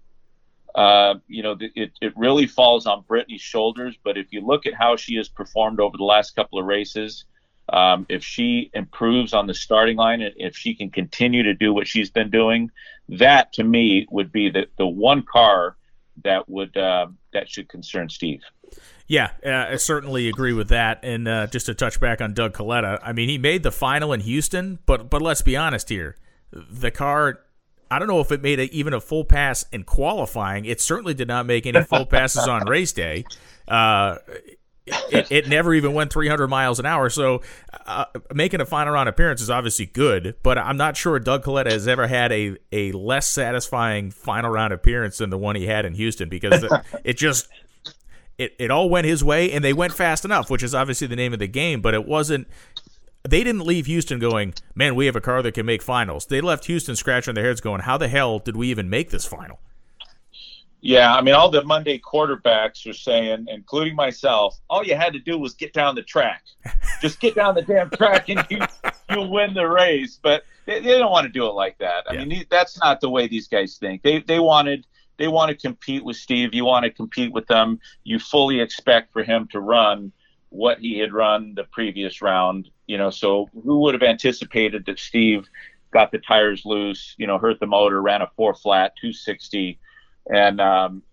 Uh, 0.73 1.15
you 1.27 1.43
know, 1.43 1.57
it, 1.59 1.91
it 1.99 2.13
really 2.15 2.47
falls 2.47 2.85
on 2.85 3.03
Brittany's 3.07 3.41
shoulders. 3.41 3.97
But 4.03 4.17
if 4.17 4.27
you 4.31 4.39
look 4.39 4.65
at 4.65 4.73
how 4.73 4.95
she 4.95 5.15
has 5.15 5.27
performed 5.27 5.79
over 5.79 5.97
the 5.97 6.03
last 6.03 6.35
couple 6.35 6.59
of 6.59 6.65
races, 6.65 7.25
um, 7.73 8.05
if 8.09 8.23
she 8.23 8.71
improves 8.73 9.33
on 9.33 9.47
the 9.47 9.53
starting 9.53 9.97
line, 9.97 10.21
and 10.21 10.33
if 10.37 10.55
she 10.55 10.73
can 10.73 10.89
continue 10.89 11.43
to 11.43 11.53
do 11.53 11.73
what 11.73 11.87
she's 11.87 12.09
been 12.09 12.29
doing, 12.29 12.71
that 13.09 13.53
to 13.53 13.63
me 13.63 14.07
would 14.11 14.31
be 14.31 14.49
the, 14.49 14.67
the 14.77 14.87
one 14.87 15.23
car 15.23 15.75
that 16.23 16.47
would 16.49 16.75
uh, 16.77 17.07
that 17.33 17.49
should 17.49 17.69
concern 17.69 18.09
Steve. 18.09 18.41
Yeah, 19.07 19.31
uh, 19.43 19.73
I 19.73 19.75
certainly 19.77 20.29
agree 20.29 20.53
with 20.53 20.69
that. 20.69 20.99
And 21.03 21.27
uh, 21.27 21.47
just 21.47 21.65
to 21.65 21.73
touch 21.73 21.99
back 21.99 22.21
on 22.21 22.33
Doug 22.33 22.53
Kalitta, 22.53 22.99
I 23.01 23.11
mean, 23.13 23.27
he 23.27 23.39
made 23.39 23.63
the 23.63 23.71
final 23.71 24.13
in 24.13 24.19
Houston, 24.21 24.79
but 24.85 25.09
but 25.09 25.21
let's 25.21 25.41
be 25.41 25.57
honest 25.57 25.89
here, 25.89 26.15
the 26.51 26.91
car. 26.91 27.39
I 27.91 27.97
don't 27.97 28.07
know 28.07 28.19
if 28.19 28.31
it 28.31 28.43
made 28.43 28.59
a, 28.59 28.71
even 28.71 28.93
a 28.93 29.01
full 29.01 29.25
pass 29.25 29.65
in 29.71 29.83
qualifying. 29.83 30.65
It 30.65 30.79
certainly 30.79 31.15
did 31.15 31.27
not 31.27 31.47
make 31.47 31.65
any 31.65 31.81
full 31.81 32.05
passes 32.05 32.47
on 32.47 32.67
race 32.67 32.93
day. 32.93 33.25
Uh, 33.67 34.17
it, 35.11 35.27
it, 35.31 35.47
never 35.47 35.73
even 35.73 35.93
went 35.93 36.11
300 36.11 36.47
miles 36.47 36.79
an 36.79 36.85
hour. 36.85 37.09
So 37.09 37.41
uh, 37.85 38.05
making 38.33 38.61
a 38.61 38.65
final 38.65 38.93
round 38.93 39.09
appearance 39.09 39.41
is 39.41 39.49
obviously 39.49 39.85
good, 39.85 40.35
but 40.43 40.57
I'm 40.57 40.77
not 40.77 40.97
sure 40.97 41.19
Doug 41.19 41.43
Kalitta 41.43 41.71
has 41.71 41.87
ever 41.87 42.07
had 42.07 42.31
a, 42.31 42.57
a 42.71 42.91
less 42.91 43.27
satisfying 43.27 44.11
final 44.11 44.49
round 44.49 44.73
appearance 44.73 45.17
than 45.17 45.29
the 45.29 45.37
one 45.37 45.55
he 45.55 45.67
had 45.67 45.85
in 45.85 45.93
Houston 45.95 46.29
because 46.29 46.65
it 47.03 47.17
just 47.17 47.47
it, 48.37 48.55
it 48.57 48.71
all 48.71 48.89
went 48.89 49.05
his 49.05 49.23
way 49.23 49.51
and 49.51 49.63
they 49.63 49.73
went 49.73 49.93
fast 49.93 50.25
enough, 50.25 50.49
which 50.49 50.63
is 50.63 50.73
obviously 50.73 51.07
the 51.07 51.15
name 51.15 51.33
of 51.33 51.39
the 51.39 51.47
game, 51.47 51.81
but 51.81 51.93
it 51.93 52.05
wasn't 52.05 52.47
they 53.27 53.43
didn't 53.43 53.65
leave 53.65 53.85
Houston 53.85 54.17
going, 54.17 54.53
man, 54.75 54.95
we 54.95 55.05
have 55.05 55.15
a 55.15 55.21
car 55.21 55.41
that 55.41 55.53
can 55.53 55.65
make 55.65 55.81
finals. 55.81 56.25
They 56.25 56.41
left 56.41 56.65
Houston 56.65 56.95
scratching 56.95 57.35
their 57.35 57.45
heads 57.45 57.61
going, 57.61 57.81
how 57.81 57.97
the 57.97 58.07
hell 58.07 58.39
did 58.39 58.55
we 58.55 58.69
even 58.69 58.89
make 58.89 59.09
this 59.09 59.25
final? 59.25 59.59
Yeah, 60.81 61.13
I 61.13 61.21
mean, 61.21 61.35
all 61.35 61.49
the 61.49 61.63
Monday 61.63 61.99
quarterbacks 61.99 62.87
are 62.89 62.93
saying, 62.93 63.47
including 63.49 63.95
myself, 63.95 64.59
all 64.69 64.83
you 64.83 64.95
had 64.95 65.11
to 65.13 65.19
do 65.19 65.37
was 65.37 65.53
get 65.53 65.73
down 65.73 65.95
the 65.95 66.03
track. 66.03 66.43
Just 67.01 67.19
get 67.19 67.35
down 67.35 67.55
the 67.55 67.61
damn 67.61 67.89
track 67.89 68.29
and 68.29 68.45
you 68.49 68.59
you'll 69.09 69.29
win 69.29 69.53
the 69.53 69.67
race. 69.67 70.19
But 70.21 70.43
they, 70.65 70.79
they 70.79 70.97
don't 70.97 71.11
want 71.11 71.25
to 71.25 71.31
do 71.31 71.45
it 71.47 71.53
like 71.53 71.77
that. 71.79 72.05
I 72.09 72.13
yeah. 72.13 72.25
mean, 72.25 72.45
that's 72.49 72.79
not 72.79 73.01
the 73.01 73.09
way 73.09 73.27
these 73.27 73.47
guys 73.47 73.77
think. 73.77 74.03
They 74.03 74.19
they 74.19 74.39
wanted 74.39 74.85
they 75.17 75.27
want 75.27 75.49
to 75.49 75.55
compete 75.55 76.03
with 76.05 76.15
Steve. 76.15 76.53
You 76.53 76.63
want 76.63 76.85
to 76.85 76.91
compete 76.91 77.33
with 77.33 77.47
them. 77.47 77.79
You 78.05 78.17
fully 78.17 78.61
expect 78.61 79.11
for 79.11 79.23
him 79.23 79.49
to 79.51 79.59
run 79.59 80.13
what 80.47 80.79
he 80.79 80.97
had 80.97 81.11
run 81.11 81.55
the 81.55 81.65
previous 81.65 82.21
round. 82.21 82.69
You 82.87 82.97
know, 82.97 83.09
so 83.09 83.49
who 83.65 83.81
would 83.81 83.95
have 83.95 84.03
anticipated 84.03 84.85
that 84.85 84.97
Steve 84.97 85.45
got 85.91 86.11
the 86.11 86.19
tires 86.19 86.63
loose? 86.63 87.15
You 87.17 87.27
know, 87.27 87.37
hurt 87.37 87.59
the 87.59 87.67
motor, 87.67 88.01
ran 88.01 88.21
a 88.21 88.31
four 88.37 88.53
flat, 88.53 88.93
260 89.01 89.77
and 90.27 90.59
um, 90.59 91.03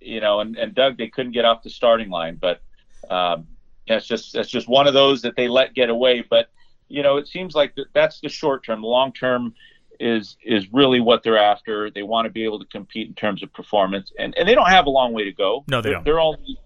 you 0.00 0.20
know, 0.20 0.40
and, 0.40 0.56
and 0.56 0.74
Doug 0.74 0.98
they 0.98 1.08
couldn't 1.08 1.32
get 1.32 1.44
off 1.44 1.62
the 1.62 1.70
starting 1.70 2.10
line, 2.10 2.36
but 2.40 2.62
um, 3.10 3.46
it's 3.86 4.06
just 4.06 4.32
that's 4.32 4.48
just 4.48 4.68
one 4.68 4.86
of 4.86 4.94
those 4.94 5.22
that 5.22 5.36
they 5.36 5.48
let 5.48 5.74
get 5.74 5.90
away. 5.90 6.24
But 6.28 6.50
you 6.88 7.02
know, 7.02 7.16
it 7.16 7.28
seems 7.28 7.54
like 7.54 7.76
that's 7.94 8.20
the 8.20 8.28
short 8.28 8.64
term. 8.64 8.80
The 8.82 8.86
long 8.86 9.12
term, 9.12 9.54
is 10.00 10.36
is 10.44 10.72
really 10.72 11.00
what 11.00 11.22
they're 11.22 11.38
after. 11.38 11.90
They 11.90 12.02
want 12.02 12.26
to 12.26 12.30
be 12.30 12.44
able 12.44 12.58
to 12.58 12.66
compete 12.66 13.08
in 13.08 13.14
terms 13.14 13.42
of 13.42 13.52
performance, 13.52 14.12
and 14.18 14.36
and 14.36 14.48
they 14.48 14.54
don't 14.54 14.68
have 14.68 14.86
a 14.86 14.90
long 14.90 15.12
way 15.12 15.24
to 15.24 15.32
go. 15.32 15.64
No, 15.68 15.80
they 15.80 15.90
they're, 15.90 15.94
don't. 15.94 16.04
They're 16.04 16.20
only 16.20 16.58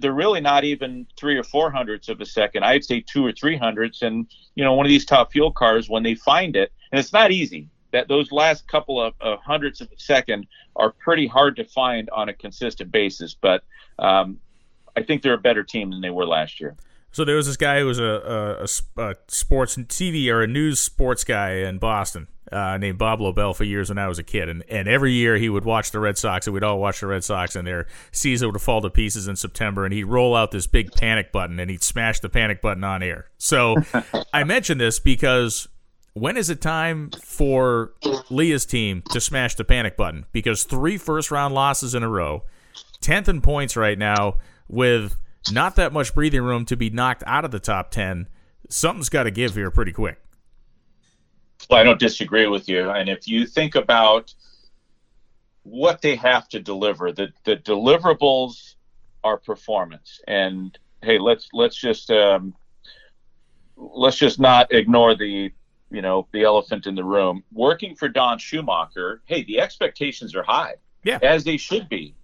they're 0.00 0.12
really 0.12 0.40
not 0.40 0.64
even 0.64 1.06
three 1.16 1.36
or 1.36 1.44
four 1.44 1.70
hundredths 1.70 2.08
of 2.08 2.20
a 2.20 2.26
second. 2.26 2.64
I'd 2.64 2.84
say 2.84 3.00
two 3.00 3.24
or 3.24 3.32
three 3.32 3.56
hundredths. 3.56 4.02
And 4.02 4.26
you 4.54 4.64
know, 4.64 4.74
one 4.74 4.86
of 4.86 4.90
these 4.90 5.04
top 5.04 5.32
fuel 5.32 5.52
cars, 5.52 5.88
when 5.88 6.02
they 6.02 6.14
find 6.14 6.56
it, 6.56 6.72
and 6.92 6.98
it's 6.98 7.12
not 7.12 7.30
easy. 7.30 7.68
That 7.96 8.08
those 8.08 8.30
last 8.30 8.68
couple 8.68 9.00
of, 9.00 9.14
of 9.22 9.38
hundredths 9.40 9.80
of 9.80 9.90
a 9.90 9.98
second 9.98 10.46
are 10.76 10.92
pretty 10.92 11.26
hard 11.26 11.56
to 11.56 11.64
find 11.64 12.10
on 12.10 12.28
a 12.28 12.34
consistent 12.34 12.92
basis. 12.92 13.34
But 13.40 13.64
um, 13.98 14.38
I 14.94 15.02
think 15.02 15.22
they're 15.22 15.32
a 15.32 15.38
better 15.38 15.64
team 15.64 15.90
than 15.90 16.02
they 16.02 16.10
were 16.10 16.26
last 16.26 16.60
year. 16.60 16.76
So 17.12 17.24
there 17.24 17.36
was 17.36 17.46
this 17.46 17.56
guy 17.56 17.80
who 17.80 17.86
was 17.86 17.98
a, 17.98 18.66
a, 18.98 19.02
a 19.02 19.14
sports 19.28 19.76
TV 19.76 20.28
or 20.28 20.42
a 20.42 20.46
news 20.46 20.80
sports 20.80 21.24
guy 21.24 21.52
in 21.52 21.78
Boston 21.78 22.28
uh, 22.52 22.76
named 22.76 22.98
Bob 22.98 23.22
Lobel 23.22 23.54
for 23.54 23.64
years 23.64 23.88
when 23.88 23.96
I 23.96 24.06
was 24.06 24.18
a 24.18 24.22
kid, 24.22 24.50
and 24.50 24.62
and 24.68 24.86
every 24.86 25.12
year 25.12 25.36
he 25.36 25.48
would 25.48 25.64
watch 25.64 25.90
the 25.90 25.98
Red 25.98 26.18
Sox, 26.18 26.46
and 26.46 26.52
we'd 26.52 26.62
all 26.62 26.78
watch 26.78 27.00
the 27.00 27.06
Red 27.06 27.24
Sox, 27.24 27.56
and 27.56 27.66
their 27.66 27.86
season 28.12 28.52
would 28.52 28.60
fall 28.60 28.82
to 28.82 28.90
pieces 28.90 29.26
in 29.28 29.36
September, 29.36 29.86
and 29.86 29.94
he'd 29.94 30.04
roll 30.04 30.36
out 30.36 30.50
this 30.50 30.66
big 30.66 30.92
panic 30.92 31.32
button, 31.32 31.58
and 31.58 31.70
he'd 31.70 31.82
smash 31.82 32.20
the 32.20 32.28
panic 32.28 32.60
button 32.60 32.84
on 32.84 33.02
air. 33.02 33.30
So 33.38 33.76
I 34.32 34.44
mention 34.44 34.78
this 34.78 34.98
because 34.98 35.68
when 36.16 36.38
is 36.38 36.48
it 36.48 36.62
time 36.62 37.10
for 37.22 37.92
Leah's 38.30 38.64
team 38.64 39.02
to 39.10 39.20
smash 39.20 39.54
the 39.54 39.64
panic 39.64 39.98
button? 39.98 40.24
Because 40.32 40.64
three 40.64 40.96
first 40.96 41.30
round 41.30 41.54
losses 41.54 41.94
in 41.94 42.02
a 42.02 42.08
row, 42.08 42.42
tenth 43.02 43.28
in 43.28 43.42
points 43.42 43.76
right 43.76 43.98
now 43.98 44.38
with 44.66 45.14
not 45.52 45.76
that 45.76 45.92
much 45.92 46.14
breathing 46.14 46.40
room 46.40 46.64
to 46.64 46.76
be 46.76 46.88
knocked 46.88 47.22
out 47.26 47.44
of 47.44 47.50
the 47.50 47.60
top 47.60 47.90
10. 47.90 48.28
Something's 48.70 49.10
got 49.10 49.24
to 49.24 49.30
give 49.30 49.56
here 49.56 49.70
pretty 49.70 49.92
quick. 49.92 50.18
Well, 51.68 51.80
I 51.80 51.82
don't 51.82 52.00
disagree 52.00 52.46
with 52.46 52.66
you. 52.66 52.88
And 52.88 53.10
if 53.10 53.28
you 53.28 53.46
think 53.46 53.74
about 53.74 54.32
what 55.64 56.00
they 56.00 56.16
have 56.16 56.48
to 56.48 56.60
deliver, 56.60 57.12
the, 57.12 57.28
the 57.44 57.56
deliverables 57.56 58.76
are 59.22 59.36
performance. 59.36 60.18
And 60.26 60.78
hey, 61.02 61.18
let's 61.18 61.50
let's 61.52 61.76
just 61.76 62.10
um, 62.10 62.54
let's 63.76 64.16
just 64.16 64.40
not 64.40 64.72
ignore 64.72 65.14
the 65.14 65.52
you 65.90 66.02
know 66.02 66.26
the 66.32 66.42
elephant 66.42 66.86
in 66.86 66.94
the 66.94 67.04
room. 67.04 67.42
Working 67.52 67.94
for 67.94 68.08
Don 68.08 68.38
Schumacher, 68.38 69.22
hey, 69.26 69.44
the 69.44 69.60
expectations 69.60 70.34
are 70.34 70.42
high, 70.42 70.74
yeah, 71.04 71.18
as 71.22 71.44
they 71.44 71.56
should 71.56 71.88
be 71.88 72.14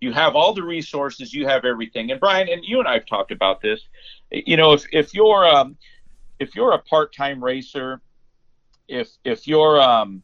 you 0.00 0.12
have 0.12 0.36
all 0.36 0.52
the 0.52 0.62
resources, 0.62 1.32
you 1.32 1.46
have 1.46 1.64
everything. 1.64 2.10
And 2.10 2.20
Brian, 2.20 2.48
and 2.48 2.64
you 2.64 2.78
and 2.78 2.88
I 2.88 2.94
have 2.94 3.06
talked 3.06 3.32
about 3.32 3.62
this. 3.62 3.80
You 4.30 4.56
know, 4.56 4.72
if 4.72 4.84
if 4.92 5.14
you're 5.14 5.48
um, 5.48 5.76
if 6.38 6.54
you're 6.54 6.72
a 6.72 6.78
part-time 6.78 7.42
racer, 7.42 8.00
if 8.88 9.08
if 9.24 9.46
you're 9.46 9.80
um, 9.80 10.22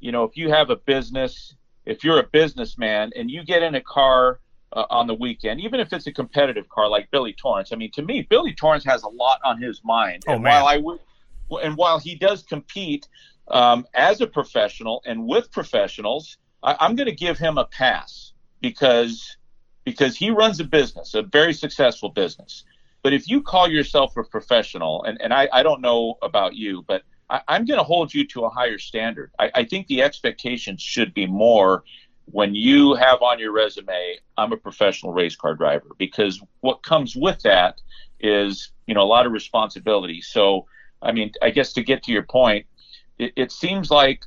you 0.00 0.12
know, 0.12 0.24
if 0.24 0.36
you 0.36 0.50
have 0.50 0.70
a 0.70 0.76
business, 0.76 1.54
if 1.86 2.02
you're 2.02 2.18
a 2.18 2.26
businessman 2.26 3.12
and 3.14 3.30
you 3.30 3.44
get 3.44 3.62
in 3.62 3.74
a 3.76 3.80
car 3.80 4.40
uh, 4.72 4.84
on 4.90 5.06
the 5.06 5.14
weekend, 5.14 5.60
even 5.60 5.78
if 5.78 5.92
it's 5.92 6.06
a 6.06 6.12
competitive 6.12 6.68
car 6.68 6.88
like 6.88 7.10
Billy 7.10 7.32
Torrence. 7.32 7.72
I 7.72 7.76
mean, 7.76 7.92
to 7.92 8.02
me, 8.02 8.22
Billy 8.22 8.54
Torrence 8.54 8.84
has 8.84 9.04
a 9.04 9.08
lot 9.08 9.40
on 9.44 9.62
his 9.62 9.82
mind. 9.84 10.24
Oh, 10.26 10.34
and 10.34 10.42
man. 10.42 10.52
while 10.52 10.66
I 10.66 10.78
would, 10.78 10.98
and 11.58 11.76
while 11.76 11.98
he 11.98 12.14
does 12.14 12.42
compete 12.42 13.08
um, 13.48 13.86
as 13.94 14.20
a 14.20 14.26
professional 14.26 15.02
and 15.04 15.26
with 15.26 15.50
professionals, 15.50 16.38
I, 16.62 16.76
I'm 16.80 16.96
going 16.96 17.08
to 17.08 17.14
give 17.14 17.38
him 17.38 17.58
a 17.58 17.64
pass 17.64 18.32
because 18.60 19.36
because 19.84 20.16
he 20.16 20.30
runs 20.30 20.60
a 20.60 20.64
business, 20.64 21.14
a 21.14 21.22
very 21.22 21.52
successful 21.52 22.08
business. 22.08 22.64
But 23.02 23.12
if 23.12 23.28
you 23.28 23.42
call 23.42 23.68
yourself 23.68 24.16
a 24.16 24.22
professional, 24.22 25.02
and, 25.02 25.20
and 25.20 25.34
I, 25.34 25.48
I 25.52 25.64
don't 25.64 25.80
know 25.80 26.18
about 26.22 26.54
you, 26.54 26.84
but 26.86 27.02
I, 27.28 27.40
am 27.48 27.64
going 27.64 27.78
to 27.78 27.84
hold 27.84 28.14
you 28.14 28.24
to 28.28 28.44
a 28.44 28.48
higher 28.48 28.78
standard. 28.78 29.32
I, 29.40 29.50
I 29.56 29.64
think 29.64 29.88
the 29.88 30.02
expectations 30.02 30.80
should 30.80 31.12
be 31.12 31.26
more 31.26 31.82
when 32.26 32.54
you 32.54 32.94
have 32.94 33.22
on 33.22 33.38
your 33.38 33.52
resume, 33.52 34.18
I'm 34.38 34.52
a 34.52 34.56
professional 34.56 35.12
race 35.12 35.36
car 35.36 35.54
driver, 35.54 35.88
because 35.98 36.40
what 36.60 36.82
comes 36.82 37.16
with 37.16 37.42
that 37.42 37.80
is, 38.20 38.70
you 38.86 38.94
know, 38.94 39.02
a 39.02 39.04
lot 39.04 39.26
of 39.26 39.32
responsibility. 39.32 40.20
So, 40.20 40.66
I 41.02 41.12
mean, 41.12 41.32
I 41.42 41.50
guess 41.50 41.72
to 41.74 41.82
get 41.82 42.02
to 42.04 42.12
your 42.12 42.22
point, 42.22 42.66
it, 43.18 43.32
it 43.36 43.52
seems 43.52 43.90
like 43.90 44.24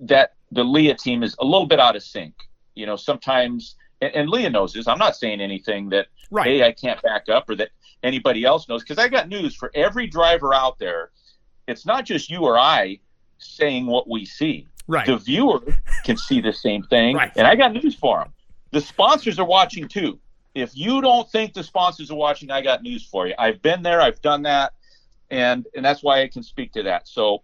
that 0.00 0.34
the 0.52 0.64
Leah 0.64 0.94
team 0.94 1.22
is 1.22 1.34
a 1.38 1.44
little 1.44 1.66
bit 1.66 1.80
out 1.80 1.96
of 1.96 2.02
sync 2.02 2.34
you 2.74 2.86
know, 2.86 2.96
sometimes, 2.96 3.76
and, 4.00 4.14
and 4.14 4.30
Leah 4.30 4.50
knows 4.50 4.72
this. 4.72 4.88
I'm 4.88 4.98
not 4.98 5.16
saying 5.16 5.40
anything 5.40 5.90
that 5.90 6.06
right. 6.30 6.46
hey, 6.46 6.62
I 6.64 6.72
can't 6.72 7.00
back 7.02 7.28
up 7.28 7.48
or 7.50 7.56
that 7.56 7.70
anybody 8.02 8.44
else 8.44 8.68
knows 8.68 8.82
because 8.82 8.98
I 8.98 9.08
got 9.08 9.28
news 9.28 9.54
for 9.54 9.70
every 9.74 10.06
driver 10.06 10.54
out 10.54 10.78
there. 10.78 11.10
It's 11.68 11.86
not 11.86 12.04
just 12.04 12.30
you 12.30 12.40
or 12.40 12.58
I 12.58 12.98
saying 13.38 13.86
what 13.86 14.08
we 14.08 14.24
see. 14.24 14.66
Right. 14.86 15.06
The 15.06 15.18
viewer 15.18 15.60
can 16.04 16.16
see 16.16 16.40
the 16.40 16.52
same 16.52 16.82
thing, 16.84 17.16
right. 17.16 17.30
and 17.36 17.46
I 17.46 17.54
got 17.54 17.72
news 17.72 17.94
for 17.94 18.18
them. 18.18 18.32
The 18.72 18.80
sponsors 18.80 19.38
are 19.38 19.44
watching 19.46 19.86
too. 19.86 20.18
If 20.54 20.76
you 20.76 21.00
don't 21.00 21.30
think 21.30 21.52
the 21.52 21.62
sponsors 21.62 22.10
are 22.10 22.16
watching, 22.16 22.50
I 22.50 22.60
got 22.60 22.82
news 22.82 23.04
for 23.06 23.28
you. 23.28 23.34
I've 23.38 23.62
been 23.62 23.82
there. 23.82 24.00
I've 24.00 24.20
done 24.20 24.42
that, 24.42 24.72
and 25.30 25.66
and 25.74 25.84
that's 25.84 26.02
why 26.02 26.22
I 26.22 26.28
can 26.28 26.42
speak 26.42 26.72
to 26.72 26.82
that. 26.84 27.08
So 27.08 27.42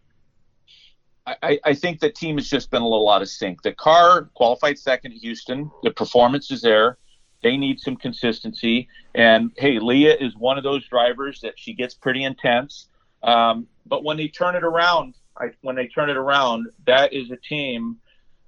I, 1.27 1.59
I, 1.65 1.75
think 1.75 1.99
the 1.99 2.11
team 2.11 2.37
has 2.37 2.49
just 2.49 2.71
been 2.71 2.83
a 2.83 2.89
little 2.89 3.11
out 3.11 3.21
of 3.21 3.29
sync. 3.29 3.63
The 3.63 3.73
car 3.73 4.31
qualified 4.35 4.79
second 4.79 5.13
at 5.13 5.19
Houston. 5.19 5.73
The 5.83 5.91
performance 5.91 6.53
is 6.53 6.63
there. 6.63 6.99
They 7.43 7.57
need 7.57 7.81
some 7.81 7.97
consistency. 7.97 8.89
And 9.15 9.51
hey, 9.57 9.81
Leah 9.81 10.17
is 10.21 10.37
one 10.37 10.57
of 10.57 10.63
those 10.63 10.87
drivers 10.87 11.41
that 11.41 11.55
she 11.59 11.75
gets 11.75 11.95
pretty 11.95 12.23
intense. 12.23 12.89
Um, 13.25 13.67
but 13.87 14.05
when 14.05 14.17
they 14.17 14.29
turn 14.29 14.55
it 14.55 14.63
around, 14.63 15.17
I, 15.37 15.47
when 15.63 15.75
they 15.75 15.89
turn 15.89 16.11
it 16.11 16.17
around, 16.17 16.69
that 16.87 17.13
is 17.13 17.31
a 17.33 17.37
team 17.37 17.97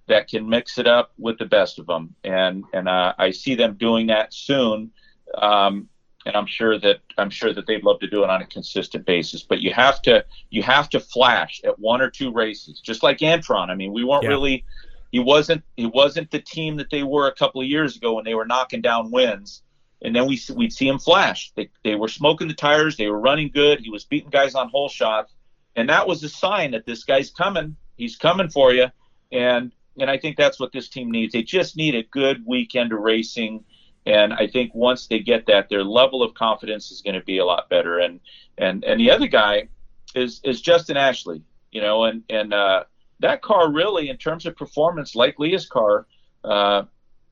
that 0.06 0.28
can 0.28 0.48
mix 0.48 0.78
it 0.78 0.86
up 0.86 1.12
with 1.18 1.38
the 1.38 1.46
best 1.46 1.80
of 1.80 1.86
them. 1.86 2.14
And 2.22 2.64
and 2.72 2.88
uh, 2.88 3.12
I 3.18 3.32
see 3.32 3.56
them 3.56 3.74
doing 3.74 4.06
that 4.06 4.32
soon. 4.32 4.92
Um, 5.36 5.88
and 6.28 6.36
I'm 6.36 6.46
sure 6.46 6.78
that 6.78 6.98
I'm 7.16 7.30
sure 7.30 7.54
that 7.54 7.66
they'd 7.66 7.82
love 7.82 8.00
to 8.00 8.06
do 8.06 8.22
it 8.22 8.28
on 8.28 8.42
a 8.42 8.46
consistent 8.46 9.06
basis. 9.06 9.42
But 9.42 9.60
you 9.60 9.72
have 9.72 10.02
to 10.02 10.24
you 10.50 10.62
have 10.62 10.90
to 10.90 11.00
flash 11.00 11.60
at 11.64 11.78
one 11.78 12.02
or 12.02 12.10
two 12.10 12.30
races, 12.30 12.80
just 12.80 13.02
like 13.02 13.18
Antron. 13.18 13.70
I 13.70 13.74
mean, 13.74 13.94
we 13.94 14.04
weren't 14.04 14.24
yeah. 14.24 14.28
really 14.28 14.64
he 15.10 15.20
wasn't 15.20 15.64
he 15.78 15.86
wasn't 15.86 16.30
the 16.30 16.40
team 16.40 16.76
that 16.76 16.90
they 16.90 17.02
were 17.02 17.28
a 17.28 17.34
couple 17.34 17.62
of 17.62 17.66
years 17.66 17.96
ago 17.96 18.12
when 18.12 18.24
they 18.24 18.34
were 18.34 18.44
knocking 18.44 18.82
down 18.82 19.10
wins. 19.10 19.62
And 20.02 20.14
then 20.14 20.26
we 20.26 20.38
we'd 20.54 20.72
see 20.72 20.86
him 20.86 20.98
flash. 20.98 21.50
They 21.56 21.70
they 21.82 21.94
were 21.94 22.08
smoking 22.08 22.46
the 22.46 22.54
tires. 22.54 22.98
They 22.98 23.08
were 23.08 23.18
running 23.18 23.50
good. 23.50 23.80
He 23.80 23.88
was 23.88 24.04
beating 24.04 24.30
guys 24.30 24.54
on 24.54 24.68
hole 24.68 24.90
shots, 24.90 25.32
and 25.76 25.88
that 25.88 26.06
was 26.06 26.22
a 26.22 26.28
sign 26.28 26.72
that 26.72 26.84
this 26.84 27.04
guy's 27.04 27.30
coming. 27.30 27.74
He's 27.96 28.16
coming 28.16 28.50
for 28.50 28.74
you. 28.74 28.88
And 29.32 29.72
and 29.98 30.10
I 30.10 30.18
think 30.18 30.36
that's 30.36 30.60
what 30.60 30.72
this 30.72 30.90
team 30.90 31.10
needs. 31.10 31.32
They 31.32 31.42
just 31.42 31.74
need 31.74 31.94
a 31.94 32.02
good 32.02 32.44
weekend 32.46 32.92
of 32.92 33.00
racing 33.00 33.64
and 34.08 34.32
I 34.32 34.46
think 34.46 34.74
once 34.74 35.06
they 35.06 35.18
get 35.18 35.46
that, 35.46 35.68
their 35.68 35.84
level 35.84 36.22
of 36.22 36.32
confidence 36.32 36.90
is 36.90 37.02
going 37.02 37.18
to 37.20 37.24
be 37.24 37.38
a 37.38 37.44
lot 37.44 37.68
better. 37.68 37.98
And 37.98 38.20
and 38.56 38.84
and 38.84 38.98
the 38.98 39.10
other 39.10 39.26
guy 39.26 39.68
is 40.14 40.40
is 40.44 40.62
Justin 40.62 40.96
Ashley, 40.96 41.42
you 41.70 41.82
know, 41.82 42.04
and 42.04 42.22
and 42.30 42.54
uh, 42.54 42.84
that 43.20 43.42
car 43.42 43.70
really, 43.70 44.08
in 44.08 44.16
terms 44.16 44.46
of 44.46 44.56
performance, 44.56 45.14
like 45.14 45.38
Leah's 45.38 45.66
car, 45.66 46.06
uh, 46.42 46.82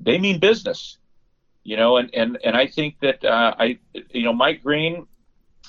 they 0.01 0.18
mean 0.18 0.39
business, 0.39 0.99
you 1.64 1.77
know. 1.77 1.97
And 1.97 2.14
and 2.14 2.39
and 2.45 2.55
I 2.55 2.66
think 2.66 3.01
that 3.01 3.24
uh, 3.24 3.55
I, 3.59 3.79
you 4.11 4.24
know, 4.24 4.35
Mike 4.35 4.62
Green, 4.62 5.07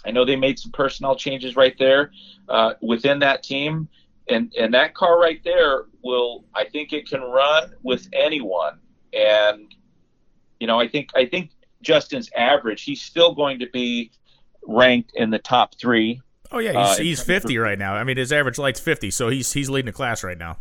I 0.05 0.11
know 0.11 0.25
they 0.25 0.35
made 0.35 0.59
some 0.59 0.73
personnel 0.73 1.15
changes 1.15 1.55
right 1.55 1.77
there 1.79 2.11
uh, 2.49 2.73
within 2.81 3.19
that 3.19 3.43
team. 3.43 3.87
And, 4.29 4.53
and 4.59 4.73
that 4.73 4.93
car 4.93 5.17
right 5.17 5.41
there 5.45 5.85
will, 6.03 6.43
I 6.53 6.65
think 6.65 6.91
it 6.91 7.07
can 7.07 7.21
run 7.21 7.71
with 7.81 8.09
anyone. 8.11 8.77
And 9.13 9.73
you 10.59 10.67
know, 10.67 10.79
I 10.79 10.87
think 10.87 11.09
I 11.15 11.25
think 11.25 11.51
Justin's 11.81 12.29
average. 12.35 12.83
He's 12.83 13.01
still 13.01 13.33
going 13.33 13.59
to 13.59 13.67
be 13.71 14.11
ranked 14.65 15.11
in 15.15 15.29
the 15.29 15.39
top 15.39 15.75
three. 15.75 16.21
Oh 16.51 16.59
yeah, 16.59 16.87
he's, 16.87 16.99
uh, 16.99 17.03
he's 17.03 17.23
fifty 17.23 17.57
right 17.57 17.77
now. 17.77 17.93
I 17.93 18.03
mean, 18.03 18.17
his 18.17 18.31
average 18.31 18.57
light's 18.57 18.79
fifty, 18.79 19.11
so 19.11 19.29
he's 19.29 19.51
he's 19.53 19.69
leading 19.69 19.87
the 19.87 19.91
class 19.91 20.23
right 20.23 20.37
now. 20.37 20.57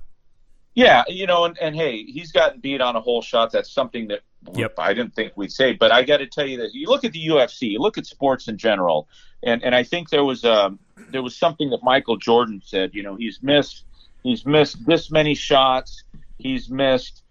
Yeah, 0.75 1.05
you 1.09 1.27
know, 1.27 1.47
and, 1.47 1.57
and 1.59 1.75
hey, 1.75 2.05
he's 2.05 2.33
gotten 2.33 2.61
beat 2.61 2.83
on 2.83 2.97
a 2.97 3.01
hole 3.01 3.23
shot. 3.23 3.51
That's 3.51 3.71
something 3.71 4.09
that 4.09 4.21
yep. 4.55 4.75
I 4.79 4.93
didn't 4.93 5.15
think 5.15 5.33
we'd 5.35 5.51
say. 5.51 5.73
But 5.73 5.91
I 5.91 6.03
got 6.03 6.19
to 6.19 6.27
tell 6.27 6.47
you 6.47 6.59
that 6.59 6.75
you 6.75 6.87
look 6.89 7.03
at 7.03 7.13
the 7.13 7.27
UFC, 7.29 7.71
you 7.71 7.79
look 7.79 7.97
at 7.97 8.05
sports 8.05 8.49
in 8.49 8.59
general, 8.59 9.09
and 9.43 9.63
and 9.65 9.75
I 9.75 9.83
think 9.83 10.11
there 10.11 10.25
was 10.25 10.45
um 10.45 10.79
there 11.11 11.23
was 11.23 11.37
something 11.37 11.71
that 11.71 11.83
Michael 11.83 12.17
Jordan 12.17 12.61
said. 12.65 12.91
You 12.95 13.03
know, 13.03 13.17
he's 13.17 13.43
missed 13.43 13.85
he's 14.23 14.45
missed 14.45 14.85
this 14.87 15.11
many 15.11 15.35
shots. 15.35 16.05
He's 16.39 16.69
missed 16.69 17.23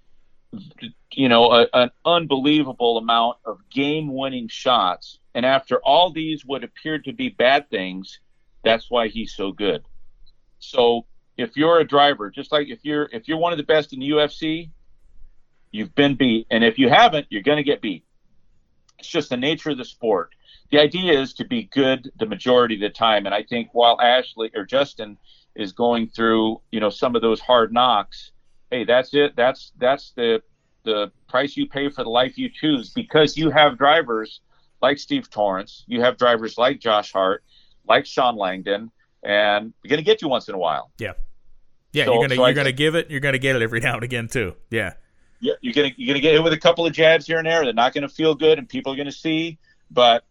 you 1.11 1.29
know, 1.29 1.51
a, 1.51 1.67
an 1.73 1.91
unbelievable 2.05 2.97
amount 2.97 3.37
of 3.45 3.59
game 3.69 4.13
winning 4.13 4.47
shots. 4.47 5.19
And 5.33 5.45
after 5.45 5.77
all 5.77 6.11
these 6.11 6.45
would 6.45 6.63
appear 6.63 6.99
to 6.99 7.13
be 7.13 7.29
bad 7.29 7.69
things, 7.69 8.19
that's 8.63 8.89
why 8.89 9.07
he's 9.07 9.33
so 9.33 9.51
good. 9.51 9.83
So 10.59 11.05
if 11.37 11.55
you're 11.55 11.79
a 11.79 11.87
driver, 11.87 12.29
just 12.29 12.51
like 12.51 12.67
if 12.67 12.79
you're 12.83 13.09
if 13.11 13.27
you're 13.27 13.37
one 13.37 13.51
of 13.51 13.57
the 13.57 13.63
best 13.63 13.93
in 13.93 13.99
the 13.99 14.09
UFC, 14.09 14.69
you've 15.71 15.93
been 15.95 16.15
beat. 16.15 16.47
And 16.49 16.63
if 16.63 16.77
you 16.77 16.89
haven't, 16.89 17.27
you're 17.29 17.43
gonna 17.43 17.63
get 17.63 17.81
beat. 17.81 18.05
It's 18.99 19.09
just 19.09 19.29
the 19.29 19.37
nature 19.37 19.71
of 19.71 19.77
the 19.77 19.85
sport. 19.85 20.33
The 20.71 20.79
idea 20.79 21.19
is 21.19 21.33
to 21.35 21.45
be 21.45 21.63
good 21.63 22.11
the 22.17 22.25
majority 22.25 22.75
of 22.75 22.81
the 22.81 22.89
time. 22.89 23.25
And 23.25 23.35
I 23.35 23.43
think 23.43 23.69
while 23.73 23.99
Ashley 24.01 24.51
or 24.55 24.65
Justin 24.65 25.17
is 25.55 25.73
going 25.73 26.07
through, 26.07 26.61
you 26.71 26.79
know, 26.79 26.89
some 26.89 27.15
of 27.15 27.21
those 27.21 27.39
hard 27.39 27.71
knocks, 27.71 28.31
hey, 28.71 28.83
that's 28.83 29.13
it. 29.13 29.35
That's 29.35 29.71
that's 29.77 30.11
the 30.11 30.41
the 30.83 31.11
price 31.27 31.57
you 31.57 31.67
pay 31.67 31.89
for 31.89 32.03
the 32.03 32.09
life 32.09 32.37
you 32.37 32.49
choose 32.49 32.91
because 32.91 33.35
you 33.35 33.49
have 33.49 33.77
drivers 33.77 34.41
like 34.81 34.99
Steve 34.99 35.29
Torrence, 35.29 35.83
you 35.87 36.01
have 36.01 36.17
drivers 36.17 36.57
like 36.57 36.79
Josh 36.79 37.11
Hart, 37.11 37.43
like 37.87 38.05
Shawn 38.05 38.37
Langdon, 38.37 38.91
and 39.23 39.73
we're 39.83 39.89
going 39.89 39.97
to 39.97 40.03
get 40.05 40.21
you 40.21 40.27
once 40.27 40.47
in 40.47 40.55
a 40.55 40.59
while. 40.59 40.91
Yeah, 40.99 41.13
yeah, 41.91 42.05
so, 42.05 42.13
you're 42.13 42.21
gonna 42.23 42.35
so 42.35 42.45
you're 42.45 42.53
gonna 42.53 42.71
give 42.71 42.95
it, 42.95 43.09
you're 43.09 43.19
gonna 43.19 43.39
get 43.39 43.55
it 43.55 43.61
every 43.61 43.79
now 43.81 43.95
and 43.95 44.03
again 44.03 44.27
too. 44.27 44.55
Yeah, 44.69 44.93
yeah, 45.39 45.53
you're 45.61 45.73
gonna 45.73 45.91
you're 45.97 46.13
gonna 46.13 46.21
get 46.21 46.33
hit 46.33 46.43
with 46.43 46.53
a 46.53 46.59
couple 46.59 46.85
of 46.85 46.93
jabs 46.93 47.25
here 47.25 47.37
and 47.37 47.47
there. 47.47 47.63
They're 47.63 47.73
not 47.73 47.93
going 47.93 48.03
to 48.03 48.09
feel 48.09 48.35
good, 48.35 48.59
and 48.59 48.69
people 48.69 48.93
are 48.93 48.95
going 48.95 49.07
to 49.07 49.11
see. 49.11 49.57
But 49.89 50.23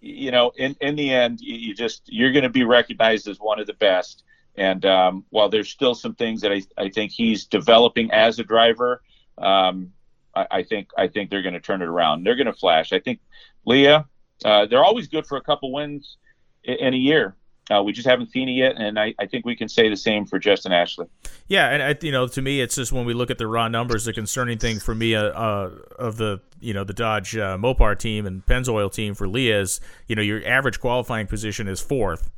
you 0.00 0.30
know, 0.30 0.52
in 0.56 0.76
in 0.80 0.96
the 0.96 1.12
end, 1.12 1.40
you, 1.40 1.56
you 1.56 1.74
just 1.74 2.02
you're 2.06 2.32
going 2.32 2.44
to 2.44 2.50
be 2.50 2.64
recognized 2.64 3.28
as 3.28 3.38
one 3.38 3.60
of 3.60 3.66
the 3.66 3.74
best. 3.74 4.24
And 4.56 4.84
um, 4.84 5.24
while 5.30 5.48
there's 5.48 5.70
still 5.70 5.94
some 5.94 6.14
things 6.14 6.42
that 6.42 6.52
I, 6.52 6.62
I 6.76 6.90
think 6.90 7.12
he's 7.12 7.46
developing 7.46 8.10
as 8.10 8.38
a 8.38 8.44
driver, 8.44 9.02
um, 9.38 9.92
I, 10.34 10.46
I, 10.50 10.62
think 10.62 10.88
I 10.96 11.08
think 11.08 11.30
they're 11.30 11.42
going 11.42 11.54
to 11.54 11.60
turn 11.60 11.82
it 11.82 11.88
around. 11.88 12.24
They're 12.24 12.36
going 12.36 12.46
to 12.46 12.52
flash. 12.52 12.92
I 12.92 13.00
think 13.00 13.20
Leah, 13.64 14.06
uh, 14.44 14.66
they're 14.66 14.84
always 14.84 15.08
good 15.08 15.26
for 15.26 15.38
a 15.38 15.42
couple 15.42 15.72
wins 15.72 16.18
in, 16.64 16.74
in 16.74 16.94
a 16.94 16.98
year. 16.98 17.36
Uh, 17.70 17.82
we 17.82 17.92
just 17.92 18.08
haven't 18.08 18.30
seen 18.30 18.48
it 18.48 18.52
yet, 18.52 18.74
and 18.76 18.98
I, 18.98 19.14
I, 19.20 19.26
think 19.26 19.46
we 19.46 19.54
can 19.54 19.68
say 19.68 19.88
the 19.88 19.96
same 19.96 20.26
for 20.26 20.40
Justin 20.40 20.72
Ashley. 20.72 21.06
Yeah, 21.46 21.68
and 21.68 21.82
I, 21.82 21.96
you 22.02 22.10
know, 22.10 22.26
to 22.26 22.42
me, 22.42 22.60
it's 22.60 22.74
just 22.74 22.90
when 22.90 23.06
we 23.06 23.14
look 23.14 23.30
at 23.30 23.38
the 23.38 23.46
raw 23.46 23.68
numbers, 23.68 24.04
the 24.04 24.12
concerning 24.12 24.58
thing 24.58 24.80
for 24.80 24.96
me 24.96 25.14
uh, 25.14 25.26
uh, 25.26 25.70
of 25.96 26.16
the 26.16 26.40
you 26.60 26.74
know 26.74 26.82
the 26.82 26.92
Dodge 26.92 27.36
uh, 27.36 27.56
Mopar 27.56 27.96
team 27.96 28.26
and 28.26 28.44
Pennzoil 28.44 28.92
team 28.92 29.14
for 29.14 29.28
Leah 29.28 29.60
is 29.60 29.80
you 30.08 30.16
know 30.16 30.22
your 30.22 30.44
average 30.44 30.80
qualifying 30.80 31.28
position 31.28 31.68
is 31.68 31.80
fourth, 31.80 32.30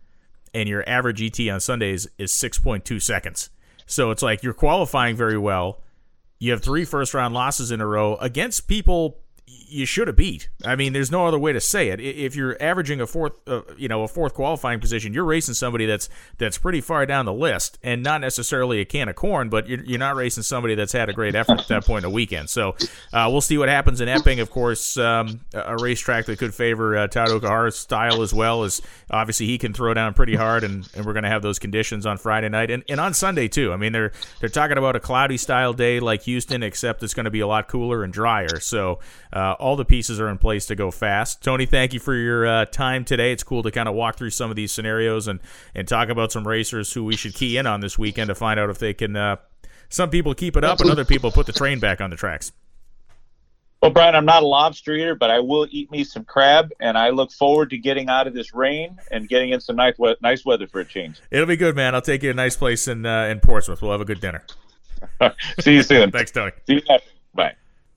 and 0.54 0.68
your 0.68 0.88
average 0.88 1.20
ET 1.22 1.48
on 1.48 1.60
Sundays 1.60 2.06
is 2.18 2.32
six 2.32 2.58
point 2.58 2.84
two 2.84 3.00
seconds. 3.00 3.50
So 3.86 4.10
it's 4.10 4.22
like 4.22 4.42
you're 4.42 4.54
qualifying 4.54 5.16
very 5.16 5.36
well. 5.36 5.82
You 6.38 6.52
have 6.52 6.62
three 6.62 6.84
first 6.84 7.12
round 7.14 7.34
losses 7.34 7.70
in 7.70 7.80
a 7.80 7.86
row 7.86 8.16
against 8.16 8.68
people 8.68 9.18
you 9.46 9.86
should 9.86 10.06
have 10.06 10.16
beat. 10.16 10.48
I 10.64 10.76
mean, 10.76 10.92
there's 10.92 11.10
no 11.10 11.26
other 11.26 11.38
way 11.38 11.52
to 11.52 11.60
say 11.60 11.88
it. 11.88 12.00
If 12.00 12.36
you're 12.36 12.56
averaging 12.62 13.00
a 13.00 13.06
fourth, 13.06 13.32
uh, 13.46 13.62
you 13.76 13.88
know, 13.88 14.02
a 14.02 14.08
fourth 14.08 14.32
qualifying 14.32 14.80
position, 14.80 15.12
you're 15.12 15.24
racing 15.24 15.54
somebody 15.54 15.84
that's 15.84 16.08
that's 16.38 16.58
pretty 16.58 16.80
far 16.80 17.04
down 17.06 17.26
the 17.26 17.32
list, 17.32 17.78
and 17.82 18.02
not 18.02 18.20
necessarily 18.20 18.80
a 18.80 18.84
can 18.84 19.08
of 19.08 19.16
corn, 19.16 19.48
but 19.48 19.68
you're, 19.68 19.82
you're 19.84 19.98
not 19.98 20.16
racing 20.16 20.44
somebody 20.44 20.74
that's 20.74 20.92
had 20.92 21.08
a 21.08 21.12
great 21.12 21.34
effort 21.34 21.60
at 21.60 21.68
that 21.68 21.84
point 21.84 22.04
in 22.04 22.10
the 22.10 22.14
weekend. 22.14 22.48
So 22.50 22.76
uh, 23.12 23.28
we'll 23.30 23.40
see 23.40 23.58
what 23.58 23.68
happens 23.68 24.00
in 24.00 24.08
Epping. 24.08 24.40
Of 24.40 24.50
course, 24.50 24.96
um, 24.96 25.40
a 25.52 25.76
racetrack 25.76 26.26
that 26.26 26.38
could 26.38 26.54
favor 26.54 26.96
uh, 26.96 27.06
Todd 27.08 27.28
Okuhara's 27.28 27.76
style 27.76 28.22
as 28.22 28.32
well 28.32 28.64
as 28.64 28.80
obviously 29.10 29.46
he 29.46 29.58
can 29.58 29.72
throw 29.72 29.92
down 29.92 30.14
pretty 30.14 30.36
hard, 30.36 30.64
and, 30.64 30.88
and 30.94 31.04
we're 31.04 31.12
going 31.12 31.24
to 31.24 31.30
have 31.30 31.42
those 31.42 31.58
conditions 31.58 32.06
on 32.06 32.16
Friday 32.16 32.48
night 32.48 32.70
and, 32.70 32.82
and 32.88 33.00
on 33.00 33.12
Sunday 33.12 33.48
too. 33.48 33.72
I 33.72 33.76
mean, 33.76 33.92
they're 33.92 34.12
they're 34.40 34.48
talking 34.48 34.78
about 34.78 34.96
a 34.96 35.00
cloudy 35.00 35.36
style 35.36 35.72
day 35.72 36.00
like 36.00 36.22
Houston, 36.22 36.62
except 36.62 37.02
it's 37.02 37.14
going 37.14 37.24
to 37.24 37.30
be 37.30 37.40
a 37.40 37.46
lot 37.46 37.68
cooler 37.68 38.04
and 38.04 38.12
drier. 38.12 38.60
So 38.60 39.00
uh, 39.34 39.56
all 39.58 39.76
the 39.76 39.84
pieces 39.84 40.20
are 40.20 40.28
in 40.28 40.38
place 40.38 40.66
to 40.66 40.74
go 40.74 40.90
fast. 40.90 41.42
Tony, 41.42 41.66
thank 41.66 41.92
you 41.92 42.00
for 42.00 42.14
your 42.14 42.46
uh, 42.46 42.64
time 42.66 43.04
today. 43.04 43.32
It's 43.32 43.42
cool 43.42 43.62
to 43.64 43.70
kind 43.70 43.88
of 43.88 43.94
walk 43.94 44.16
through 44.16 44.30
some 44.30 44.50
of 44.50 44.56
these 44.56 44.72
scenarios 44.72 45.26
and 45.26 45.40
and 45.74 45.88
talk 45.88 46.08
about 46.08 46.32
some 46.32 46.46
racers 46.46 46.92
who 46.92 47.04
we 47.04 47.16
should 47.16 47.34
key 47.34 47.56
in 47.56 47.66
on 47.66 47.80
this 47.80 47.98
weekend 47.98 48.28
to 48.28 48.34
find 48.34 48.60
out 48.60 48.70
if 48.70 48.78
they 48.78 48.94
can. 48.94 49.16
Uh, 49.16 49.36
some 49.88 50.10
people 50.10 50.34
keep 50.34 50.56
it 50.56 50.64
up, 50.64 50.80
and 50.80 50.90
other 50.90 51.04
people 51.04 51.30
put 51.30 51.46
the 51.46 51.52
train 51.52 51.78
back 51.78 52.00
on 52.00 52.10
the 52.10 52.16
tracks. 52.16 52.52
Well, 53.84 53.90
Brian, 53.90 54.14
I'm 54.14 54.24
not 54.24 54.42
a 54.42 54.46
lobster 54.46 54.94
eater, 54.94 55.14
but 55.14 55.30
I 55.30 55.40
will 55.40 55.66
eat 55.70 55.90
me 55.90 56.04
some 56.04 56.24
crab, 56.24 56.70
and 56.80 56.96
I 56.96 57.10
look 57.10 57.30
forward 57.30 57.68
to 57.68 57.76
getting 57.76 58.08
out 58.08 58.26
of 58.26 58.32
this 58.32 58.54
rain 58.54 58.98
and 59.10 59.28
getting 59.28 59.50
in 59.50 59.60
some 59.60 59.76
nice, 59.76 59.94
we- 59.98 60.16
nice 60.22 60.42
weather 60.42 60.66
for 60.66 60.80
a 60.80 60.86
change. 60.86 61.20
It'll 61.30 61.44
be 61.44 61.58
good, 61.58 61.76
man. 61.76 61.94
I'll 61.94 62.00
take 62.00 62.22
you 62.22 62.30
to 62.30 62.32
a 62.32 62.34
nice 62.34 62.56
place 62.56 62.88
in 62.88 63.04
uh, 63.04 63.24
in 63.24 63.40
Portsmouth. 63.40 63.82
We'll 63.82 63.92
have 63.92 64.00
a 64.00 64.06
good 64.06 64.20
dinner. 64.20 64.42
See 65.60 65.74
you 65.74 65.82
soon. 65.82 66.10
Thanks, 66.12 66.30
Tony. 66.30 66.52
See 66.66 66.74
you 66.74 66.82
next. 66.88 67.08
Bye. 67.34 67.54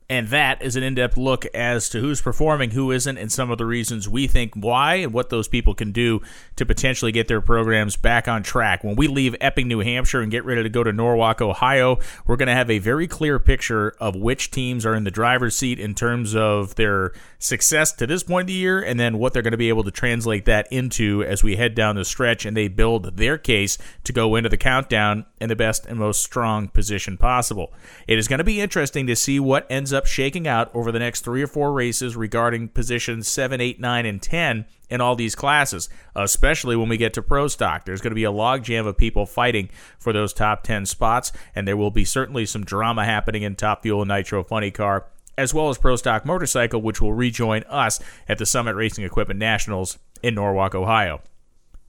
And 0.10 0.30
that 0.30 0.62
is 0.62 0.78
an 0.78 0.84
in 0.84 0.96
depth 0.96 1.18
look 1.18 1.46
as 1.48 1.90
to 1.90 2.00
who's 2.00 2.22
performing, 2.22 2.72
who 2.72 2.92
isn't, 2.92 3.18
and 3.18 3.30
some 3.30 3.52
of 3.52 3.58
the 3.58 3.66
reasons 3.66 4.08
we 4.08 4.26
think 4.26 4.54
why 4.56 4.96
and 4.96 5.12
what 5.12 5.30
those 5.30 5.50
people 5.50 5.74
can 5.74 5.92
do 5.92 6.22
to 6.56 6.66
potentially 6.66 7.12
get 7.12 7.28
their 7.28 7.42
programs 7.42 7.98
back 7.98 8.30
on 8.30 8.42
track. 8.42 8.86
When 8.86 8.96
we 8.96 9.08
leave 9.08 9.36
Epping, 9.42 9.68
New 9.68 9.80
Hampshire, 9.80 10.22
and 10.22 10.32
get 10.32 10.46
ready 10.46 10.64
to 10.64 10.70
go 10.70 10.82
to 10.82 10.94
Norwalk, 10.94 11.42
Ohio, 11.42 12.00
we're 12.26 12.38
going 12.38 12.48
to 12.48 12.54
have 12.54 12.72
a 12.72 12.80
very 12.80 13.06
clear 13.06 13.38
picture 13.38 13.96
of 14.00 14.16
which 14.16 14.50
teams 14.50 14.86
are 14.86 14.96
in 14.96 15.04
the 15.04 15.12
driver's 15.12 15.58
seat 15.58 15.78
in 15.78 15.94
terms 15.94 16.34
of 16.36 16.76
their 16.76 17.12
success 17.38 17.92
to 17.92 18.08
this 18.08 18.24
point 18.24 18.44
of 18.44 18.48
the 18.48 18.54
year, 18.54 18.82
and 18.82 18.98
then 18.98 19.18
what 19.18 19.34
they're 19.34 19.42
going 19.42 19.52
to 19.52 19.58
be 19.58 19.70
able 19.70 19.84
to 19.84 19.92
translate 19.92 20.46
that 20.46 20.72
into 20.72 21.22
as 21.24 21.44
we 21.44 21.58
head 21.58 21.76
down 21.76 21.98
the 21.98 22.06
stretch 22.06 22.46
and 22.46 22.56
they 22.56 22.70
build 22.70 23.18
their 23.18 23.38
case 23.38 23.78
to 24.06 24.14
go 24.14 24.36
into 24.36 24.50
the 24.50 24.58
countdown 24.58 25.26
in 25.40 25.50
the 25.50 25.56
best 25.56 25.86
and 25.86 26.00
most 26.00 26.24
strong 26.24 26.68
position 26.68 27.18
possible. 27.18 27.72
It 28.08 28.18
is 28.18 28.28
going 28.28 28.40
to 28.40 28.44
be 28.44 28.62
interesting 28.62 29.08
to 29.08 29.16
see 29.16 29.40
what 29.40 29.68
ends 29.70 29.94
up 29.94 30.06
shaking 30.06 30.48
out 30.48 30.74
over 30.74 30.92
the 30.92 31.00
next 31.00 31.22
three 31.22 31.44
or 31.44 31.48
four 31.48 31.72
races 31.72 32.16
regarding 32.16 32.70
positions 32.70 33.28
7, 33.28 33.62
8, 33.62 33.80
9, 33.80 34.06
and 34.06 34.22
10 34.22 34.66
in 34.90 35.02
all 35.02 35.16
these 35.16 35.36
classes, 35.36 35.90
especially 36.16 36.76
when 36.76 36.90
we 36.90 36.98
get 36.98 37.14
to 37.14 37.22
pro 37.22 37.48
stock. 37.48 37.86
There's 37.86 38.02
going 38.02 38.12
to 38.12 38.16
be 38.16 38.24
a 38.24 38.32
logjam 38.32 38.88
of 38.88 38.98
people 38.98 39.26
fighting 39.26 39.70
for 40.00 40.14
those 40.14 40.34
top 40.34 40.64
10 40.64 40.86
spots, 40.86 41.32
and 41.54 41.68
there 41.68 41.78
will 41.78 41.92
be 41.92 42.06
certainly 42.06 42.46
some 42.46 42.64
drama 42.64 43.06
happening 43.06 43.44
in 43.44 43.56
Top 43.56 43.84
Fuel 43.84 44.02
and 44.02 44.10
Nitro 44.10 44.44
Funny 44.44 44.72
Car 44.72 45.06
as 45.38 45.54
well 45.54 45.70
as 45.70 45.78
Pro 45.78 45.96
Stock 45.96 46.26
Motorcycle, 46.26 46.82
which 46.82 47.00
will 47.00 47.14
rejoin 47.14 47.64
us 47.70 48.00
at 48.28 48.40
the 48.40 48.46
Summit 48.46 48.76
Racing 48.76 49.06
Equipment 49.06 49.40
Nationals 49.40 50.00
in 50.24 50.34
Norwalk, 50.34 50.74
Ohio. 50.74 51.22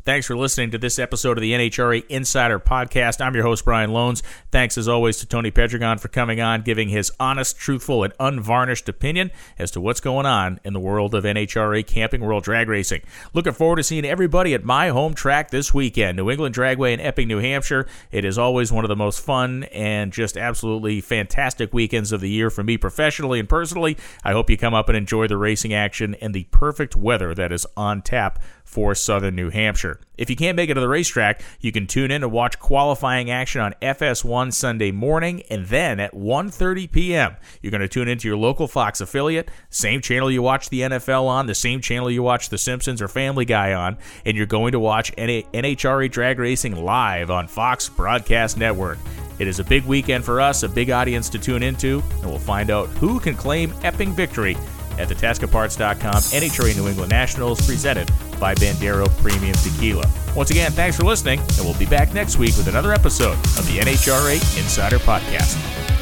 Thanks 0.08 0.26
for 0.26 0.38
listening 0.38 0.70
to 0.70 0.78
this 0.78 0.98
episode 0.98 1.36
of 1.36 1.42
the 1.42 1.52
NHRA 1.52 2.02
Insider 2.08 2.58
Podcast. 2.58 3.20
I'm 3.20 3.34
your 3.34 3.44
host, 3.44 3.66
Brian 3.66 3.90
Lohnes. 3.90 4.22
Thanks, 4.50 4.78
as 4.78 4.88
always, 4.88 5.18
to 5.18 5.26
Tony 5.26 5.50
Pedregon 5.50 6.00
for 6.00 6.08
coming 6.08 6.40
on, 6.40 6.62
giving 6.62 6.88
his 6.88 7.12
honest, 7.20 7.58
truthful, 7.58 8.02
and 8.02 8.14
unvarnished 8.18 8.88
opinion 8.88 9.30
as 9.58 9.70
to 9.72 9.82
what's 9.82 10.00
going 10.00 10.24
on 10.24 10.60
in 10.64 10.72
the 10.72 10.80
world 10.80 11.14
of 11.14 11.24
NHRA 11.24 11.86
Camping 11.86 12.22
World 12.22 12.42
Drag 12.42 12.70
Racing. 12.70 13.02
Looking 13.34 13.52
forward 13.52 13.76
to 13.76 13.82
seeing 13.82 14.06
everybody 14.06 14.54
at 14.54 14.64
my 14.64 14.88
home 14.88 15.12
track 15.12 15.50
this 15.50 15.74
weekend, 15.74 16.16
New 16.16 16.30
England 16.30 16.54
Dragway 16.54 16.94
in 16.94 17.00
Epping, 17.00 17.28
New 17.28 17.40
Hampshire. 17.40 17.86
It 18.10 18.24
is 18.24 18.38
always 18.38 18.72
one 18.72 18.86
of 18.86 18.88
the 18.88 18.96
most 18.96 19.20
fun 19.20 19.64
and 19.64 20.10
just 20.10 20.38
absolutely 20.38 21.02
fantastic 21.02 21.74
weekends 21.74 22.12
of 22.12 22.22
the 22.22 22.30
year 22.30 22.48
for 22.48 22.64
me 22.64 22.78
professionally 22.78 23.40
and 23.40 23.46
personally. 23.46 23.98
I 24.24 24.32
hope 24.32 24.48
you 24.48 24.56
come 24.56 24.72
up 24.72 24.88
and 24.88 24.96
enjoy 24.96 25.26
the 25.26 25.36
racing 25.36 25.74
action 25.74 26.14
and 26.14 26.32
the 26.32 26.44
perfect 26.44 26.96
weather 26.96 27.34
that 27.34 27.52
is 27.52 27.66
on 27.76 28.00
tap 28.00 28.42
for 28.68 28.94
Southern 28.94 29.34
New 29.34 29.48
Hampshire. 29.48 29.98
If 30.18 30.28
you 30.28 30.36
can't 30.36 30.56
make 30.56 30.68
it 30.68 30.74
to 30.74 30.80
the 30.80 30.88
racetrack, 30.88 31.40
you 31.58 31.72
can 31.72 31.86
tune 31.86 32.10
in 32.10 32.20
to 32.20 32.28
watch 32.28 32.58
qualifying 32.58 33.30
action 33.30 33.62
on 33.62 33.74
FS1 33.80 34.52
Sunday 34.52 34.90
morning 34.90 35.42
and 35.48 35.64
then 35.66 35.98
at 35.98 36.12
1:30 36.12 36.92
p.m. 36.92 37.36
You're 37.62 37.70
going 37.70 37.80
to 37.80 37.88
tune 37.88 38.08
into 38.08 38.28
your 38.28 38.36
local 38.36 38.68
Fox 38.68 39.00
affiliate, 39.00 39.50
same 39.70 40.02
channel 40.02 40.30
you 40.30 40.42
watch 40.42 40.68
the 40.68 40.82
NFL 40.82 41.24
on, 41.24 41.46
the 41.46 41.54
same 41.54 41.80
channel 41.80 42.10
you 42.10 42.22
watch 42.22 42.50
The 42.50 42.58
Simpsons 42.58 43.00
or 43.00 43.08
Family 43.08 43.46
Guy 43.46 43.72
on, 43.72 43.96
and 44.26 44.36
you're 44.36 44.44
going 44.44 44.72
to 44.72 44.80
watch 44.80 45.16
NHRA 45.16 46.10
drag 46.10 46.38
racing 46.38 46.76
live 46.76 47.30
on 47.30 47.48
Fox 47.48 47.88
Broadcast 47.88 48.58
Network. 48.58 48.98
It 49.38 49.48
is 49.48 49.60
a 49.60 49.64
big 49.64 49.84
weekend 49.86 50.26
for 50.26 50.42
us, 50.42 50.62
a 50.62 50.68
big 50.68 50.90
audience 50.90 51.30
to 51.30 51.38
tune 51.38 51.62
into, 51.62 52.02
and 52.20 52.26
we'll 52.26 52.38
find 52.38 52.70
out 52.70 52.88
who 52.88 53.18
can 53.18 53.34
claim 53.34 53.72
Epping 53.82 54.12
victory 54.12 54.58
at 54.98 55.08
the 55.08 55.14
TascaParts.com 55.14 56.12
NHRA 56.12 56.76
New 56.76 56.88
England 56.88 57.10
Nationals 57.10 57.64
presented 57.66 58.10
by 58.38 58.54
Bandero 58.54 59.08
Premium 59.22 59.54
Tequila. 59.54 60.04
Once 60.34 60.50
again, 60.50 60.70
thanks 60.72 60.96
for 60.96 61.04
listening, 61.04 61.40
and 61.40 61.60
we'll 61.60 61.78
be 61.78 61.86
back 61.86 62.12
next 62.12 62.36
week 62.36 62.56
with 62.56 62.68
another 62.68 62.92
episode 62.92 63.34
of 63.34 63.66
the 63.66 63.78
NHRA 63.78 64.34
Insider 64.58 64.98
Podcast. 64.98 65.97